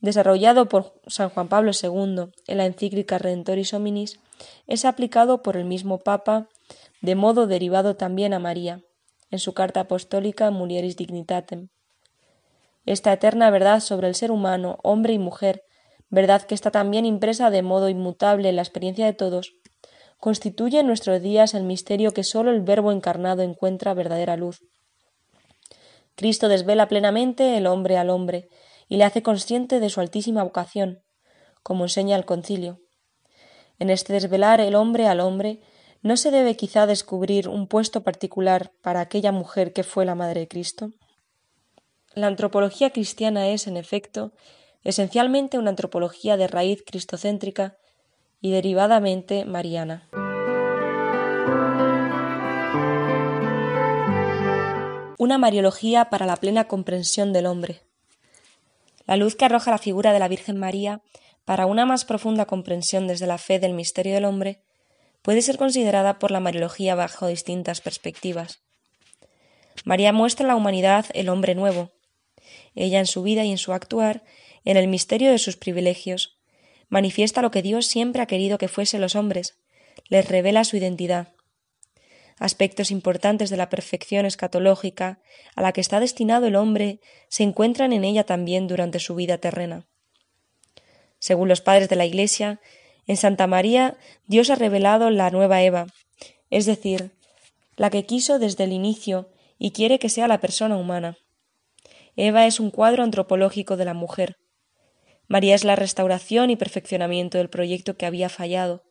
desarrollado 0.00 0.68
por 0.68 1.00
San 1.08 1.30
Juan 1.30 1.48
Pablo 1.48 1.72
II 1.72 2.30
en 2.46 2.58
la 2.58 2.66
encíclica 2.66 3.18
Redentoris 3.18 3.74
Hominis, 3.74 4.20
es 4.68 4.84
aplicado 4.84 5.42
por 5.42 5.56
el 5.56 5.64
mismo 5.64 5.98
Papa 5.98 6.48
de 7.00 7.16
modo 7.16 7.48
derivado 7.48 7.96
también 7.96 8.34
a 8.34 8.38
María, 8.38 8.84
en 9.30 9.38
su 9.38 9.54
carta 9.54 9.80
apostólica 9.80 10.50
Mulieris 10.50 10.96
Dignitatem. 10.96 11.68
Esta 12.86 13.12
eterna 13.12 13.50
verdad 13.50 13.80
sobre 13.80 14.08
el 14.08 14.14
ser 14.14 14.30
humano, 14.30 14.78
hombre 14.82 15.12
y 15.14 15.18
mujer, 15.18 15.62
verdad 16.10 16.42
que 16.42 16.54
está 16.54 16.70
también 16.70 17.06
impresa 17.06 17.50
de 17.50 17.62
modo 17.62 17.88
inmutable 17.88 18.48
en 18.48 18.56
la 18.56 18.62
experiencia 18.62 19.06
de 19.06 19.14
todos, 19.14 19.54
constituye 20.18 20.80
en 20.80 20.86
nuestros 20.86 21.20
días 21.22 21.54
el 21.54 21.64
misterio 21.64 22.12
que 22.12 22.24
sólo 22.24 22.50
el 22.50 22.62
Verbo 22.62 22.92
encarnado 22.92 23.42
encuentra 23.42 23.94
verdadera 23.94 24.36
luz. 24.36 24.62
Cristo 26.14 26.48
desvela 26.48 26.88
plenamente 26.88 27.56
el 27.56 27.66
hombre 27.66 27.98
al 27.98 28.10
hombre 28.10 28.48
y 28.88 28.96
le 28.96 29.04
hace 29.04 29.22
consciente 29.22 29.80
de 29.80 29.90
su 29.90 30.00
altísima 30.00 30.42
vocación, 30.44 31.02
como 31.62 31.84
enseña 31.84 32.16
el 32.16 32.24
concilio. 32.24 32.80
En 33.78 33.90
este 33.90 34.12
desvelar 34.12 34.60
el 34.60 34.76
hombre 34.76 35.08
al 35.08 35.20
hombre 35.20 35.60
¿No 36.04 36.18
se 36.18 36.30
debe 36.30 36.54
quizá 36.54 36.86
descubrir 36.86 37.48
un 37.48 37.66
puesto 37.66 38.02
particular 38.02 38.72
para 38.82 39.00
aquella 39.00 39.32
mujer 39.32 39.72
que 39.72 39.84
fue 39.84 40.04
la 40.04 40.14
Madre 40.14 40.40
de 40.40 40.48
Cristo? 40.48 40.90
La 42.12 42.26
antropología 42.26 42.90
cristiana 42.90 43.48
es, 43.48 43.66
en 43.66 43.78
efecto, 43.78 44.32
esencialmente 44.82 45.56
una 45.56 45.70
antropología 45.70 46.36
de 46.36 46.46
raíz 46.46 46.84
cristocéntrica 46.84 47.78
y 48.42 48.50
derivadamente 48.50 49.46
mariana. 49.46 50.10
Una 55.16 55.38
mariología 55.38 56.10
para 56.10 56.26
la 56.26 56.36
plena 56.36 56.68
comprensión 56.68 57.32
del 57.32 57.46
hombre. 57.46 57.80
La 59.06 59.16
luz 59.16 59.36
que 59.36 59.46
arroja 59.46 59.70
la 59.70 59.78
figura 59.78 60.12
de 60.12 60.18
la 60.18 60.28
Virgen 60.28 60.58
María 60.58 61.00
para 61.46 61.64
una 61.64 61.86
más 61.86 62.04
profunda 62.04 62.44
comprensión 62.44 63.06
desde 63.06 63.26
la 63.26 63.38
fe 63.38 63.58
del 63.58 63.72
misterio 63.72 64.12
del 64.12 64.26
hombre 64.26 64.60
puede 65.24 65.40
ser 65.40 65.56
considerada 65.56 66.18
por 66.18 66.30
la 66.30 66.38
Mariología 66.38 66.94
bajo 66.94 67.26
distintas 67.28 67.80
perspectivas. 67.80 68.60
María 69.82 70.12
muestra 70.12 70.44
a 70.44 70.48
la 70.48 70.54
humanidad 70.54 71.06
el 71.14 71.30
hombre 71.30 71.54
nuevo. 71.54 71.92
Ella 72.74 72.98
en 72.98 73.06
su 73.06 73.22
vida 73.22 73.42
y 73.42 73.50
en 73.50 73.56
su 73.56 73.72
actuar, 73.72 74.22
en 74.66 74.76
el 74.76 74.86
misterio 74.86 75.30
de 75.30 75.38
sus 75.38 75.56
privilegios, 75.56 76.36
manifiesta 76.90 77.40
lo 77.40 77.50
que 77.50 77.62
Dios 77.62 77.86
siempre 77.86 78.20
ha 78.20 78.26
querido 78.26 78.58
que 78.58 78.68
fuesen 78.68 79.00
los 79.00 79.16
hombres, 79.16 79.56
les 80.10 80.28
revela 80.28 80.62
su 80.62 80.76
identidad. 80.76 81.32
Aspectos 82.38 82.90
importantes 82.90 83.48
de 83.48 83.56
la 83.56 83.70
perfección 83.70 84.26
escatológica 84.26 85.20
a 85.56 85.62
la 85.62 85.72
que 85.72 85.80
está 85.80 86.00
destinado 86.00 86.46
el 86.48 86.56
hombre 86.56 87.00
se 87.28 87.44
encuentran 87.44 87.94
en 87.94 88.04
ella 88.04 88.24
también 88.24 88.66
durante 88.68 88.98
su 88.98 89.14
vida 89.14 89.38
terrena. 89.38 89.86
Según 91.18 91.48
los 91.48 91.62
padres 91.62 91.88
de 91.88 91.96
la 91.96 92.04
Iglesia, 92.04 92.60
en 93.06 93.16
Santa 93.16 93.46
María 93.46 93.96
Dios 94.26 94.50
ha 94.50 94.54
revelado 94.54 95.10
la 95.10 95.30
nueva 95.30 95.62
Eva, 95.62 95.86
es 96.50 96.66
decir, 96.66 97.12
la 97.76 97.90
que 97.90 98.06
quiso 98.06 98.38
desde 98.38 98.64
el 98.64 98.72
inicio 98.72 99.30
y 99.58 99.72
quiere 99.72 99.98
que 99.98 100.08
sea 100.08 100.28
la 100.28 100.40
persona 100.40 100.76
humana. 100.76 101.18
Eva 102.16 102.46
es 102.46 102.60
un 102.60 102.70
cuadro 102.70 103.02
antropológico 103.02 103.76
de 103.76 103.84
la 103.84 103.94
mujer. 103.94 104.36
María 105.26 105.54
es 105.54 105.64
la 105.64 105.76
restauración 105.76 106.50
y 106.50 106.56
perfeccionamiento 106.56 107.38
del 107.38 107.50
proyecto 107.50 107.96
que 107.96 108.06
había 108.06 108.28
fallado. 108.28 108.84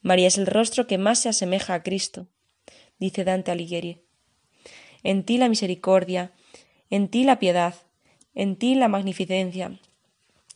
María 0.00 0.28
es 0.28 0.38
el 0.38 0.46
rostro 0.46 0.86
que 0.86 0.98
más 0.98 1.18
se 1.18 1.28
asemeja 1.28 1.74
a 1.74 1.82
Cristo, 1.82 2.28
dice 2.98 3.24
Dante 3.24 3.50
Alighieri. 3.50 4.02
En 5.02 5.24
ti 5.24 5.36
la 5.36 5.48
misericordia, 5.48 6.32
en 6.90 7.08
ti 7.08 7.24
la 7.24 7.38
piedad, 7.38 7.74
en 8.34 8.56
ti 8.56 8.74
la 8.74 8.88
magnificencia, 8.88 9.78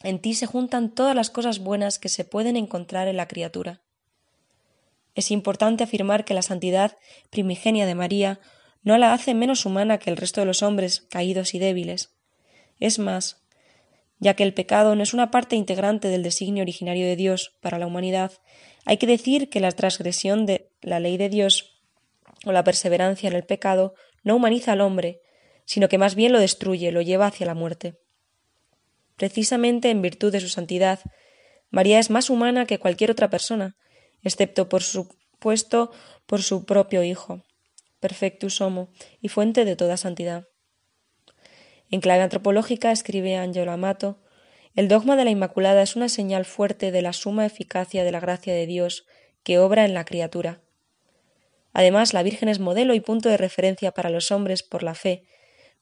en 0.03 0.19
ti 0.19 0.35
se 0.35 0.47
juntan 0.47 0.91
todas 0.91 1.15
las 1.15 1.31
cosas 1.31 1.59
buenas 1.59 1.99
que 1.99 2.09
se 2.09 2.25
pueden 2.25 2.57
encontrar 2.57 3.09
en 3.09 3.17
la 3.17 3.29
criatura. 3.29 3.81
Es 5.15 5.31
importante 5.31 5.85
afirmar 5.85 6.25
que 6.25 6.35
la 6.35 6.43
santidad 6.43 6.97
primigenia 7.31 7.87
de 7.87 7.95
María 7.95 8.41
no 8.83 8.97
la 8.97 9.13
hace 9.13 9.35
menos 9.35 9.67
humana 9.67 9.99
que 9.99 10.11
el 10.11 10.17
resto 10.17 10.41
de 10.41 10.47
los 10.47 10.63
hombres 10.63 11.03
caídos 11.11 11.55
y 11.55 11.59
débiles. 11.59 12.11
Es 12.79 12.99
más, 12.99 13.43
ya 14.19 14.35
que 14.35 14.43
el 14.43 14.55
pecado 14.55 14.95
no 14.95 15.03
es 15.03 15.13
una 15.13 15.31
parte 15.31 15.57
integrante 15.57 16.09
del 16.09 16.23
designio 16.23 16.63
originario 16.63 17.07
de 17.07 17.17
Dios 17.17 17.57
para 17.61 17.79
la 17.79 17.87
humanidad, 17.87 18.33
hay 18.85 18.97
que 18.97 19.07
decir 19.07 19.51
que 19.51 19.61
la 19.61 19.73
transgresión 19.73 20.47
de 20.47 20.71
la 20.81 21.01
ley 21.01 21.19
de 21.19 21.29
Dios 21.29 21.81
o 22.47 22.53
la 22.53 22.65
perseverancia 22.65 23.29
en 23.29 23.37
el 23.37 23.45
pecado 23.45 23.95
no 24.23 24.37
humaniza 24.37 24.73
al 24.73 24.81
hombre, 24.81 25.21
sino 25.67 25.89
que 25.89 25.99
más 25.99 26.15
bien 26.15 26.33
lo 26.33 26.41
destruye, 26.41 26.93
lo 26.93 27.03
lleva 27.03 27.27
hacia 27.27 27.47
la 27.47 27.55
muerte. 27.55 27.99
Precisamente 29.21 29.91
en 29.91 30.01
virtud 30.01 30.33
de 30.33 30.41
su 30.41 30.49
santidad, 30.49 31.01
María 31.69 31.99
es 31.99 32.09
más 32.09 32.31
humana 32.31 32.65
que 32.65 32.79
cualquier 32.79 33.11
otra 33.11 33.29
persona, 33.29 33.77
excepto 34.23 34.71
por 34.71 34.83
supuesto 34.83 35.93
por 36.25 36.43
su 36.43 36.65
propio 36.65 37.03
Hijo, 37.03 37.45
perfectus 38.01 38.63
homo 38.63 38.89
y 39.21 39.29
fuente 39.29 39.67
de 39.67 39.77
toda 39.77 39.99
santidad. 39.99 40.49
En 41.91 42.01
clave 42.01 42.23
antropológica, 42.23 42.93
escribe 42.93 43.37
Angelo 43.37 43.73
Amato, 43.73 44.23
el 44.75 44.89
dogma 44.89 45.17
de 45.17 45.27
la 45.27 45.31
Inmaculada 45.33 45.83
es 45.83 45.97
una 45.97 46.09
señal 46.09 46.47
fuerte 46.47 46.91
de 46.91 47.03
la 47.03 47.13
suma 47.13 47.45
eficacia 47.45 48.05
de 48.05 48.13
la 48.13 48.21
gracia 48.21 48.55
de 48.55 48.65
Dios 48.65 49.05
que 49.43 49.59
obra 49.59 49.85
en 49.85 49.93
la 49.93 50.07
criatura. 50.07 50.63
Además, 51.75 52.15
la 52.15 52.23
Virgen 52.23 52.49
es 52.49 52.59
modelo 52.59 52.95
y 52.95 53.01
punto 53.01 53.29
de 53.29 53.37
referencia 53.37 53.93
para 53.93 54.09
los 54.09 54.31
hombres 54.31 54.63
por 54.63 54.83
la 54.83 54.95
fe, 54.95 55.25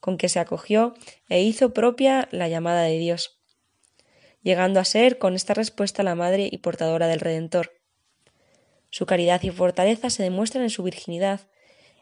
con 0.00 0.18
que 0.18 0.28
se 0.28 0.38
acogió 0.38 0.94
e 1.28 1.42
hizo 1.42 1.72
propia 1.72 2.28
la 2.30 2.48
llamada 2.48 2.82
de 2.82 2.98
Dios, 2.98 3.40
llegando 4.42 4.80
a 4.80 4.84
ser 4.84 5.18
con 5.18 5.34
esta 5.34 5.54
respuesta 5.54 6.02
la 6.02 6.14
madre 6.14 6.48
y 6.50 6.58
portadora 6.58 7.06
del 7.08 7.20
Redentor. 7.20 7.72
Su 8.90 9.06
caridad 9.06 9.42
y 9.42 9.50
fortaleza 9.50 10.10
se 10.10 10.22
demuestran 10.22 10.64
en 10.64 10.70
su 10.70 10.82
virginidad, 10.82 11.48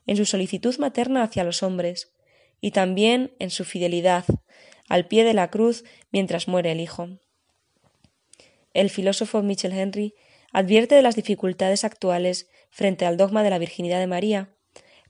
en 0.06 0.16
su 0.16 0.24
solicitud 0.24 0.76
materna 0.78 1.22
hacia 1.22 1.44
los 1.44 1.62
hombres, 1.62 2.12
y 2.60 2.70
también 2.70 3.34
en 3.38 3.50
su 3.50 3.64
fidelidad, 3.64 4.24
al 4.88 5.06
pie 5.06 5.24
de 5.24 5.34
la 5.34 5.50
cruz 5.50 5.84
mientras 6.10 6.48
muere 6.48 6.72
el 6.72 6.80
Hijo. 6.80 7.08
El 8.72 8.90
filósofo 8.90 9.42
Michel 9.42 9.72
Henry 9.72 10.14
advierte 10.52 10.94
de 10.94 11.02
las 11.02 11.16
dificultades 11.16 11.84
actuales 11.84 12.48
frente 12.70 13.04
al 13.06 13.16
dogma 13.16 13.42
de 13.42 13.50
la 13.50 13.58
virginidad 13.58 13.98
de 13.98 14.06
María, 14.06 14.55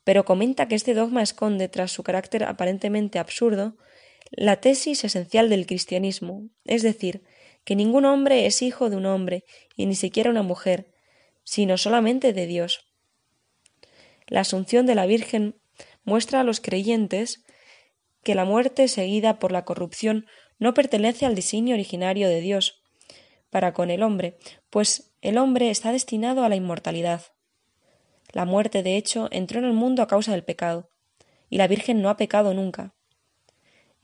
pero 0.07 0.24
comenta 0.24 0.68
que 0.68 0.76
este 0.76 0.94
dogma 0.94 1.20
esconde, 1.20 1.66
tras 1.66 1.90
su 1.90 2.04
carácter 2.04 2.44
aparentemente 2.44 3.18
absurdo, 3.18 3.76
la 4.30 4.61
tesis 4.61 5.02
esencial 5.02 5.48
del 5.48 5.66
cristianismo, 5.66 6.48
es 6.64 6.84
decir, 6.84 7.24
que 7.64 7.74
ningún 7.74 8.04
hombre 8.04 8.46
es 8.46 8.62
hijo 8.62 8.88
de 8.88 8.94
un 8.94 9.04
hombre, 9.04 9.42
y 9.74 9.86
ni 9.86 9.96
siquiera 9.96 10.30
una 10.30 10.44
mujer, 10.44 10.94
sino 11.42 11.76
solamente 11.76 12.32
de 12.32 12.46
Dios. 12.46 12.86
La 14.28 14.42
asunción 14.42 14.86
de 14.86 14.94
la 14.94 15.07
Virgen 15.07 15.57
muestra 16.04 16.38
a 16.38 16.44
los 16.44 16.61
creyentes 16.61 17.44
que 18.22 18.36
la 18.36 18.44
muerte 18.44 18.86
seguida 18.86 19.40
por 19.40 19.50
la 19.50 19.64
corrupción 19.64 20.26
no 20.61 20.72
pertenece 20.72 21.26
al 21.26 21.34
diseño 21.34 21.74
originario 21.74 22.28
de 22.28 22.40
Dios 22.40 22.80
para 23.50 23.72
con 23.72 23.90
el 23.90 24.04
hombre, 24.04 24.38
pues 24.70 25.16
el 25.20 25.36
hombre 25.36 25.70
está 25.70 25.90
destinado 25.90 26.44
a 26.44 26.48
la 26.48 26.54
inmortalidad. 26.54 27.22
La 28.33 28.45
muerte, 28.45 28.83
de 28.83 28.97
hecho, 28.97 29.29
entró 29.31 29.59
en 29.59 29.64
el 29.64 29.72
mundo 29.72 30.03
a 30.03 30.09
causa 30.09 30.33
del 30.33 30.45
pecado, 30.45 30.91
y 31.49 31.59
la 31.59 31.68
Virgen 31.68 32.03
no 32.03 32.11
ha 32.11 32.16
pecado 32.16 32.55
nunca. 32.55 32.95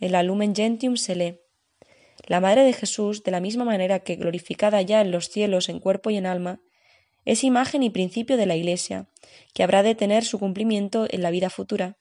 En 0.00 0.12
la 0.12 0.22
Lumen 0.22 0.54
Gentium 0.54 0.96
se 0.96 1.14
lee 1.14 1.40
La 2.26 2.40
Madre 2.40 2.64
de 2.64 2.72
Jesús, 2.72 3.24
de 3.24 3.30
la 3.30 3.40
misma 3.40 3.64
manera 3.64 4.00
que 4.00 4.16
glorificada 4.16 4.82
ya 4.82 5.00
en 5.00 5.10
los 5.10 5.28
cielos 5.28 5.68
en 5.68 5.80
cuerpo 5.80 6.10
y 6.10 6.16
en 6.16 6.26
alma, 6.26 6.60
es 7.24 7.44
imagen 7.44 7.82
y 7.82 7.90
principio 7.90 8.36
de 8.36 8.46
la 8.46 8.56
Iglesia, 8.56 9.08
que 9.54 9.62
habrá 9.62 9.82
de 9.82 9.94
tener 9.94 10.24
su 10.24 10.38
cumplimiento 10.38 11.06
en 11.08 11.22
la 11.22 11.30
vida 11.30 11.50
futura. 11.50 11.96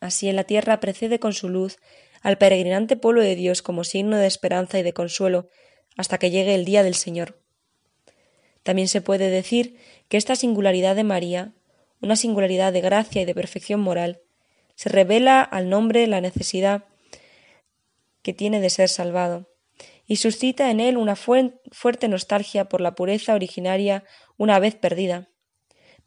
Así 0.00 0.28
en 0.28 0.36
la 0.36 0.44
tierra 0.44 0.80
precede 0.80 1.20
con 1.20 1.32
su 1.32 1.48
luz 1.48 1.78
al 2.22 2.38
peregrinante 2.38 2.96
pueblo 2.96 3.22
de 3.22 3.36
Dios 3.36 3.62
como 3.62 3.84
signo 3.84 4.16
de 4.16 4.26
esperanza 4.26 4.78
y 4.78 4.82
de 4.82 4.92
consuelo, 4.92 5.48
hasta 5.96 6.18
que 6.18 6.30
llegue 6.30 6.54
el 6.54 6.64
día 6.64 6.82
del 6.82 6.94
Señor. 6.94 7.40
También 8.62 8.88
se 8.88 9.00
puede 9.00 9.30
decir 9.30 9.76
que 10.12 10.18
esta 10.18 10.36
singularidad 10.36 10.94
de 10.94 11.04
María, 11.04 11.54
una 12.02 12.16
singularidad 12.16 12.70
de 12.70 12.82
gracia 12.82 13.22
y 13.22 13.24
de 13.24 13.34
perfección 13.34 13.80
moral, 13.80 14.20
se 14.74 14.90
revela 14.90 15.40
al 15.40 15.70
nombre 15.70 16.06
la 16.06 16.20
necesidad 16.20 16.84
que 18.20 18.34
tiene 18.34 18.60
de 18.60 18.68
ser 18.68 18.90
salvado, 18.90 19.48
y 20.06 20.16
suscita 20.16 20.70
en 20.70 20.80
él 20.80 20.98
una 20.98 21.16
fuerte 21.16 22.08
nostalgia 22.08 22.68
por 22.68 22.82
la 22.82 22.94
pureza 22.94 23.34
originaria 23.34 24.04
una 24.36 24.58
vez 24.58 24.74
perdida, 24.74 25.30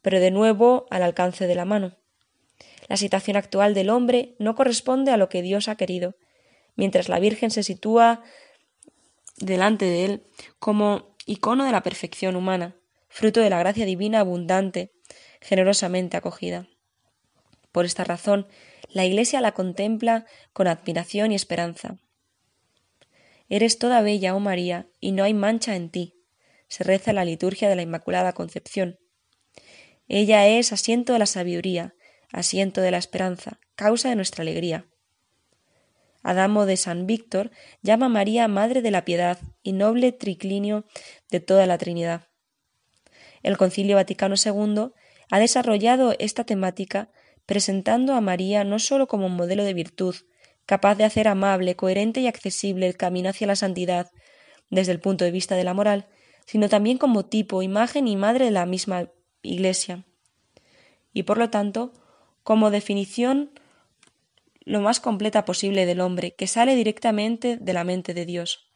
pero 0.02 0.20
de 0.20 0.30
nuevo 0.30 0.86
al 0.90 1.02
alcance 1.02 1.48
de 1.48 1.56
la 1.56 1.64
mano. 1.64 1.96
La 2.86 2.96
situación 2.96 3.36
actual 3.36 3.74
del 3.74 3.90
hombre 3.90 4.36
no 4.38 4.54
corresponde 4.54 5.10
a 5.10 5.16
lo 5.16 5.28
que 5.28 5.42
Dios 5.42 5.66
ha 5.66 5.74
querido, 5.74 6.14
mientras 6.76 7.08
la 7.08 7.18
Virgen 7.18 7.50
se 7.50 7.64
sitúa 7.64 8.22
delante 9.38 9.84
de 9.84 10.04
él 10.04 10.22
como 10.60 11.16
icono 11.26 11.64
de 11.64 11.72
la 11.72 11.82
perfección 11.82 12.36
humana, 12.36 12.76
fruto 13.16 13.40
de 13.40 13.48
la 13.48 13.58
gracia 13.58 13.86
divina 13.86 14.20
abundante, 14.20 14.92
generosamente 15.40 16.18
acogida. 16.18 16.68
Por 17.72 17.86
esta 17.86 18.04
razón, 18.04 18.46
la 18.90 19.06
Iglesia 19.06 19.40
la 19.40 19.52
contempla 19.52 20.26
con 20.52 20.66
admiración 20.66 21.32
y 21.32 21.34
esperanza. 21.34 21.96
Eres 23.48 23.78
toda 23.78 24.02
bella, 24.02 24.34
oh 24.34 24.40
María, 24.40 24.86
y 25.00 25.12
no 25.12 25.24
hay 25.24 25.32
mancha 25.32 25.76
en 25.76 25.88
ti, 25.88 26.12
se 26.68 26.84
reza 26.84 27.14
la 27.14 27.24
liturgia 27.24 27.70
de 27.70 27.76
la 27.76 27.80
Inmaculada 27.80 28.34
Concepción. 28.34 28.98
Ella 30.08 30.46
es 30.46 30.74
asiento 30.74 31.14
de 31.14 31.18
la 31.18 31.26
sabiduría, 31.26 31.94
asiento 32.32 32.82
de 32.82 32.90
la 32.90 32.98
esperanza, 32.98 33.60
causa 33.76 34.10
de 34.10 34.16
nuestra 34.16 34.42
alegría. 34.42 34.88
Adamo 36.22 36.66
de 36.66 36.76
San 36.76 37.06
Víctor 37.06 37.50
llama 37.80 38.06
a 38.06 38.10
María 38.10 38.46
Madre 38.46 38.82
de 38.82 38.90
la 38.90 39.06
Piedad 39.06 39.38
y 39.62 39.72
noble 39.72 40.12
triclinio 40.12 40.84
de 41.30 41.40
toda 41.40 41.64
la 41.64 41.78
Trinidad. 41.78 42.28
El 43.46 43.56
Concilio 43.56 43.94
Vaticano 43.94 44.34
II 44.44 44.90
ha 45.30 45.38
desarrollado 45.38 46.16
esta 46.18 46.42
temática 46.42 47.10
presentando 47.46 48.14
a 48.14 48.20
María 48.20 48.64
no 48.64 48.80
sólo 48.80 49.06
como 49.06 49.26
un 49.26 49.36
modelo 49.36 49.62
de 49.62 49.72
virtud, 49.72 50.16
capaz 50.66 50.96
de 50.96 51.04
hacer 51.04 51.28
amable, 51.28 51.76
coherente 51.76 52.20
y 52.20 52.26
accesible 52.26 52.88
el 52.88 52.96
camino 52.96 53.28
hacia 53.28 53.46
la 53.46 53.54
santidad 53.54 54.10
desde 54.68 54.90
el 54.90 54.98
punto 54.98 55.24
de 55.24 55.30
vista 55.30 55.54
de 55.54 55.62
la 55.62 55.74
moral, 55.74 56.08
sino 56.44 56.68
también 56.68 56.98
como 56.98 57.26
tipo, 57.26 57.62
imagen 57.62 58.08
y 58.08 58.16
madre 58.16 58.46
de 58.46 58.50
la 58.50 58.66
misma 58.66 59.10
Iglesia. 59.42 60.04
Y 61.12 61.22
por 61.22 61.38
lo 61.38 61.48
tanto, 61.48 61.92
como 62.42 62.72
definición 62.72 63.52
lo 64.62 64.80
más 64.80 64.98
completa 64.98 65.44
posible 65.44 65.86
del 65.86 66.00
hombre, 66.00 66.34
que 66.34 66.48
sale 66.48 66.74
directamente 66.74 67.58
de 67.58 67.72
la 67.72 67.84
mente 67.84 68.12
de 68.12 68.26
Dios. 68.26 68.72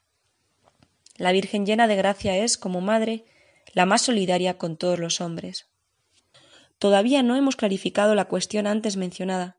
La 1.16 1.32
Virgen 1.32 1.66
llena 1.66 1.88
de 1.88 1.96
gracia 1.96 2.36
es, 2.36 2.56
como 2.56 2.80
madre, 2.80 3.24
la 3.72 3.86
más 3.86 4.02
solidaria 4.02 4.58
con 4.58 4.76
todos 4.76 4.98
los 4.98 5.20
hombres. 5.20 5.66
Todavía 6.78 7.22
no 7.22 7.36
hemos 7.36 7.56
clarificado 7.56 8.14
la 8.14 8.24
cuestión 8.24 8.66
antes 8.66 8.96
mencionada. 8.96 9.56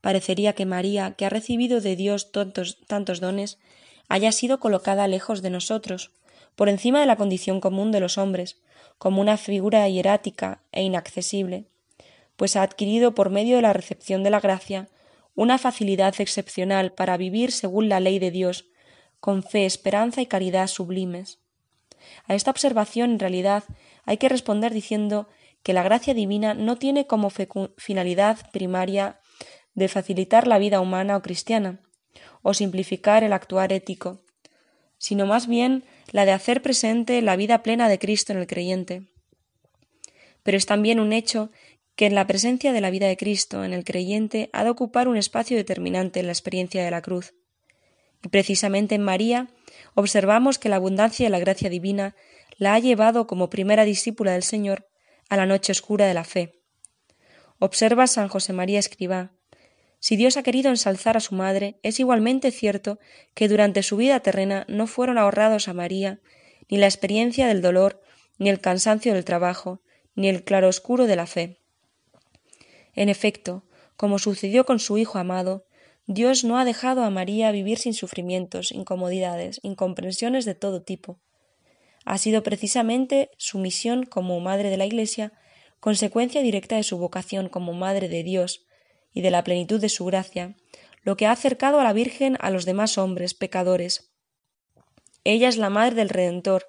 Parecería 0.00 0.52
que 0.54 0.66
María, 0.66 1.12
que 1.12 1.26
ha 1.26 1.30
recibido 1.30 1.80
de 1.80 1.96
Dios 1.96 2.32
tantos, 2.32 3.20
dones, 3.20 3.58
haya 4.08 4.32
sido 4.32 4.60
colocada 4.60 5.08
lejos 5.08 5.42
de 5.42 5.50
nosotros, 5.50 6.12
por 6.56 6.68
encima 6.68 7.00
de 7.00 7.06
la 7.06 7.16
condición 7.16 7.60
común 7.60 7.92
de 7.92 8.00
los 8.00 8.18
hombres, 8.18 8.60
como 8.98 9.22
una 9.22 9.36
figura 9.38 9.88
hierática 9.88 10.62
e 10.72 10.82
inaccesible, 10.82 11.64
pues 12.36 12.56
ha 12.56 12.62
adquirido 12.62 13.14
por 13.14 13.30
medio 13.30 13.56
de 13.56 13.62
la 13.62 13.72
recepción 13.72 14.22
de 14.22 14.30
la 14.30 14.40
gracia 14.40 14.88
una 15.34 15.56
facilidad 15.56 16.14
excepcional 16.20 16.92
para 16.92 17.16
vivir 17.16 17.52
según 17.52 17.88
la 17.88 18.00
ley 18.00 18.18
de 18.18 18.30
Dios, 18.30 18.66
con 19.20 19.42
fe, 19.42 19.64
esperanza 19.64 20.20
y 20.20 20.26
caridad 20.26 20.66
sublimes. 20.66 21.39
A 22.26 22.34
esta 22.34 22.50
observación, 22.50 23.12
en 23.12 23.18
realidad, 23.18 23.64
hay 24.04 24.16
que 24.16 24.28
responder 24.28 24.72
diciendo 24.72 25.28
que 25.62 25.72
la 25.72 25.82
gracia 25.82 26.14
divina 26.14 26.54
no 26.54 26.76
tiene 26.76 27.06
como 27.06 27.30
finalidad 27.76 28.50
primaria 28.52 29.20
de 29.74 29.88
facilitar 29.88 30.46
la 30.46 30.58
vida 30.58 30.80
humana 30.80 31.16
o 31.16 31.22
cristiana, 31.22 31.80
o 32.42 32.54
simplificar 32.54 33.24
el 33.24 33.32
actuar 33.32 33.72
ético, 33.72 34.22
sino 34.98 35.26
más 35.26 35.46
bien 35.46 35.84
la 36.12 36.24
de 36.24 36.32
hacer 36.32 36.62
presente 36.62 37.22
la 37.22 37.36
vida 37.36 37.62
plena 37.62 37.88
de 37.88 37.98
Cristo 37.98 38.32
en 38.32 38.38
el 38.38 38.46
creyente. 38.46 39.02
Pero 40.42 40.56
es 40.56 40.66
también 40.66 41.00
un 41.00 41.12
hecho 41.12 41.50
que 41.96 42.06
en 42.06 42.14
la 42.14 42.26
presencia 42.26 42.72
de 42.72 42.80
la 42.80 42.90
vida 42.90 43.08
de 43.08 43.16
Cristo 43.16 43.64
en 43.64 43.72
el 43.72 43.84
creyente 43.84 44.48
ha 44.52 44.64
de 44.64 44.70
ocupar 44.70 45.08
un 45.08 45.16
espacio 45.16 45.56
determinante 45.56 46.20
en 46.20 46.26
la 46.26 46.32
experiencia 46.32 46.82
de 46.84 46.90
la 46.90 47.02
cruz. 47.02 47.34
Y 48.24 48.28
precisamente 48.28 48.94
en 48.94 49.02
María 49.02 49.48
observamos 49.94 50.58
que 50.58 50.68
la 50.68 50.76
abundancia 50.76 51.26
de 51.26 51.30
la 51.30 51.38
gracia 51.38 51.70
divina 51.70 52.14
la 52.56 52.74
ha 52.74 52.78
llevado 52.78 53.26
como 53.26 53.50
primera 53.50 53.84
discípula 53.84 54.32
del 54.32 54.42
Señor 54.42 54.86
a 55.28 55.36
la 55.36 55.46
noche 55.46 55.72
oscura 55.72 56.06
de 56.06 56.14
la 56.14 56.24
fe. 56.24 56.60
Observa 57.58 58.06
San 58.06 58.28
José 58.28 58.52
María 58.52 58.78
Escribá. 58.78 59.32
Si 59.98 60.16
Dios 60.16 60.36
ha 60.36 60.42
querido 60.42 60.70
ensalzar 60.70 61.16
a 61.16 61.20
su 61.20 61.34
madre, 61.34 61.78
es 61.82 62.00
igualmente 62.00 62.50
cierto 62.50 62.98
que 63.34 63.48
durante 63.48 63.82
su 63.82 63.96
vida 63.96 64.20
terrena 64.20 64.64
no 64.68 64.86
fueron 64.86 65.18
ahorrados 65.18 65.68
a 65.68 65.74
María 65.74 66.20
ni 66.70 66.78
la 66.78 66.86
experiencia 66.86 67.48
del 67.48 67.60
dolor, 67.60 68.00
ni 68.38 68.48
el 68.48 68.60
cansancio 68.60 69.12
del 69.12 69.24
trabajo, 69.24 69.82
ni 70.14 70.28
el 70.28 70.44
claroscuro 70.44 71.06
de 71.06 71.16
la 71.16 71.26
fe. 71.26 71.58
En 72.94 73.08
efecto, 73.08 73.64
como 73.96 74.18
sucedió 74.18 74.64
con 74.64 74.78
su 74.78 74.96
Hijo 74.96 75.18
amado, 75.18 75.66
Dios 76.12 76.42
no 76.42 76.58
ha 76.58 76.64
dejado 76.64 77.04
a 77.04 77.10
María 77.10 77.52
vivir 77.52 77.78
sin 77.78 77.94
sufrimientos, 77.94 78.72
incomodidades, 78.72 79.60
incomprensiones 79.62 80.44
de 80.44 80.56
todo 80.56 80.82
tipo. 80.82 81.20
Ha 82.04 82.18
sido 82.18 82.42
precisamente 82.42 83.30
su 83.36 83.60
misión 83.60 84.06
como 84.06 84.40
Madre 84.40 84.70
de 84.70 84.76
la 84.76 84.86
Iglesia 84.86 85.32
consecuencia 85.78 86.42
directa 86.42 86.74
de 86.74 86.82
su 86.82 86.98
vocación 86.98 87.48
como 87.48 87.74
Madre 87.74 88.08
de 88.08 88.24
Dios 88.24 88.66
y 89.14 89.20
de 89.20 89.30
la 89.30 89.44
plenitud 89.44 89.80
de 89.80 89.88
su 89.88 90.04
gracia, 90.04 90.56
lo 91.04 91.16
que 91.16 91.26
ha 91.26 91.30
acercado 91.30 91.78
a 91.78 91.84
la 91.84 91.92
Virgen 91.92 92.36
a 92.40 92.50
los 92.50 92.64
demás 92.64 92.98
hombres 92.98 93.34
pecadores. 93.34 94.10
Ella 95.22 95.46
es 95.46 95.58
la 95.58 95.70
Madre 95.70 95.94
del 95.94 96.08
Redentor 96.08 96.66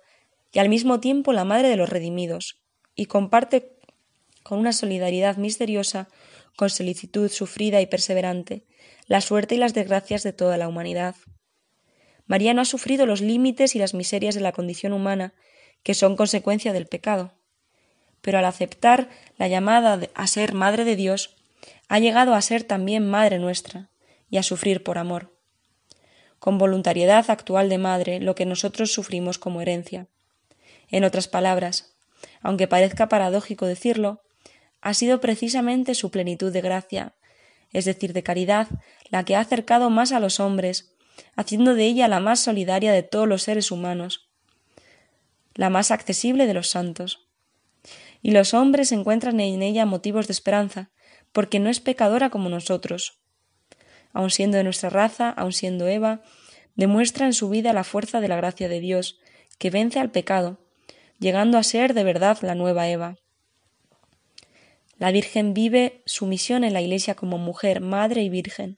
y 0.53 0.59
al 0.59 0.69
mismo 0.69 0.99
tiempo 0.99 1.33
la 1.33 1.45
Madre 1.45 1.67
de 1.69 1.77
los 1.77 1.89
redimidos, 1.89 2.61
y 2.93 3.07
comparte 3.07 3.75
con 4.43 4.59
una 4.59 4.71
solidaridad 4.71 5.37
misteriosa, 5.37 6.09
con 6.55 6.69
solicitud 6.69 7.27
sufrida 7.31 7.81
y 7.81 7.87
perseverante, 7.87 8.65
la 9.11 9.19
suerte 9.19 9.55
y 9.55 9.57
las 9.57 9.73
desgracias 9.73 10.23
de 10.23 10.31
toda 10.31 10.55
la 10.55 10.69
humanidad. 10.69 11.17
María 12.27 12.53
no 12.53 12.61
ha 12.61 12.65
sufrido 12.65 13.05
los 13.05 13.19
límites 13.19 13.75
y 13.75 13.77
las 13.77 13.93
miserias 13.93 14.35
de 14.35 14.39
la 14.39 14.53
condición 14.53 14.93
humana, 14.93 15.33
que 15.83 15.95
son 15.95 16.15
consecuencia 16.15 16.71
del 16.71 16.87
pecado. 16.87 17.33
Pero 18.21 18.37
al 18.37 18.45
aceptar 18.45 19.09
la 19.37 19.49
llamada 19.49 19.99
a 20.13 20.27
ser 20.27 20.53
Madre 20.53 20.85
de 20.85 20.95
Dios, 20.95 21.35
ha 21.89 21.99
llegado 21.99 22.33
a 22.33 22.41
ser 22.41 22.63
también 22.63 23.05
Madre 23.05 23.37
nuestra, 23.37 23.89
y 24.29 24.37
a 24.37 24.43
sufrir 24.43 24.81
por 24.81 24.97
amor. 24.97 25.35
Con 26.39 26.57
voluntariedad 26.57 27.29
actual 27.29 27.67
de 27.67 27.79
Madre 27.79 28.21
lo 28.21 28.33
que 28.33 28.45
nosotros 28.45 28.93
sufrimos 28.93 29.37
como 29.37 29.59
herencia. 29.59 30.07
En 30.87 31.03
otras 31.03 31.27
palabras, 31.27 31.97
aunque 32.41 32.69
parezca 32.69 33.09
paradójico 33.09 33.65
decirlo, 33.65 34.21
ha 34.79 34.93
sido 34.93 35.19
precisamente 35.19 35.95
su 35.95 36.11
plenitud 36.11 36.53
de 36.53 36.61
gracia, 36.61 37.13
es 37.73 37.85
decir, 37.85 38.13
de 38.13 38.23
caridad, 38.23 38.67
la 39.09 39.23
que 39.23 39.35
ha 39.35 39.39
acercado 39.39 39.89
más 39.89 40.11
a 40.11 40.19
los 40.19 40.39
hombres, 40.39 40.95
haciendo 41.35 41.75
de 41.75 41.85
ella 41.85 42.07
la 42.07 42.19
más 42.19 42.39
solidaria 42.39 42.91
de 42.91 43.03
todos 43.03 43.27
los 43.27 43.43
seres 43.43 43.71
humanos, 43.71 44.29
la 45.55 45.69
más 45.69 45.91
accesible 45.91 46.47
de 46.47 46.53
los 46.53 46.69
santos. 46.69 47.27
Y 48.21 48.31
los 48.31 48.53
hombres 48.53 48.91
encuentran 48.91 49.39
en 49.39 49.61
ella 49.61 49.85
motivos 49.85 50.27
de 50.27 50.33
esperanza, 50.33 50.91
porque 51.31 51.59
no 51.59 51.69
es 51.69 51.79
pecadora 51.79 52.29
como 52.29 52.49
nosotros. 52.49 53.19
Aun 54.13 54.29
siendo 54.29 54.57
de 54.57 54.63
nuestra 54.63 54.89
raza, 54.89 55.29
aun 55.29 55.53
siendo 55.53 55.87
Eva, 55.87 56.21
demuestra 56.75 57.25
en 57.25 57.33
su 57.33 57.49
vida 57.49 57.73
la 57.73 57.83
fuerza 57.83 58.21
de 58.21 58.27
la 58.27 58.35
gracia 58.35 58.67
de 58.67 58.79
Dios, 58.79 59.19
que 59.57 59.69
vence 59.69 59.99
al 59.99 60.11
pecado, 60.11 60.59
llegando 61.19 61.57
a 61.57 61.63
ser 61.63 61.93
de 61.93 62.03
verdad 62.03 62.37
la 62.41 62.55
nueva 62.55 62.89
Eva. 62.89 63.20
La 65.01 65.11
Virgen 65.11 65.55
vive 65.55 66.03
su 66.05 66.27
misión 66.27 66.63
en 66.63 66.73
la 66.73 66.81
Iglesia 66.83 67.15
como 67.15 67.39
mujer, 67.39 67.81
madre 67.81 68.21
y 68.21 68.29
virgen. 68.29 68.77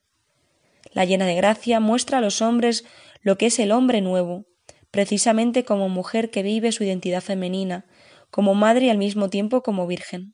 La 0.94 1.04
llena 1.04 1.26
de 1.26 1.36
gracia 1.36 1.82
muestra 1.82 2.20
a 2.20 2.22
los 2.22 2.42
hombres 2.42 2.86
lo 3.24 3.38
que 3.38 3.48
es 3.48 3.60
el 3.60 3.74
hombre 3.74 4.00
nuevo, 4.00 4.46
precisamente 4.90 5.66
como 5.66 5.90
mujer 5.90 6.32
que 6.32 6.42
vive 6.42 6.72
su 6.72 6.86
identidad 6.86 7.20
femenina, 7.20 7.86
como 8.30 8.56
madre 8.56 8.86
y 8.86 8.90
al 8.90 8.98
mismo 8.98 9.30
tiempo 9.30 9.64
como 9.64 9.86
virgen. 9.86 10.34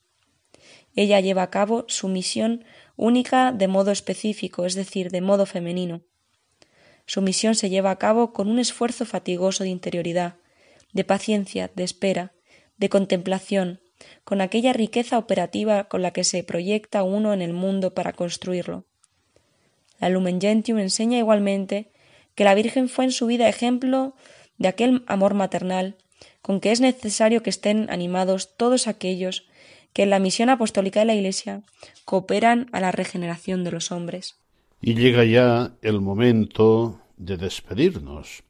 Ella 0.96 1.22
lleva 1.22 1.42
a 1.42 1.50
cabo 1.50 1.86
su 1.88 2.08
misión 2.08 2.66
única 2.96 3.52
de 3.52 3.68
modo 3.68 3.90
específico, 3.90 4.68
es 4.68 4.76
decir, 4.76 5.10
de 5.10 5.22
modo 5.22 5.48
femenino. 5.48 6.04
Su 7.08 7.24
misión 7.24 7.56
se 7.56 7.72
lleva 7.72 7.90
a 7.90 7.98
cabo 7.98 8.32
con 8.32 8.48
un 8.48 8.60
esfuerzo 8.60 9.08
fatigoso 9.08 9.64
de 9.64 9.72
interioridad, 9.72 10.36
de 10.94 11.04
paciencia, 11.04 11.72
de 11.74 11.84
espera, 11.84 12.34
de 12.78 12.90
contemplación, 12.90 13.82
con 14.24 14.42
aquella 14.42 14.74
riqueza 14.74 15.18
operativa 15.18 15.86
con 15.86 16.02
la 16.02 16.12
que 16.12 16.24
se 16.24 16.44
proyecta 16.44 17.04
uno 17.04 17.34
en 17.34 17.42
el 17.42 17.54
mundo 17.54 17.94
para 17.94 18.14
construirlo. 18.14 18.86
La 20.00 20.10
Lumen 20.10 20.40
Gentium 20.40 20.80
enseña 20.80 21.18
igualmente 21.18 21.92
que 22.36 22.44
la 22.44 22.56
Virgen 22.56 22.90
fue 22.90 23.06
en 23.06 23.12
su 23.12 23.28
vida 23.28 23.50
ejemplo 23.50 24.16
de 24.58 24.70
aquel 24.70 25.04
amor 25.08 25.34
maternal 25.34 25.98
con 26.42 26.60
que 26.60 26.72
es 26.72 26.82
necesario 26.82 27.44
que 27.44 27.50
estén 27.50 27.90
animados 27.90 28.56
todos 28.56 28.88
aquellos 28.88 29.48
que 29.94 30.04
en 30.04 30.10
la 30.10 30.20
misión 30.20 30.50
apostólica 30.50 31.00
de 31.00 31.06
la 31.06 31.16
Iglesia 31.16 31.64
cooperan 32.06 32.70
a 32.72 32.80
la 32.80 32.92
regeneración 32.92 33.64
de 33.64 33.72
los 33.72 33.92
hombres. 33.92 34.38
Y 34.82 34.96
llega 34.96 35.26
ya 35.26 35.74
el 35.82 36.00
momento 36.00 37.02
de 37.18 37.38
despedirnos. 37.38 38.44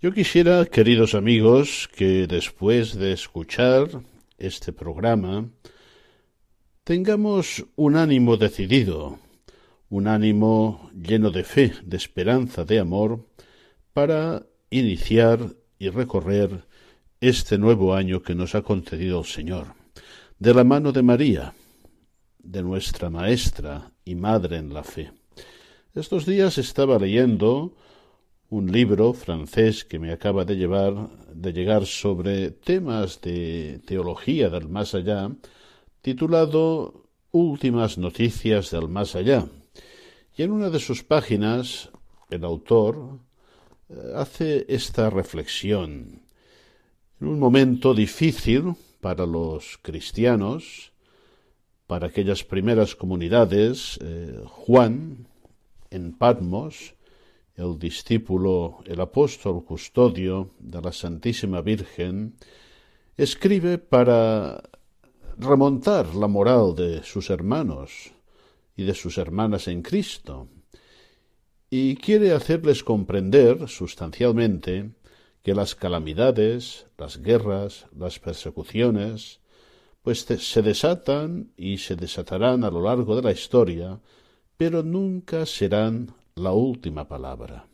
Yo 0.00 0.14
quisiera, 0.14 0.64
queridos 0.64 1.14
amigos, 1.14 1.90
que 1.94 2.26
después 2.26 2.94
de 2.94 3.12
escuchar 3.12 4.02
este 4.40 4.72
programa, 4.72 5.48
tengamos 6.82 7.64
un 7.76 7.96
ánimo 7.96 8.36
decidido, 8.36 9.18
un 9.88 10.08
ánimo 10.08 10.90
lleno 10.94 11.30
de 11.30 11.44
fe, 11.44 11.74
de 11.84 11.96
esperanza, 11.96 12.64
de 12.64 12.80
amor, 12.80 13.26
para 13.92 14.46
iniciar 14.70 15.54
y 15.78 15.90
recorrer 15.90 16.66
este 17.20 17.58
nuevo 17.58 17.94
año 17.94 18.22
que 18.22 18.34
nos 18.34 18.54
ha 18.54 18.62
concedido 18.62 19.20
el 19.20 19.26
Señor, 19.26 19.74
de 20.38 20.54
la 20.54 20.64
mano 20.64 20.90
de 20.90 21.02
María, 21.02 21.54
de 22.38 22.62
nuestra 22.62 23.10
Maestra 23.10 23.92
y 24.04 24.14
Madre 24.14 24.56
en 24.56 24.72
la 24.72 24.82
fe. 24.82 25.12
Estos 25.94 26.24
días 26.24 26.56
estaba 26.56 26.98
leyendo 26.98 27.74
un 28.50 28.70
libro 28.72 29.12
francés 29.12 29.84
que 29.84 29.98
me 30.00 30.12
acaba 30.12 30.44
de 30.44 30.56
llevar 30.56 31.08
de 31.32 31.52
llegar 31.52 31.86
sobre 31.86 32.50
temas 32.50 33.20
de 33.20 33.80
teología 33.86 34.50
del 34.50 34.68
más 34.68 34.94
allá, 34.94 35.30
titulado 36.02 37.06
Últimas 37.32 37.96
noticias 37.96 38.72
del 38.72 38.88
más 38.88 39.14
allá. 39.14 39.46
Y 40.36 40.42
en 40.42 40.50
una 40.50 40.68
de 40.68 40.80
sus 40.80 41.04
páginas 41.04 41.90
el 42.28 42.44
autor 42.44 43.20
eh, 43.88 43.94
hace 44.16 44.66
esta 44.68 45.10
reflexión. 45.10 46.22
En 47.20 47.28
un 47.28 47.38
momento 47.38 47.94
difícil 47.94 48.74
para 49.00 49.26
los 49.26 49.78
cristianos, 49.80 50.90
para 51.86 52.08
aquellas 52.08 52.42
primeras 52.42 52.96
comunidades, 52.96 53.98
eh, 54.02 54.42
Juan, 54.44 55.28
en 55.90 56.12
Patmos, 56.18 56.94
el 57.60 57.78
discípulo, 57.78 58.78
el 58.86 59.00
apóstol 59.00 59.64
custodio 59.64 60.50
de 60.58 60.80
la 60.80 60.92
Santísima 60.92 61.60
Virgen, 61.60 62.34
escribe 63.16 63.78
para 63.78 64.62
remontar 65.36 66.14
la 66.14 66.26
moral 66.26 66.74
de 66.74 67.02
sus 67.02 67.30
hermanos 67.30 68.12
y 68.76 68.84
de 68.84 68.94
sus 68.94 69.18
hermanas 69.18 69.68
en 69.68 69.82
Cristo, 69.82 70.48
y 71.68 71.96
quiere 71.96 72.32
hacerles 72.32 72.82
comprender 72.82 73.68
sustancialmente 73.68 74.90
que 75.42 75.54
las 75.54 75.74
calamidades, 75.74 76.86
las 76.98 77.22
guerras, 77.22 77.86
las 77.96 78.18
persecuciones, 78.18 79.40
pues 80.02 80.20
se 80.20 80.62
desatan 80.62 81.52
y 81.56 81.78
se 81.78 81.94
desatarán 81.94 82.64
a 82.64 82.70
lo 82.70 82.82
largo 82.82 83.14
de 83.16 83.22
la 83.22 83.32
historia, 83.32 84.00
pero 84.56 84.82
nunca 84.82 85.46
serán 85.46 86.14
la 86.40 86.52
última 86.52 87.06
palabra. 87.06 87.66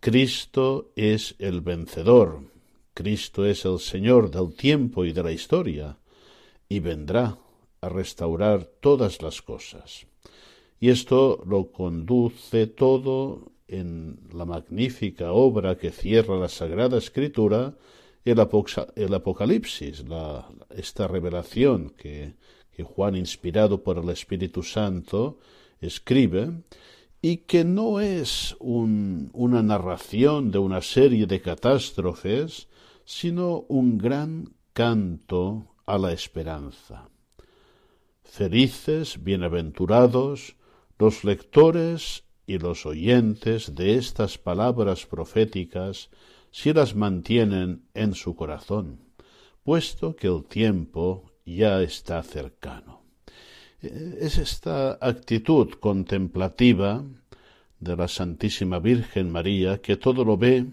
Cristo 0.00 0.92
es 0.94 1.34
el 1.38 1.60
vencedor, 1.60 2.40
Cristo 2.94 3.44
es 3.44 3.64
el 3.64 3.78
Señor 3.78 4.30
del 4.30 4.54
tiempo 4.54 5.04
y 5.04 5.12
de 5.12 5.22
la 5.22 5.32
historia, 5.32 5.98
y 6.68 6.80
vendrá 6.80 7.38
a 7.80 7.88
restaurar 7.88 8.64
todas 8.80 9.22
las 9.22 9.42
cosas. 9.42 10.06
Y 10.80 10.90
esto 10.90 11.42
lo 11.46 11.72
conduce 11.72 12.66
todo 12.68 13.52
en 13.66 14.20
la 14.32 14.44
magnífica 14.44 15.32
obra 15.32 15.76
que 15.76 15.90
cierra 15.90 16.38
la 16.38 16.48
Sagrada 16.48 16.98
Escritura, 16.98 17.74
el, 18.24 19.14
Apocalipsis, 19.14 20.04
esta 20.70 21.08
revelación 21.08 21.90
que, 21.90 22.34
que 22.72 22.82
Juan, 22.82 23.16
inspirado 23.16 23.82
por 23.82 23.98
el 23.98 24.08
Espíritu 24.10 24.62
Santo, 24.62 25.38
escribe, 25.80 26.50
y 27.20 27.38
que 27.38 27.64
no 27.64 28.00
es 28.00 28.56
una 28.60 29.62
narración 29.62 30.50
de 30.50 30.58
una 30.58 30.80
serie 30.80 31.26
de 31.26 31.40
catástrofes, 31.40 32.68
sino 33.04 33.64
un 33.68 33.98
gran 33.98 34.54
canto 34.72 35.74
a 35.86 35.98
la 35.98 36.12
esperanza. 36.12 37.08
Felices, 38.22 39.24
bienaventurados, 39.24 40.56
los 40.98 41.24
lectores 41.24 42.24
y 42.46 42.58
los 42.58 42.86
oyentes 42.86 43.74
de 43.74 43.96
estas 43.96 44.38
palabras 44.38 45.06
proféticas 45.06 46.10
si 46.50 46.72
las 46.72 46.94
mantienen 46.94 47.88
en 47.94 48.14
su 48.14 48.36
corazón, 48.36 49.00
puesto 49.64 50.14
que 50.16 50.28
el 50.28 50.44
tiempo 50.44 51.30
ya 51.44 51.82
está 51.82 52.22
cercano. 52.22 52.97
Es 53.80 54.38
esta 54.38 54.98
actitud 55.00 55.74
contemplativa 55.78 57.04
de 57.78 57.96
la 57.96 58.08
Santísima 58.08 58.80
Virgen 58.80 59.30
María 59.30 59.78
que 59.78 59.96
todo 59.96 60.24
lo 60.24 60.36
ve 60.36 60.66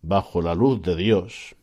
bajo 0.00 0.40
la 0.40 0.54
luz 0.54 0.80
de 0.80 0.96
Dios, 0.96 1.54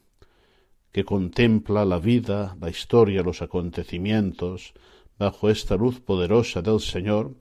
que 0.92 1.04
contempla 1.04 1.84
la 1.84 1.98
vida, 1.98 2.56
la 2.62 2.70
historia, 2.70 3.24
los 3.24 3.42
acontecimientos, 3.42 4.74
bajo 5.18 5.50
esta 5.50 5.76
luz 5.78 6.00
poderosa 6.00 6.62
del 6.62 6.80
Señor, 6.80 7.34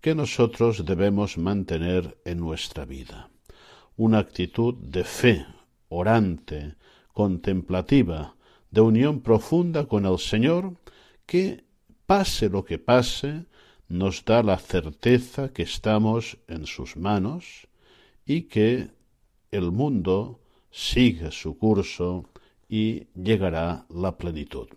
que 0.00 0.16
nosotros 0.16 0.84
debemos 0.84 1.38
mantener 1.38 2.18
en 2.24 2.40
nuestra 2.40 2.84
vida. 2.84 3.30
Una 3.96 4.18
actitud 4.18 4.74
de 4.74 5.04
fe, 5.04 5.46
orante, 5.90 6.74
contemplativa, 7.12 8.34
de 8.72 8.80
unión 8.80 9.20
profunda 9.20 9.86
con 9.86 10.06
el 10.06 10.18
Señor, 10.18 10.74
que, 11.24 11.65
pase 12.06 12.48
lo 12.48 12.64
que 12.64 12.78
pase, 12.78 13.46
nos 13.88 14.24
da 14.24 14.42
la 14.42 14.58
certeza 14.58 15.52
que 15.52 15.62
estamos 15.62 16.38
en 16.48 16.66
sus 16.66 16.96
manos 16.96 17.68
y 18.24 18.42
que 18.42 18.88
el 19.50 19.70
mundo 19.70 20.40
sigue 20.70 21.30
su 21.30 21.56
curso 21.58 22.28
y 22.68 23.06
llegará 23.14 23.86
la 23.88 24.16
plenitud. 24.16 24.68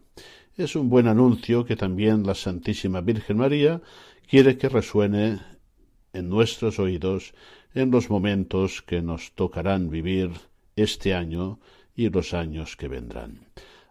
Es 0.55 0.75
un 0.75 0.89
buen 0.89 1.07
anuncio 1.07 1.65
que 1.65 1.75
también 1.75 2.25
la 2.25 2.35
Santísima 2.35 3.01
Virgen 3.01 3.37
María 3.37 3.81
quiere 4.29 4.57
que 4.57 4.69
resuene 4.69 5.39
en 6.13 6.29
nuestros 6.29 6.79
oídos 6.79 7.33
en 7.73 7.91
los 7.91 8.09
momentos 8.09 8.81
que 8.81 9.01
nos 9.01 9.31
tocarán 9.33 9.89
vivir 9.89 10.31
este 10.75 11.13
año 11.13 11.59
y 11.95 12.09
los 12.09 12.33
años 12.33 12.75
que 12.75 12.87
vendrán. 12.87 13.47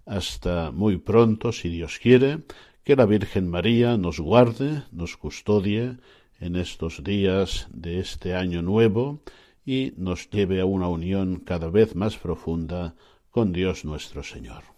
Hasta 0.06 0.70
muy 0.70 0.96
pronto, 0.96 1.52
si 1.52 1.68
Dios 1.68 1.98
quiere, 1.98 2.38
que 2.88 2.96
la 2.96 3.04
Virgen 3.04 3.50
María 3.50 3.98
nos 3.98 4.18
guarde, 4.18 4.82
nos 4.92 5.18
custodie 5.18 5.98
en 6.40 6.56
estos 6.56 7.04
días 7.04 7.68
de 7.70 8.00
este 8.00 8.34
año 8.34 8.62
nuevo 8.62 9.20
y 9.66 9.92
nos 9.98 10.30
lleve 10.30 10.62
a 10.62 10.64
una 10.64 10.88
unión 10.88 11.36
cada 11.36 11.68
vez 11.68 11.94
más 11.94 12.16
profunda 12.16 12.94
con 13.30 13.52
Dios 13.52 13.84
nuestro 13.84 14.22
Señor. 14.22 14.77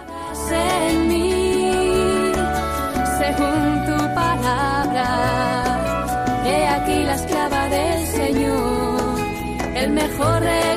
Mejor 9.91 10.70